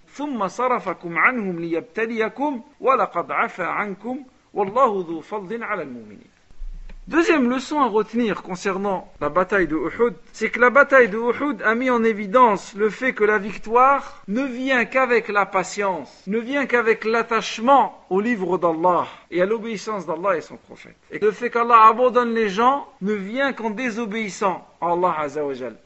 ثم 0.07 0.47
صرفكم 0.47 1.18
عنهم 1.18 1.59
ليبتليكم 1.59 2.61
ولقد 2.80 3.32
عفى 3.32 3.63
عنكم 3.63 4.24
Wallahu 4.56 5.22
al-mu'minin. 5.70 6.32
Deuxième 7.08 7.49
leçon 7.49 7.82
à 7.82 7.88
retenir 7.88 8.41
concernant 8.41 9.12
la 9.20 9.28
bataille 9.28 9.68
de 9.68 9.76
Uhud, 9.76 10.16
c'est 10.32 10.49
que 10.49 10.62
la 10.62 10.70
bataille 10.70 11.10
de 11.10 11.18
Uhud 11.18 11.62
a 11.62 11.76
mis 11.76 11.89
en 11.89 12.06
évidence 12.06 12.74
le 12.74 12.89
fait 12.89 13.12
que 13.12 13.26
la 13.26 13.38
victoire 13.38 14.24
ne 14.30 14.43
vient 14.43 14.86
qu'avec 14.86 15.28
la 15.28 15.45
patience, 15.45 16.24
ne 16.26 16.39
vient 16.39 16.66
qu'avec 16.68 17.03
l'attachement 17.03 18.06
au 18.10 18.22
livre 18.22 18.58
d'Allah 18.58 19.08
et 19.30 19.41
à 19.41 19.45
l'obéissance 19.45 20.08
d'Allah 20.08 20.38
et 20.38 20.41
son 20.41 20.56
prophète. 20.56 20.95
Et 21.12 21.20
le 21.20 21.32
fait 21.32 21.49
qu'Allah 21.49 21.88
abandonne 21.88 22.34
les 22.34 22.47
gens 22.47 22.88
ne 23.01 23.14
vient 23.14 23.51
qu'en 23.51 23.72
désobéissant 23.72 24.66
à 24.80 24.93
Allah 24.93 25.28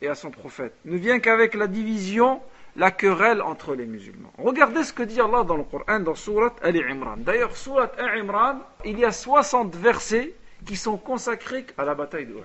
et 0.01 0.07
à 0.07 0.15
son 0.15 0.29
prophète, 0.29 0.75
ne 0.85 0.95
vient 0.95 1.19
qu'avec 1.19 1.55
la 1.55 1.65
division 1.65 2.39
la 2.79 2.91
querelle 2.91 3.41
entre 3.41 3.75
les 3.75 3.85
musulmans. 3.85 4.31
Regardez 4.37 4.85
ce 4.85 4.93
que 4.93 5.03
dit 5.03 5.19
Allah 5.19 5.43
dans 5.43 5.57
le 5.57 5.63
Coran, 5.63 5.99
dans 5.99 6.15
Surat 6.15 6.55
Al-Imran. 6.63 7.17
D'ailleurs, 7.17 7.55
Surat 7.55 7.91
Al-Imran, 7.97 8.59
il 8.85 8.97
y 8.97 9.03
a 9.03 9.11
60 9.11 9.75
versets 9.75 10.33
qui 10.65 10.77
sont 10.77 10.95
consacrés 10.95 11.65
à 11.77 11.83
la 11.83 11.93
bataille 11.93 12.25
de 12.25 12.31
Uhud. 12.31 12.43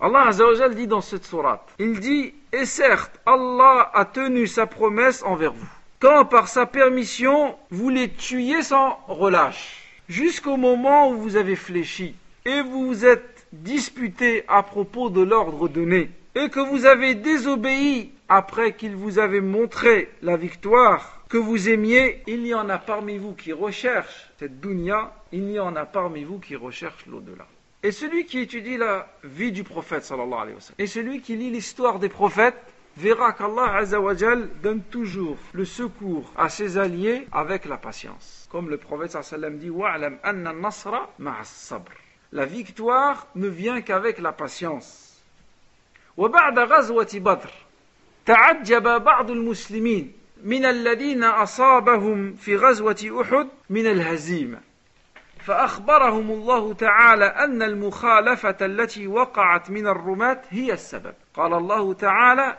Allah 0.00 0.28
Azzawajal 0.28 0.76
dit 0.76 0.86
dans 0.86 1.00
cette 1.00 1.24
sourate, 1.24 1.68
il 1.80 1.98
dit, 1.98 2.32
et 2.52 2.64
certes, 2.64 3.20
Allah 3.26 3.90
a 3.92 4.04
tenu 4.04 4.46
sa 4.46 4.66
promesse 4.66 5.24
envers 5.24 5.52
vous. 5.52 5.68
Quand 5.98 6.26
par 6.26 6.46
sa 6.46 6.64
permission, 6.64 7.56
vous 7.70 7.88
les 7.88 8.08
tuiez 8.08 8.62
sans 8.62 9.00
relâche, 9.08 10.00
jusqu'au 10.08 10.56
moment 10.56 11.10
où 11.10 11.18
vous 11.18 11.36
avez 11.36 11.56
fléchi, 11.56 12.14
et 12.44 12.62
vous 12.62 12.86
vous 12.86 13.04
êtes 13.04 13.46
disputé 13.52 14.44
à 14.46 14.62
propos 14.62 15.10
de 15.10 15.22
l'ordre 15.22 15.68
donné, 15.68 16.10
et 16.34 16.48
que 16.48 16.60
vous 16.60 16.86
avez 16.86 17.14
désobéi 17.14 18.12
après 18.28 18.74
qu'il 18.74 18.96
vous 18.96 19.18
avait 19.18 19.40
montré 19.40 20.10
la 20.22 20.36
victoire 20.36 21.24
que 21.28 21.36
vous 21.38 21.68
aimiez, 21.68 22.22
il 22.26 22.46
y 22.46 22.54
en 22.54 22.68
a 22.68 22.78
parmi 22.78 23.18
vous 23.18 23.34
qui 23.34 23.52
recherchent 23.52 24.30
cette 24.38 24.60
dunya, 24.60 25.12
il 25.32 25.50
y 25.50 25.58
en 25.58 25.76
a 25.76 25.86
parmi 25.86 26.24
vous 26.24 26.38
qui 26.38 26.56
recherchent 26.56 27.06
l'au-delà. 27.06 27.46
Et 27.82 27.90
celui 27.90 28.26
qui 28.26 28.38
étudie 28.38 28.76
la 28.76 29.08
vie 29.24 29.50
du 29.50 29.64
prophète 29.64 30.04
sallallahu 30.04 30.40
alayhi 30.40 30.54
wa 30.54 30.62
et 30.78 30.86
celui 30.86 31.20
qui 31.20 31.36
lit 31.36 31.50
l'histoire 31.50 31.98
des 31.98 32.08
prophètes, 32.08 32.56
verra 32.96 33.32
qu'Allah 33.32 33.76
azawajal 33.76 34.48
donne 34.62 34.82
toujours 34.82 35.38
le 35.52 35.64
secours 35.64 36.30
à 36.36 36.48
ses 36.48 36.78
alliés 36.78 37.26
avec 37.32 37.64
la 37.64 37.76
patience. 37.76 38.46
Comme 38.50 38.68
le 38.68 38.76
prophète 38.76 39.12
sallallahu 39.12 39.56
dit, 39.56 39.70
anna 40.22 40.52
nasra 40.52 41.10
sabr. 41.44 41.92
La 42.32 42.46
victoire 42.46 43.26
ne 43.34 43.48
vient 43.48 43.80
qu'avec 43.82 44.18
la 44.18 44.32
patience. 44.32 45.11
وبعد 46.16 46.58
غزوة 46.58 47.08
بدر 47.14 47.50
تعجب 48.26 48.82
بعض 49.04 49.30
المسلمين 49.30 50.12
من 50.44 50.64
الذين 50.64 51.24
أصابهم 51.24 52.34
في 52.34 52.56
غزوة 52.56 53.20
أحد 53.20 53.48
من 53.70 53.86
الهزيمة. 53.86 54.58
فأخبرهم 55.44 56.30
الله 56.30 56.74
تعالى 56.74 57.24
أن 57.24 57.62
المخالفة 57.62 58.56
التي 58.60 59.06
وقعت 59.06 59.70
من 59.70 59.86
الرماة 59.86 60.40
هي 60.48 60.72
السبب. 60.72 61.14
قال 61.34 61.54
الله 61.54 61.94
تعالى 61.94 62.56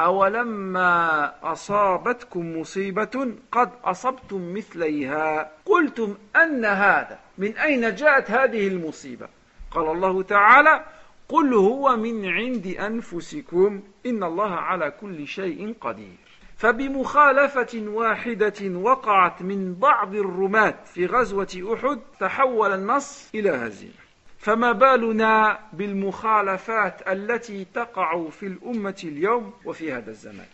أولما 0.00 1.32
أصابتكم 1.42 2.58
مصيبة 2.58 3.34
قد 3.52 3.70
أصبتم 3.84 4.54
مثليها. 4.54 5.50
قلتم 5.66 6.14
أن 6.36 6.64
هذا 6.64 7.18
من 7.38 7.56
أين 7.56 7.94
جاءت 7.94 8.30
هذه 8.30 8.68
المصيبة؟ 8.68 9.28
قال 9.70 9.90
الله 9.90 10.22
تعالى 10.22 10.84
قل 11.32 11.54
هو 11.54 11.96
من 11.96 12.28
عند 12.28 12.66
أنفسكم 12.66 13.82
إن 14.06 14.24
الله 14.24 14.50
على 14.50 14.90
كل 15.00 15.26
شيء 15.26 15.74
قدير. 15.80 16.16
فبمخالفة 16.56 17.82
واحدة 17.86 18.78
وقعت 18.78 19.42
من 19.42 19.74
بعض 19.74 20.14
الرماة 20.14 20.74
في 20.94 21.06
غزوة 21.06 21.74
أحد 21.74 21.98
تحول 22.20 22.72
النص 22.72 23.30
إلى 23.34 23.50
هزيمة 23.50 24.02
فما 24.38 24.72
بالنا 24.72 25.58
بالمخالفات 25.72 27.08
التي 27.08 27.66
تقع 27.74 28.28
في 28.28 28.46
الأمة 28.46 29.00
اليوم 29.04 29.52
وفي 29.64 29.92
هذا 29.92 30.10
الزمان. 30.10 30.46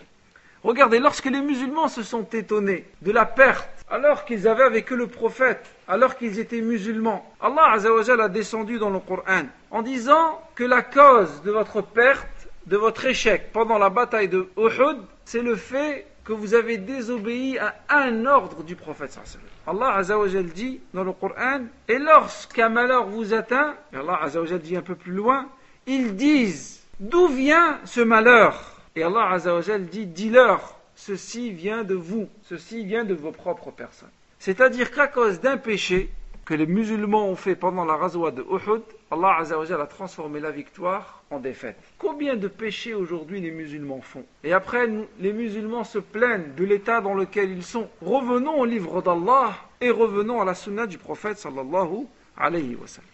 Regardez, 0.64 0.98
lorsque 0.98 1.26
les 1.26 1.40
musulmans 1.40 1.88
se 1.88 2.02
sont 2.02 2.26
étonnés 2.34 2.84
de 3.02 3.12
la 3.12 3.24
perte, 3.24 3.77
alors 3.91 4.24
qu'ils 4.24 4.47
avaient 4.47 4.64
avec 4.64 4.93
eux 4.93 4.97
le 4.97 5.07
prophète, 5.07 5.64
alors 5.86 6.16
qu'ils 6.16 6.39
étaient 6.39 6.61
musulmans, 6.61 7.24
Allah 7.41 7.72
Azzawajal 7.72 8.20
a 8.20 8.28
descendu 8.28 8.78
dans 8.78 8.91
le 8.91 8.99
Coran 8.99 9.45
en 9.70 9.82
disant 9.82 10.41
que 10.55 10.64
la 10.64 10.82
cause 10.82 11.43
de 11.43 11.51
votre 11.51 11.80
perte, 11.80 12.49
de 12.66 12.76
votre 12.76 13.07
échec 13.07 13.51
pendant 13.53 13.78
la 13.78 13.89
bataille 13.89 14.28
de 14.28 14.49
Uhud, 14.57 14.99
c'est 15.24 15.43
le 15.43 15.57
fait 15.57 16.07
que 16.24 16.34
vous 16.34 16.53
avez 16.53 16.76
désobéi 16.76 17.59
à 17.59 17.74
un 17.89 18.26
ordre 18.26 18.62
du 18.62 18.76
prophète. 18.76 19.18
Allah 19.66 19.95
Azzawajal 19.95 20.47
dit 20.47 20.80
dans 20.93 21.05
le 21.05 21.12
Coran, 21.12 21.62
et 21.89 21.99
lorsqu'un 21.99 22.68
malheur 22.68 23.07
vous 23.07 23.32
atteint, 23.32 23.74
et 23.93 23.97
Allah 23.97 24.18
Azzawajal 24.22 24.61
dit 24.61 24.76
un 24.76 24.82
peu 24.82 24.95
plus 24.95 25.12
loin, 25.12 25.47
ils 25.86 26.14
disent 26.16 26.82
d'où 27.01 27.28
vient 27.28 27.78
ce 27.86 28.03
malheur? 28.03 28.74
Et 28.95 29.03
Allah 29.03 29.30
Azzawajal 29.30 29.86
dit 29.86 30.05
dis-leur, 30.05 30.77
ceci 30.97 31.51
vient 31.51 31.84
de 31.84 31.95
vous, 31.95 32.29
ceci 32.43 32.86
vient 32.86 33.03
de 33.03 33.13
vos 33.13 33.31
propres 33.31 33.71
personnes. 33.71 34.11
C'est-à-dire 34.39 34.91
qu'à 34.91 35.07
cause 35.07 35.39
d'un 35.39 35.57
péché 35.57 36.09
que 36.45 36.53
les 36.53 36.65
musulmans 36.65 37.27
ont 37.27 37.36
fait 37.36 37.55
pendant 37.55 37.86
la 37.86 37.95
razwa 37.95 38.31
de 38.31 38.41
Uhud, 38.41 38.81
Allah 39.11 39.38
Azzawajal 39.39 39.79
a 39.79 39.86
transformé 39.86 40.39
la 40.39 40.51
victoire 40.51 41.23
en 41.29 41.39
défaite. 41.39 41.77
Combien 41.97 42.36
de 42.36 42.47
péchés 42.47 42.93
aujourd'hui 42.93 43.39
les 43.39 43.51
musulmans 43.51 44.01
font 44.01 44.25
Et 44.43 44.51
après, 44.51 44.89
les 45.19 45.31
musulmans 45.34 45.86
se 45.86 45.99
plaignent 45.99 46.53
de 46.57 46.63
l'état 46.65 46.99
dans 46.99 47.13
lequel 47.13 47.51
ils 47.51 47.63
sont. 47.63 47.88
Revenons 48.01 48.59
au 48.59 48.65
livre 48.65 49.01
d'Allah 49.01 49.55
et 49.79 49.89
revenons 49.89 50.41
à 50.41 50.45
la 50.45 50.53
sunna 50.55 50.86
du 50.88 50.97
prophète 50.97 51.38
sallallahu 51.38 52.05
alayhi 52.38 52.75
wa 52.75 52.88
sallam. 52.88 53.09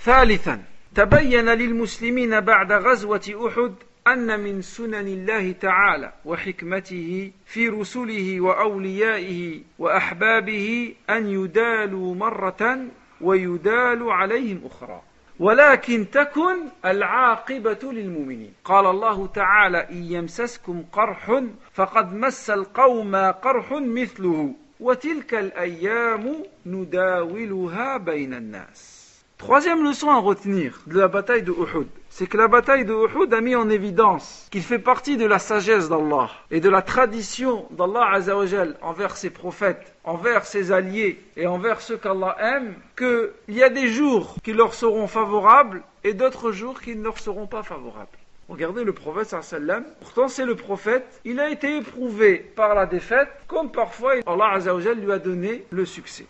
ثالثا 0.00 0.60
تبين 0.94 1.48
للمسلمين 1.48 2.40
بعد 2.40 2.72
غزوة 2.72 3.48
أحد 3.48 3.74
أن 4.13 4.39
من 4.39 4.61
سنن 4.61 5.07
الله 5.07 5.51
تعالى 5.51 6.13
وحكمته 6.25 7.31
في 7.45 7.69
رسله 7.69 8.41
وأوليائه 8.41 9.61
وأحبابه 9.79 10.95
أن 11.09 11.27
يدالوا 11.27 12.15
مرة 12.15 12.79
ويدال 13.21 14.11
عليهم 14.11 14.61
أخرى. 14.65 15.01
ولكن 15.39 16.09
تكن 16.11 16.57
العاقبة 16.85 17.79
للمؤمنين. 17.83 18.53
قال 18.63 18.85
الله 18.85 19.27
تعالى 19.27 19.89
إن 19.91 20.03
يمسسكم 20.03 20.83
قرح 20.91 21.43
فقد 21.73 22.13
مس 22.13 22.49
القوم 22.49 23.15
قرح 23.15 23.71
مثله 23.71 24.53
وتلك 24.79 25.33
الأيام 25.33 26.43
نداولها 26.65 27.97
بين 27.97 28.33
الناس. 28.33 28.98
Troisième 29.39 29.85
leçon 29.85 30.09
à 30.09 30.17
retenir 30.17 30.81
de 30.85 30.99
la 30.99 31.07
bataille 31.07 31.43
de 31.43 31.53
Uhud, 31.53 31.87
c'est 32.09 32.27
que 32.27 32.35
la 32.35 32.49
bataille 32.49 32.83
de 32.83 32.93
Uhud 32.93 33.33
a 33.33 33.39
mis 33.39 33.55
en 33.55 33.69
évidence 33.69 34.49
qu'il 34.51 34.61
fait 34.61 34.79
partie 34.79 35.15
de 35.15 35.25
la 35.25 35.39
sagesse 35.39 35.87
d'Allah 35.87 36.29
et 36.51 36.59
de 36.59 36.67
la 36.67 36.81
tradition 36.81 37.65
d'Allah 37.71 38.11
Azzawajal 38.11 38.75
envers 38.81 39.15
ses 39.15 39.29
prophètes, 39.29 39.95
envers 40.03 40.45
ses 40.45 40.73
alliés 40.73 41.23
et 41.37 41.47
envers 41.47 41.79
ceux 41.79 41.95
qu'Allah 41.95 42.35
aime, 42.41 42.75
qu'il 42.97 43.55
y 43.55 43.63
a 43.63 43.69
des 43.69 43.87
jours 43.87 44.35
qui 44.43 44.51
leur 44.51 44.73
seront 44.73 45.07
favorables 45.07 45.83
et 46.03 46.13
d'autres 46.13 46.51
jours 46.51 46.81
qui 46.81 46.97
ne 46.97 47.03
leur 47.05 47.17
seront 47.17 47.47
pas 47.47 47.63
favorables. 47.63 48.19
Regardez 48.49 48.83
le 48.83 48.91
prophète 48.93 49.41
sallam, 49.41 49.85
pourtant 50.01 50.27
c'est 50.27 50.45
le 50.45 50.57
prophète, 50.57 51.21
il 51.23 51.39
a 51.39 51.49
été 51.49 51.77
éprouvé 51.77 52.35
par 52.57 52.75
la 52.75 52.85
défaite, 52.85 53.29
comme 53.47 53.71
parfois 53.71 54.15
Allah 54.27 54.51
Azzawajal 54.55 54.99
lui 54.99 55.13
a 55.13 55.17
donné 55.17 55.63
le 55.71 55.85
succès. 55.85 56.25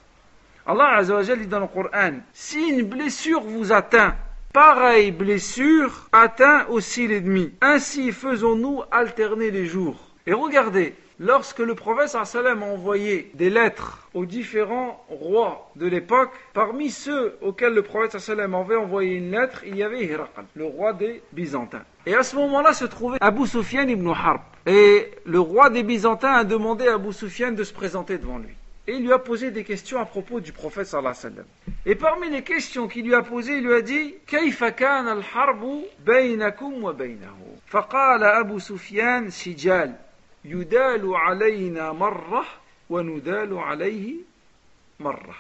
Allah 0.72 0.98
Azzawajal 0.98 1.40
dit 1.40 1.48
dans 1.48 1.62
le 1.62 1.66
Coran, 1.66 2.20
si 2.32 2.70
une 2.70 2.84
blessure 2.84 3.42
vous 3.42 3.74
atteint, 3.74 4.14
pareille 4.54 5.12
blessure 5.12 6.08
atteint 6.12 6.68
aussi 6.68 7.08
l'ennemi. 7.08 7.52
Ainsi 7.60 8.12
faisons-nous 8.12 8.84
alterner 8.92 9.50
les 9.50 9.66
jours. 9.66 9.96
Et 10.28 10.34
regardez, 10.34 10.94
lorsque 11.20 11.58
le 11.58 11.74
prophète 11.74 12.10
sallam 12.10 12.62
a 12.62 12.68
envoyé 12.68 13.32
des 13.34 13.50
lettres 13.50 14.08
aux 14.14 14.28
différents 14.28 15.04
rois 15.10 15.72
de 15.76 15.88
l'époque, 15.88 16.34
parmi 16.54 16.92
ceux 16.92 17.36
auxquels 17.42 17.74
le 17.74 17.82
prophète 17.82 18.20
sallam 18.20 18.54
avait 18.54 18.76
envoyé 18.76 19.16
une 19.16 19.32
lettre, 19.32 19.64
il 19.66 19.76
y 19.76 19.82
avait 19.82 20.06
Hiraqal, 20.06 20.46
le 20.54 20.66
roi 20.66 20.94
des 20.94 21.24
Byzantins. 21.34 21.82
Et 22.06 22.14
à 22.14 22.22
ce 22.22 22.36
moment-là 22.36 22.74
se 22.74 22.86
trouvait 22.86 23.18
Abu 23.22 23.48
Sufyan 23.48 23.88
ibn 23.88 24.08
Harb. 24.10 24.42
Et 24.68 25.10
le 25.26 25.40
roi 25.40 25.72
des 25.72 25.82
Byzantins 25.82 26.34
a 26.34 26.44
demandé 26.44 26.88
à 26.88 26.94
Abu 26.94 27.12
Sufyan 27.12 27.54
de 27.54 27.64
se 27.64 27.74
présenter 27.74 28.20
devant 28.20 28.38
lui. 28.38 28.59
Et 28.90 28.94
il 28.94 29.04
lui 29.04 29.14
a 29.14 29.20
posé 29.20 29.52
des 29.52 29.64
questions 29.64 30.00
à 30.00 30.06
propos 30.06 30.40
du 30.40 30.52
prophète 30.52 30.88
sallallahu 30.88 31.14
alayhi 31.14 31.26
wa 31.26 31.32
sallam. 31.32 31.46
Et 31.86 31.94
parmi 31.94 32.28
les 32.32 32.42
questions 32.42 32.88
qu'il 32.88 33.06
lui 33.06 33.14
a 33.14 33.22
posées, 33.22 33.58
il 33.58 33.64
lui 33.64 33.74
a 33.76 33.82
dit 33.82 34.16
كيف 34.28 34.64
كان 34.64 35.08
الحرب 35.08 35.84
بينكم 36.06 36.84
وبينه 36.84 37.38
فقال 37.68 38.24
أبو 38.24 38.60
سفيان 38.60 39.30
سجال 39.30 39.96
يدال 40.46 41.16
علينا 41.16 41.92
مرة 41.92 42.46
وندال 42.90 43.58
عليه 43.58 44.16
مرة 45.00 45.36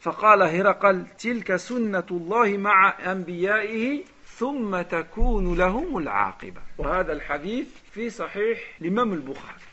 فقال 0.00 0.42
هرقل 0.42 1.06
تلك 1.18 1.56
سنة 1.56 2.06
الله 2.10 2.56
مع 2.56 2.94
أنبيائه 3.12 4.04
ثم 4.26 4.82
تكون 4.82 5.58
لهم 5.58 5.98
العاقبة 5.98 6.60
وهذا 6.78 7.12
الحديث 7.12 7.66
في 7.92 8.10
صحيح 8.10 8.58
الإمام 8.80 9.12
البخاري 9.12 9.71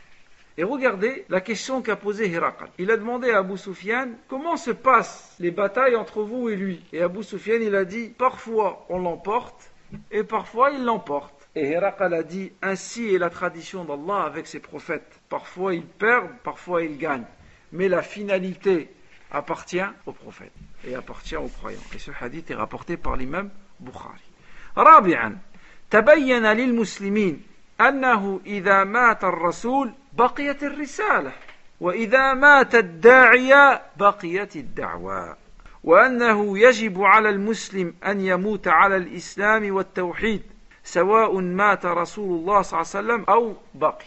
Et 0.58 0.62
regardez 0.62 1.24
la 1.28 1.40
question 1.40 1.82
qu'a 1.82 1.96
posée 1.96 2.28
Hirakal. 2.28 2.68
Il 2.78 2.90
a 2.90 2.96
demandé 2.96 3.30
à 3.30 3.38
Abu 3.38 3.58
Sufyan 3.58 4.10
comment 4.28 4.56
se 4.56 4.70
passent 4.70 5.34
les 5.40 5.50
batailles 5.50 5.96
entre 5.96 6.22
vous 6.22 6.48
et 6.48 6.54
lui. 6.54 6.80
Et 6.92 7.02
Abu 7.02 7.24
Sufyan, 7.24 7.58
il 7.60 7.74
a 7.74 7.84
dit 7.84 8.08
parfois 8.08 8.86
on 8.88 9.00
l'emporte 9.00 9.72
et 10.12 10.22
parfois 10.22 10.70
il 10.70 10.84
l'emporte. 10.84 11.48
Et 11.56 11.70
Hirakal 11.70 12.14
a 12.14 12.22
dit 12.22 12.52
ainsi 12.62 13.14
est 13.14 13.18
la 13.18 13.30
tradition 13.30 13.84
d'Allah 13.84 14.22
avec 14.22 14.46
ses 14.46 14.60
prophètes. 14.60 15.20
Parfois 15.28 15.74
ils 15.74 15.86
perdent, 15.86 16.30
parfois 16.44 16.82
ils 16.82 16.98
gagnent. 16.98 17.26
Mais 17.72 17.88
la 17.88 18.02
finalité 18.02 18.90
appartient 19.32 19.82
aux 20.06 20.12
prophètes 20.12 20.52
et 20.86 20.94
appartient 20.94 21.36
aux 21.36 21.48
croyants. 21.48 21.80
Et 21.94 21.98
ce 21.98 22.12
hadith 22.20 22.50
est 22.52 22.54
rapporté 22.54 22.96
par 22.96 23.16
l'imam 23.16 23.50
Bukhari. 23.80 24.22
رابعا 24.76 25.38
تبين 25.90 26.46
للمسلمين 26.52 27.42
أنه 27.80 28.40
إذا 28.46 28.84
مات 28.84 29.24
الرسول 29.24 29.92
بقيت 30.18 30.62
الرسالة 30.62 31.32
وإذا 31.80 32.34
مات 32.34 32.74
الداعية 32.74 33.82
بقيت 33.96 34.56
الدعوة 34.56 35.36
وأنه 35.84 36.58
يجب 36.58 37.02
على 37.02 37.28
المسلم 37.28 37.94
أن 38.06 38.20
يموت 38.20 38.68
على 38.68 38.96
الإسلام 38.96 39.74
والتوحيد 39.74 40.42
سواء 40.84 41.40
مات 41.40 41.86
رسول 41.86 42.38
الله 42.38 42.62
صلى 42.62 42.80
الله 42.80 42.90
عليه 42.94 43.22
وسلم 43.22 43.24
أو 43.28 43.54
بقي 43.74 44.04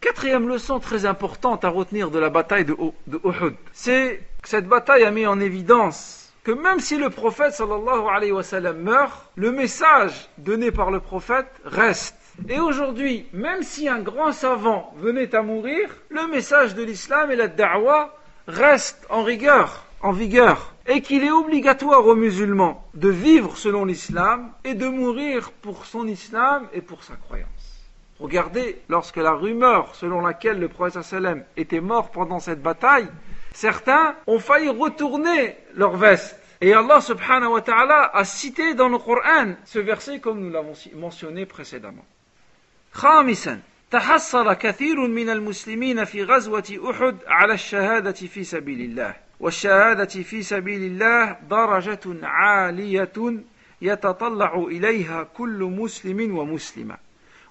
Quatrième 0.00 0.48
leçon 0.48 0.78
très 0.78 1.06
importante 1.06 1.64
à 1.64 1.70
retenir 1.70 2.12
de 2.12 2.20
la 2.20 2.30
bataille 2.30 2.64
de, 2.64 2.76
de 3.08 3.20
Uhud, 3.24 3.56
c'est 3.72 4.22
que 4.40 4.48
cette 4.48 4.68
bataille 4.68 5.02
a 5.02 5.10
mis 5.10 5.26
en 5.26 5.40
évidence 5.40 6.32
que 6.44 6.52
même 6.52 6.78
si 6.78 6.96
le 6.96 7.10
prophète 7.10 7.52
sallallahu 7.54 8.06
alayhi 8.08 8.30
wa 8.30 8.44
sallam 8.44 8.78
meurt, 8.78 9.28
le 9.34 9.50
message 9.50 10.28
donné 10.38 10.70
par 10.70 10.92
le 10.92 11.00
prophète 11.00 11.48
reste. 11.64 12.14
Et 12.49 12.59
aujourd'hui, 12.59 13.25
même 13.31 13.63
si 13.63 13.87
un 13.87 13.99
grand 13.99 14.31
savant 14.31 14.93
venait 14.97 15.33
à 15.35 15.41
mourir, 15.41 15.89
le 16.09 16.27
message 16.27 16.75
de 16.75 16.83
l'islam 16.83 17.31
et 17.31 17.35
la 17.35 17.47
da'wah 17.47 18.13
reste 18.47 19.05
en 19.09 19.23
rigueur, 19.23 19.85
en 20.01 20.11
vigueur, 20.11 20.73
et 20.87 21.01
qu'il 21.01 21.23
est 21.23 21.31
obligatoire 21.31 22.05
aux 22.05 22.15
musulmans 22.15 22.85
de 22.93 23.09
vivre 23.09 23.55
selon 23.55 23.85
l'islam 23.85 24.51
et 24.63 24.73
de 24.73 24.87
mourir 24.87 25.51
pour 25.61 25.85
son 25.85 26.07
islam 26.07 26.67
et 26.73 26.81
pour 26.81 27.03
sa 27.03 27.15
croyance. 27.15 27.47
Regardez, 28.19 28.81
lorsque 28.89 29.17
la 29.17 29.31
rumeur 29.31 29.95
selon 29.95 30.21
laquelle 30.21 30.59
le 30.59 30.67
prophète 30.67 31.03
sallam 31.03 31.43
était 31.55 31.81
mort 31.81 32.11
pendant 32.11 32.39
cette 32.39 32.61
bataille, 32.61 33.07
certains 33.53 34.15
ont 34.27 34.39
failli 34.39 34.69
retourner 34.69 35.55
leur 35.75 35.95
veste. 35.97 36.39
Et 36.61 36.73
Allah 36.73 37.01
subhanahu 37.01 37.53
wa 37.53 37.61
ta'ala 37.61 38.11
a 38.13 38.23
cité 38.23 38.73
dans 38.73 38.87
le 38.87 38.97
Coran 38.97 39.55
ce 39.65 39.79
verset 39.79 40.19
comme 40.19 40.39
nous 40.39 40.49
l'avons 40.49 40.73
mentionné 40.95 41.45
précédemment. 41.45 42.05
خامسا 42.93 43.59
تحصل 43.91 44.53
كثير 44.53 45.07
من 45.07 45.29
المسلمين 45.29 46.05
في 46.05 46.23
غزوة 46.23 46.89
أحد 46.89 47.17
على 47.27 47.53
الشهادة 47.53 48.11
في 48.11 48.43
سبيل 48.43 48.81
الله 48.81 49.15
والشهادة 49.39 50.05
في 50.05 50.43
سبيل 50.43 50.81
الله 50.81 51.37
درجة 51.49 52.25
عالية 52.27 53.43
يتطلع 53.81 54.55
إليها 54.55 55.23
كل 55.23 55.63
مسلم 55.63 56.37
ومسلمة 56.37 56.97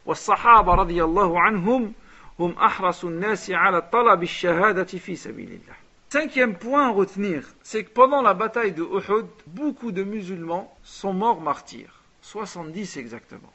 والصحابة 0.07 0.75
رضي 0.75 1.05
الله 1.05 1.41
عنهم 1.41 1.93
هم 2.39 2.53
أحرص 2.53 3.05
الناس 3.05 3.51
على 3.51 3.81
طلب 3.81 4.23
الشهادة 4.23 4.85
في 4.85 5.17
سبيل 5.17 5.49
الله 5.49 5.83
Cinquième 6.09 6.55
point 6.57 6.89
à 6.89 6.91
retenir, 6.91 7.43
c'est 7.63 7.85
que 7.85 7.91
pendant 7.91 8.21
la 8.21 8.35
bataille 8.35 8.73
de 8.73 8.83
Uhud, 8.83 9.27
beaucoup 9.47 9.93
de 9.93 10.05
musulmans 10.05 10.71
sont 10.83 11.15
morts 11.15 11.41
martyrs. 11.41 12.03
70 12.21 12.99
exactement. 12.99 13.51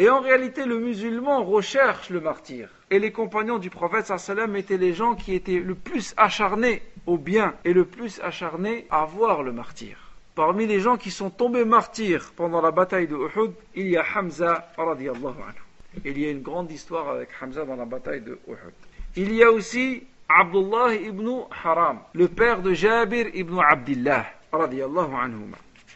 Et 0.00 0.08
en 0.08 0.20
réalité, 0.20 0.64
le 0.64 0.78
musulman 0.78 1.44
recherche 1.44 2.08
le 2.08 2.22
martyr. 2.22 2.70
Et 2.90 2.98
les 2.98 3.12
compagnons 3.12 3.58
du 3.58 3.68
prophète 3.68 4.06
sallam 4.06 4.56
étaient 4.56 4.78
les 4.78 4.94
gens 4.94 5.14
qui 5.14 5.34
étaient 5.34 5.58
le 5.58 5.74
plus 5.74 6.14
acharnés 6.16 6.80
au 7.06 7.18
bien 7.18 7.52
et 7.66 7.74
le 7.74 7.84
plus 7.84 8.18
acharnés 8.22 8.86
à 8.90 9.04
voir 9.04 9.42
le 9.42 9.52
martyr. 9.52 9.98
Parmi 10.34 10.66
les 10.66 10.80
gens 10.80 10.96
qui 10.96 11.10
sont 11.10 11.28
tombés 11.28 11.66
martyrs 11.66 12.32
pendant 12.34 12.62
la 12.62 12.70
bataille 12.70 13.08
de 13.08 13.14
Uhud, 13.14 13.52
il 13.74 13.88
y 13.88 13.98
a 13.98 14.04
Hamza 14.16 14.72
radiallahu 14.78 15.26
anhu. 15.26 15.62
Il 16.06 16.18
y 16.18 16.24
a 16.24 16.30
une 16.30 16.40
grande 16.40 16.72
histoire 16.72 17.10
avec 17.10 17.28
Hamza 17.38 17.66
dans 17.66 17.76
la 17.76 17.84
bataille 17.84 18.22
de 18.22 18.38
Uhud. 18.48 18.72
Il 19.16 19.34
y 19.34 19.42
a 19.42 19.50
aussi 19.50 20.04
Abdullah 20.30 20.94
ibn 20.94 21.42
Haram, 21.62 21.98
le 22.14 22.26
père 22.26 22.62
de 22.62 22.72
Jabir 22.72 23.26
ibn 23.34 23.58
Abdullah 23.58 24.24
radiallahu 24.50 25.12
anhu. 25.14 25.52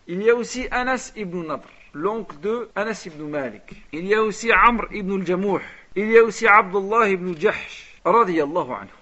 Il 0.07 0.22
y 0.22 0.28
a 0.28 0.34
aussi 0.34 0.68
Anas 0.70 1.11
ibn 1.16 1.46
Nadr 1.46 1.70
l'oncle 1.95 2.38
de 2.40 2.68
Anas 2.74 3.05
ibn 3.07 3.24
Malik. 3.28 3.62
Il 3.92 4.07
y 4.07 4.14
a 4.14 4.22
aussi 4.22 4.51
Amr 4.53 4.86
ibn 4.92 5.20
al-Jamouh. 5.20 5.61
Il 5.97 6.11
y 6.11 6.18
a 6.18 6.22
aussi 6.24 6.47
Abdullah 6.47 7.09
ibn 7.09 7.34
Jahsh, 7.38 8.01
radiyallahu 8.05 8.72
anhu. 8.72 8.95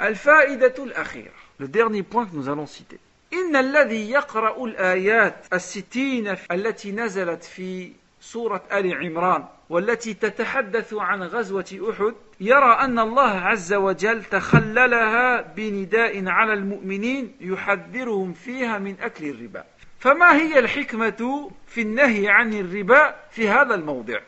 الفائدة 0.00 0.74
الأخيرة 0.78 1.32
le 1.60 1.66
dernier 1.68 2.02
point 2.04 2.26
que 2.26 2.36
nous 2.36 2.48
allons 2.48 2.66
citer 2.66 2.98
إن 3.32 3.56
الذي 3.56 4.10
يقرأ 4.10 4.64
الآيات 4.64 5.46
الستين 5.52 6.36
التي 6.52 6.92
نزلت 6.92 7.44
في 7.44 7.92
سورة 8.20 8.62
آل 8.72 8.94
عمران 8.94 9.44
والتي 9.70 10.14
تتحدث 10.14 10.94
عن 10.94 11.22
غزوة 11.22 11.90
أحد 11.90 12.14
يرى 12.40 12.72
أن 12.80 12.98
الله 12.98 13.30
عز 13.30 13.72
وجل 13.74 14.24
تخللها 14.24 15.40
بنداء 15.40 16.28
على 16.28 16.52
المؤمنين 16.52 17.32
يحذرهم 17.40 18.32
فيها 18.32 18.78
من 18.78 18.96
أكل 19.00 19.24
الربا 19.24 19.64
فما 19.99 20.35
هي 20.35 20.59
الحكمة 20.59 21.51
في 21.67 21.81
النهي 21.81 22.29
عن 22.29 22.53
الربا 22.53 23.15
في 23.31 23.49
هذا 23.49 23.75
الموضع 23.75 24.19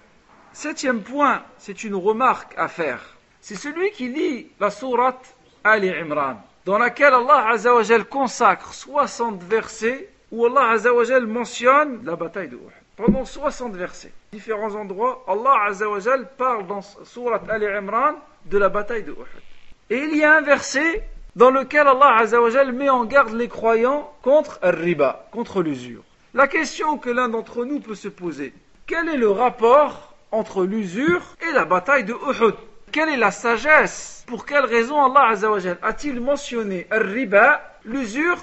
Septième 0.53 1.01
point, 1.01 1.43
c'est 1.57 1.83
une 1.83 1.95
remarque 1.95 2.53
à 2.55 2.69
faire. 2.69 3.01
C'est 3.41 3.55
celui 3.55 3.91
qui 3.91 4.07
lit 4.07 4.51
la 4.57 4.69
sourate 4.69 5.35
Ali 5.65 5.89
Imran, 5.89 6.37
dans 6.63 6.77
laquelle 6.77 7.13
Allah 7.13 7.49
Azzawajal 7.49 8.05
consacre 8.05 8.73
60 8.73 9.43
versets 9.43 10.09
où 10.31 10.45
Allah 10.45 10.69
Azzawajal 10.69 11.27
mentionne 11.27 12.05
la 12.05 12.15
bataille 12.15 12.47
de 12.47 12.55
Uhud. 12.55 12.71
Pendant 12.95 13.25
60 13.25 13.75
versets, 13.75 14.13
différents 14.31 14.73
endroits, 14.75 15.25
Allah 15.27 15.65
Azzawajal 15.67 16.29
parle 16.37 16.65
dans 16.67 16.81
sourate 16.81 17.49
Ali 17.49 17.65
Imran 17.67 18.15
de 18.45 18.57
la 18.57 18.69
bataille 18.69 19.03
de 19.03 19.11
Uhud. 19.11 19.43
Et 19.89 19.97
il 19.97 20.15
y 20.15 20.23
a 20.23 20.37
un 20.37 20.41
verset 20.41 21.05
dans 21.35 21.49
lequel 21.49 21.87
Allah 21.87 22.17
Azzawajal 22.19 22.71
met 22.71 22.89
en 22.89 23.05
garde 23.05 23.33
les 23.33 23.47
croyants 23.47 24.11
contre 24.21 24.59
riba, 24.63 25.27
contre 25.31 25.61
l'usure. 25.61 26.03
La 26.33 26.47
question 26.47 26.97
que 26.97 27.09
l'un 27.09 27.29
d'entre 27.29 27.65
nous 27.65 27.79
peut 27.79 27.95
se 27.95 28.07
poser, 28.07 28.53
quel 28.87 29.09
est 29.09 29.17
le 29.17 29.29
rapport 29.29 30.15
entre 30.31 30.65
l'usure 30.65 31.21
et 31.47 31.53
la 31.53 31.65
bataille 31.65 32.03
de 32.03 32.13
Uhud 32.13 32.55
Quelle 32.91 33.09
est 33.09 33.17
la 33.17 33.31
sagesse 33.31 34.23
Pour 34.27 34.45
quelle 34.45 34.65
raison 34.65 35.03
Allah 35.03 35.29
Azzawajal 35.29 35.77
a-t-il 35.81 36.19
mentionné 36.19 36.87
riba, 36.91 37.61
l'usure, 37.83 38.37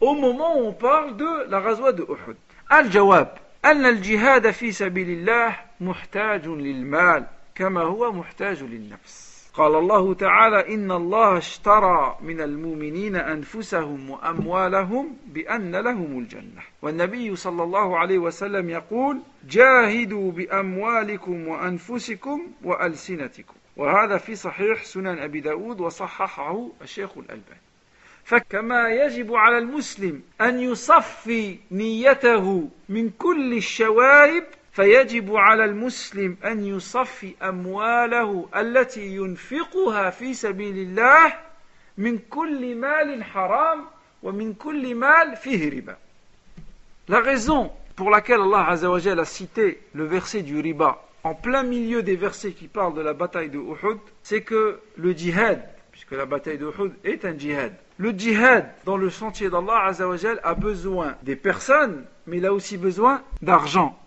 au 0.00 0.14
moment 0.14 0.58
où 0.58 0.66
on 0.66 0.72
parle 0.72 1.16
de 1.16 1.48
la 1.50 1.60
razwa 1.60 1.92
de 1.92 2.02
Uhud 2.02 2.36
Al-Jawab 2.68 3.28
أن 3.64 3.86
الجهاد 3.86 4.50
في 4.50 4.72
سبيل 4.72 5.10
الله 5.10 5.56
محتاج 5.80 6.46
للمال 6.46 7.26
كما 7.54 7.82
هو 7.82 8.12
محتاج 8.12 8.62
للنفس 8.62 9.25
قال 9.57 9.75
الله 9.75 10.13
تعالى 10.13 10.73
إن 10.73 10.91
الله 10.91 11.37
اشترى 11.37 12.17
من 12.21 12.41
المؤمنين 12.41 13.15
أنفسهم 13.15 14.09
وأموالهم 14.09 15.17
بأن 15.27 15.75
لهم 15.75 16.19
الجنة. 16.19 16.61
والنبي 16.81 17.35
صلى 17.35 17.63
الله 17.63 17.97
عليه 17.97 18.17
وسلم 18.17 18.69
يقول 18.69 19.19
جاهدوا 19.49 20.31
بأموالكم 20.31 21.47
وأنفسكم 21.47 22.47
وألسنتكم. 22.63 23.53
وهذا 23.77 24.17
في 24.17 24.35
صحيح 24.35 24.83
سنن 24.83 25.19
أبي 25.19 25.39
داود 25.39 25.81
وصححه 25.81 26.67
الشيخ 26.81 27.17
الألباني. 27.17 27.61
فكما 28.23 28.89
يجب 28.89 29.33
على 29.33 29.57
المسلم 29.57 30.21
أن 30.41 30.59
يصفي 30.59 31.57
نيته 31.71 32.69
من 32.89 33.09
كل 33.09 33.53
الشوائب 33.53 34.43
فيجب 34.76 35.36
على 35.36 35.64
المسلم 35.64 36.36
أن 36.44 36.64
يصفي 36.64 37.34
أمواله 37.42 38.48
التي 38.56 39.06
ينفقها 39.16 40.10
في 40.10 40.34
سبيل 40.34 40.78
الله 40.78 41.34
من 41.98 42.18
كل 42.18 42.74
مال 42.76 43.24
حرام 43.24 43.84
ومن 44.22 44.54
كل 44.54 44.94
مال 44.94 45.36
فيه 45.36 45.70
riba. 45.70 45.98
La 47.08 47.20
raison 47.20 47.70
pour 47.96 48.10
laquelle 48.10 48.40
Allah 48.40 48.68
Azzawajal 48.70 49.20
a 49.20 49.24
cité 49.24 49.80
le 49.92 50.04
verset 50.04 50.42
du 50.42 50.60
riba 50.60 51.02
en 51.24 51.34
plein 51.34 51.62
milieu 51.62 52.02
des 52.02 52.16
versets 52.16 52.52
qui 52.52 52.68
parlent 52.68 52.94
de 52.94 53.00
la 53.00 53.12
bataille 53.12 53.50
de 53.50 53.58
Uhud, 53.58 53.98
c'est 54.22 54.42
que 54.42 54.80
le 54.96 55.12
djihad, 55.12 55.62
puisque 55.92 56.12
la 56.12 56.26
bataille 56.26 56.58
de 56.58 56.66
Uhud 56.66 56.92
est 57.04 57.24
un 57.24 57.36
djihad, 57.36 57.74
le 57.98 58.10
djihad 58.12 58.72
dans 58.84 58.96
le 58.96 59.10
sentier 59.10 59.50
d'Allah 59.50 59.84
Azzawajal 59.86 60.40
a 60.42 60.54
besoin 60.54 61.16
des 61.22 61.36
personnes, 61.36 62.04
mais 62.26 62.38
il 62.38 62.46
a 62.46 62.52
aussi 62.52 62.76
besoin 62.76 63.22
d'argent. 63.42 63.98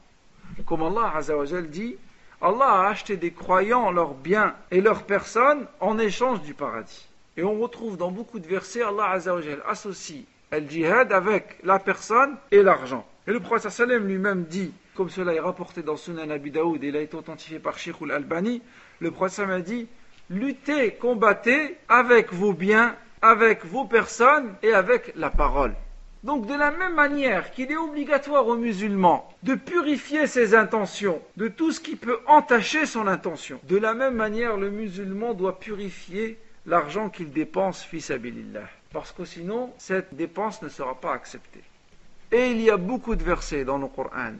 Comme 0.66 0.82
Allah 0.82 1.12
Azzawajal 1.16 1.68
dit, 1.68 1.96
Allah 2.40 2.82
a 2.82 2.88
acheté 2.88 3.16
des 3.16 3.32
croyants 3.32 3.90
leurs 3.90 4.14
biens 4.14 4.54
et 4.70 4.80
leurs 4.80 5.04
personnes 5.04 5.66
en 5.80 5.98
échange 5.98 6.42
du 6.42 6.54
paradis. 6.54 7.08
Et 7.36 7.44
on 7.44 7.58
retrouve 7.58 7.96
dans 7.96 8.10
beaucoup 8.10 8.38
de 8.38 8.46
versets, 8.46 8.82
Allah 8.82 9.10
Azzawajal 9.10 9.62
associe 9.68 10.24
le 10.52 10.68
djihad 10.68 11.12
avec 11.12 11.58
la 11.62 11.78
personne 11.78 12.36
et 12.50 12.62
l'argent. 12.62 13.06
Et 13.26 13.32
le 13.32 13.40
prophète 13.40 13.78
lui-même 13.80 14.44
dit, 14.44 14.72
comme 14.94 15.10
cela 15.10 15.34
est 15.34 15.40
rapporté 15.40 15.82
dans 15.82 15.96
Sunan 15.96 16.30
Abi 16.30 16.50
Daoud 16.50 16.82
et 16.82 16.88
il 16.88 16.96
a 16.96 17.00
été 17.00 17.16
authentifié 17.16 17.58
par 17.58 17.78
Sheikh 17.78 17.96
al-Albani, 18.02 18.62
le 18.98 19.10
prophète 19.10 19.48
a 19.48 19.60
dit, 19.60 19.86
luttez, 20.28 20.94
combattez 20.94 21.76
avec 21.88 22.32
vos 22.32 22.52
biens, 22.52 22.96
avec 23.22 23.64
vos 23.64 23.84
personnes 23.84 24.54
et 24.62 24.72
avec 24.72 25.12
la 25.16 25.30
parole. 25.30 25.74
Donc 26.22 26.46
de 26.46 26.54
la 26.54 26.70
même 26.70 26.94
manière 26.94 27.50
qu'il 27.50 27.72
est 27.72 27.76
obligatoire 27.76 28.46
aux 28.46 28.56
musulmans 28.56 29.26
de 29.42 29.54
purifier 29.54 30.26
ses 30.26 30.54
intentions 30.54 31.20
de 31.36 31.48
tout 31.48 31.72
ce 31.72 31.80
qui 31.80 31.96
peut 31.96 32.18
entacher 32.26 32.84
son 32.84 33.06
intention, 33.06 33.58
de 33.64 33.78
la 33.78 33.94
même 33.94 34.14
manière 34.14 34.58
le 34.58 34.70
musulman 34.70 35.32
doit 35.32 35.58
purifier 35.58 36.38
l'argent 36.66 37.08
qu'il 37.08 37.32
dépense 37.32 37.82
fils 37.82 38.10
abilillah. 38.10 38.68
Parce 38.92 39.12
que 39.12 39.24
sinon, 39.24 39.72
cette 39.78 40.14
dépense 40.14 40.60
ne 40.62 40.68
sera 40.68 40.94
pas 40.94 41.14
acceptée. 41.14 41.62
Et 42.32 42.50
il 42.50 42.60
y 42.60 42.70
a 42.70 42.76
beaucoup 42.76 43.16
de 43.16 43.22
versets 43.22 43.64
dans 43.64 43.78
le 43.78 43.86
Coran, 43.86 44.34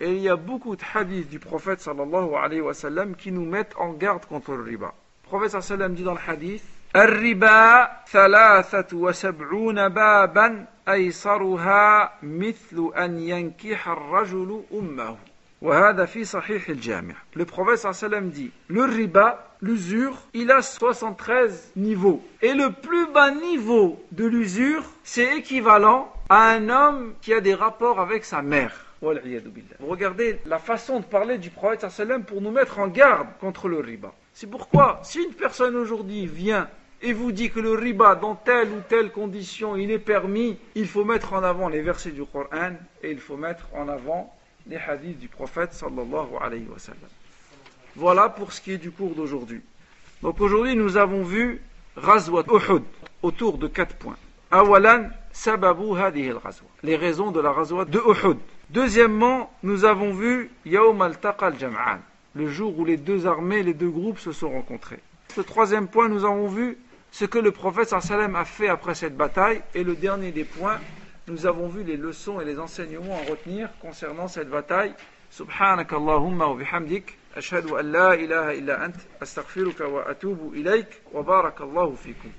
et 0.00 0.12
il 0.12 0.22
y 0.22 0.28
a 0.28 0.36
beaucoup 0.36 0.76
de 0.76 0.82
hadiths 0.94 1.28
du 1.28 1.38
prophète 1.38 1.80
sallallahu 1.80 2.34
alayhi 2.36 2.60
wa 2.60 2.72
qui 3.18 3.32
nous 3.32 3.44
mettent 3.44 3.74
en 3.76 3.92
garde 3.92 4.24
contre 4.24 4.52
le 4.52 4.62
riba. 4.62 4.94
Le 5.24 5.28
prophète 5.28 5.60
sallallahu 5.62 5.94
dit 5.94 6.04
dans 6.04 6.14
le 6.14 6.20
hadith 6.26 6.64
الربا 6.95 7.89
ثلاثة 8.07 8.97
وسبعون 8.97 9.89
بابا 9.89 10.65
أيسرها 10.89 12.13
مثل 12.23 12.91
أن 12.97 13.19
ينكح 13.19 13.87
الرجل 13.87 14.63
أمه 14.73 15.17
وهذا 15.61 16.05
في 16.05 16.23
صحيح 16.23 16.69
الجامع 16.69 17.15
Le 17.35 17.45
prophète 17.45 17.79
sallam 17.79 18.29
dit 18.29 18.51
Le 18.67 18.83
riba, 18.83 19.55
l'usure, 19.61 20.21
il 20.33 20.51
a 20.51 20.61
73 20.61 21.71
niveaux. 21.77 22.21
Et 22.41 22.53
le 22.53 22.69
plus 22.71 23.07
bas 23.07 23.31
niveau 23.31 24.03
de 24.11 24.25
l'usure, 24.25 24.83
c'est 25.03 25.37
équivalent 25.37 26.13
à 26.29 26.49
un 26.49 26.69
homme 26.69 27.13
qui 27.21 27.33
a 27.33 27.41
des 27.41 27.55
rapports 27.55 27.99
avec 27.99 28.25
sa 28.25 28.41
mère. 28.41 28.85
Vous 29.01 29.87
regardez 29.87 30.39
la 30.45 30.59
façon 30.59 30.99
de 30.99 31.05
parler 31.05 31.37
du 31.37 31.49
prophète 31.49 31.89
sallam 31.89 32.23
pour 32.23 32.41
nous 32.41 32.51
mettre 32.51 32.79
en 32.79 32.87
garde 32.87 33.27
contre 33.39 33.67
le 33.67 33.79
riba. 33.79 34.13
C'est 34.40 34.46
pourquoi, 34.46 35.00
si 35.02 35.20
une 35.20 35.34
personne 35.34 35.74
aujourd'hui 35.74 36.28
vient 36.28 36.68
et 37.02 37.12
vous 37.12 37.32
dit 37.32 37.50
que 37.50 37.58
le 37.58 37.72
riba, 37.72 38.14
dans 38.14 38.36
telle 38.36 38.68
ou 38.68 38.80
telle 38.88 39.10
condition, 39.10 39.74
il 39.74 39.90
est 39.90 39.98
permis, 39.98 40.56
il 40.76 40.86
faut 40.86 41.04
mettre 41.04 41.32
en 41.32 41.42
avant 41.42 41.68
les 41.68 41.82
versets 41.82 42.12
du 42.12 42.24
Coran 42.24 42.74
et 43.02 43.10
il 43.10 43.18
faut 43.18 43.36
mettre 43.36 43.66
en 43.74 43.88
avant 43.88 44.32
les 44.68 44.76
hadiths 44.76 45.18
du 45.18 45.26
prophète 45.26 45.72
sallallahu 45.72 46.36
alayhi 46.40 46.68
wa 46.68 46.78
sallam. 46.78 47.00
Voilà 47.96 48.28
pour 48.28 48.52
ce 48.52 48.60
qui 48.60 48.70
est 48.70 48.78
du 48.78 48.92
cours 48.92 49.16
d'aujourd'hui. 49.16 49.60
Donc 50.22 50.40
aujourd'hui, 50.40 50.76
nous 50.76 50.96
avons 50.96 51.24
vu 51.24 51.60
Razwat 51.96 52.44
Uhud 52.46 52.84
autour 53.22 53.58
de 53.58 53.66
quatre 53.66 53.96
points. 53.96 54.18
Awalan, 54.52 55.08
sababu 55.32 55.96
al-ghazwa. 55.96 56.68
Les 56.84 56.94
raisons 56.94 57.32
de 57.32 57.40
la 57.40 57.50
Razwat 57.50 57.86
de 57.86 57.98
Uhud. 57.98 58.38
Deuxièmement, 58.70 59.52
nous 59.64 59.84
avons 59.84 60.12
vu 60.12 60.52
Yawm 60.64 61.02
al-Taqa 61.02 61.46
al-Jam'an, 61.46 61.98
le 62.35 62.47
jour 62.47 62.77
où 62.77 62.85
les 62.85 62.97
deux 62.97 63.27
armées, 63.27 63.63
les 63.63 63.73
deux 63.73 63.89
groupes 63.89 64.19
se 64.19 64.31
sont 64.31 64.49
rencontrés. 64.49 64.99
Le 65.37 65.43
troisième 65.43 65.87
point, 65.87 66.09
nous 66.09 66.25
avons 66.25 66.47
vu 66.47 66.77
ce 67.11 67.25
que 67.25 67.39
le 67.39 67.51
prophète 67.51 67.89
sallam 67.89 68.35
a 68.35 68.45
fait 68.45 68.67
après 68.67 68.95
cette 68.95 69.15
bataille. 69.15 69.61
Et 69.75 69.83
le 69.83 69.95
dernier 69.95 70.31
des 70.31 70.43
points, 70.43 70.79
nous 71.27 71.45
avons 71.45 71.67
vu 71.67 71.83
les 71.83 71.97
leçons 71.97 72.41
et 72.41 72.45
les 72.45 72.59
enseignements 72.59 73.17
à 73.17 73.29
retenir 73.29 73.69
concernant 73.79 74.27
cette 74.27 74.49
bataille. 74.49 74.93
سبحانك 75.33 75.93
اللهم 75.93 76.41
وبحمدك 76.41 77.13
أشهد 77.35 77.65
أن 77.65 77.91
لا 77.91 78.13
إله 78.13 78.51
إلا 78.51 78.85
أنت 78.85 78.95
أستغفرك 79.21 79.81
وأتوب 79.81 80.53
إليك 80.53 80.87
وبارك 81.13 81.61
الله 81.61 81.95
فيكم 81.95 82.31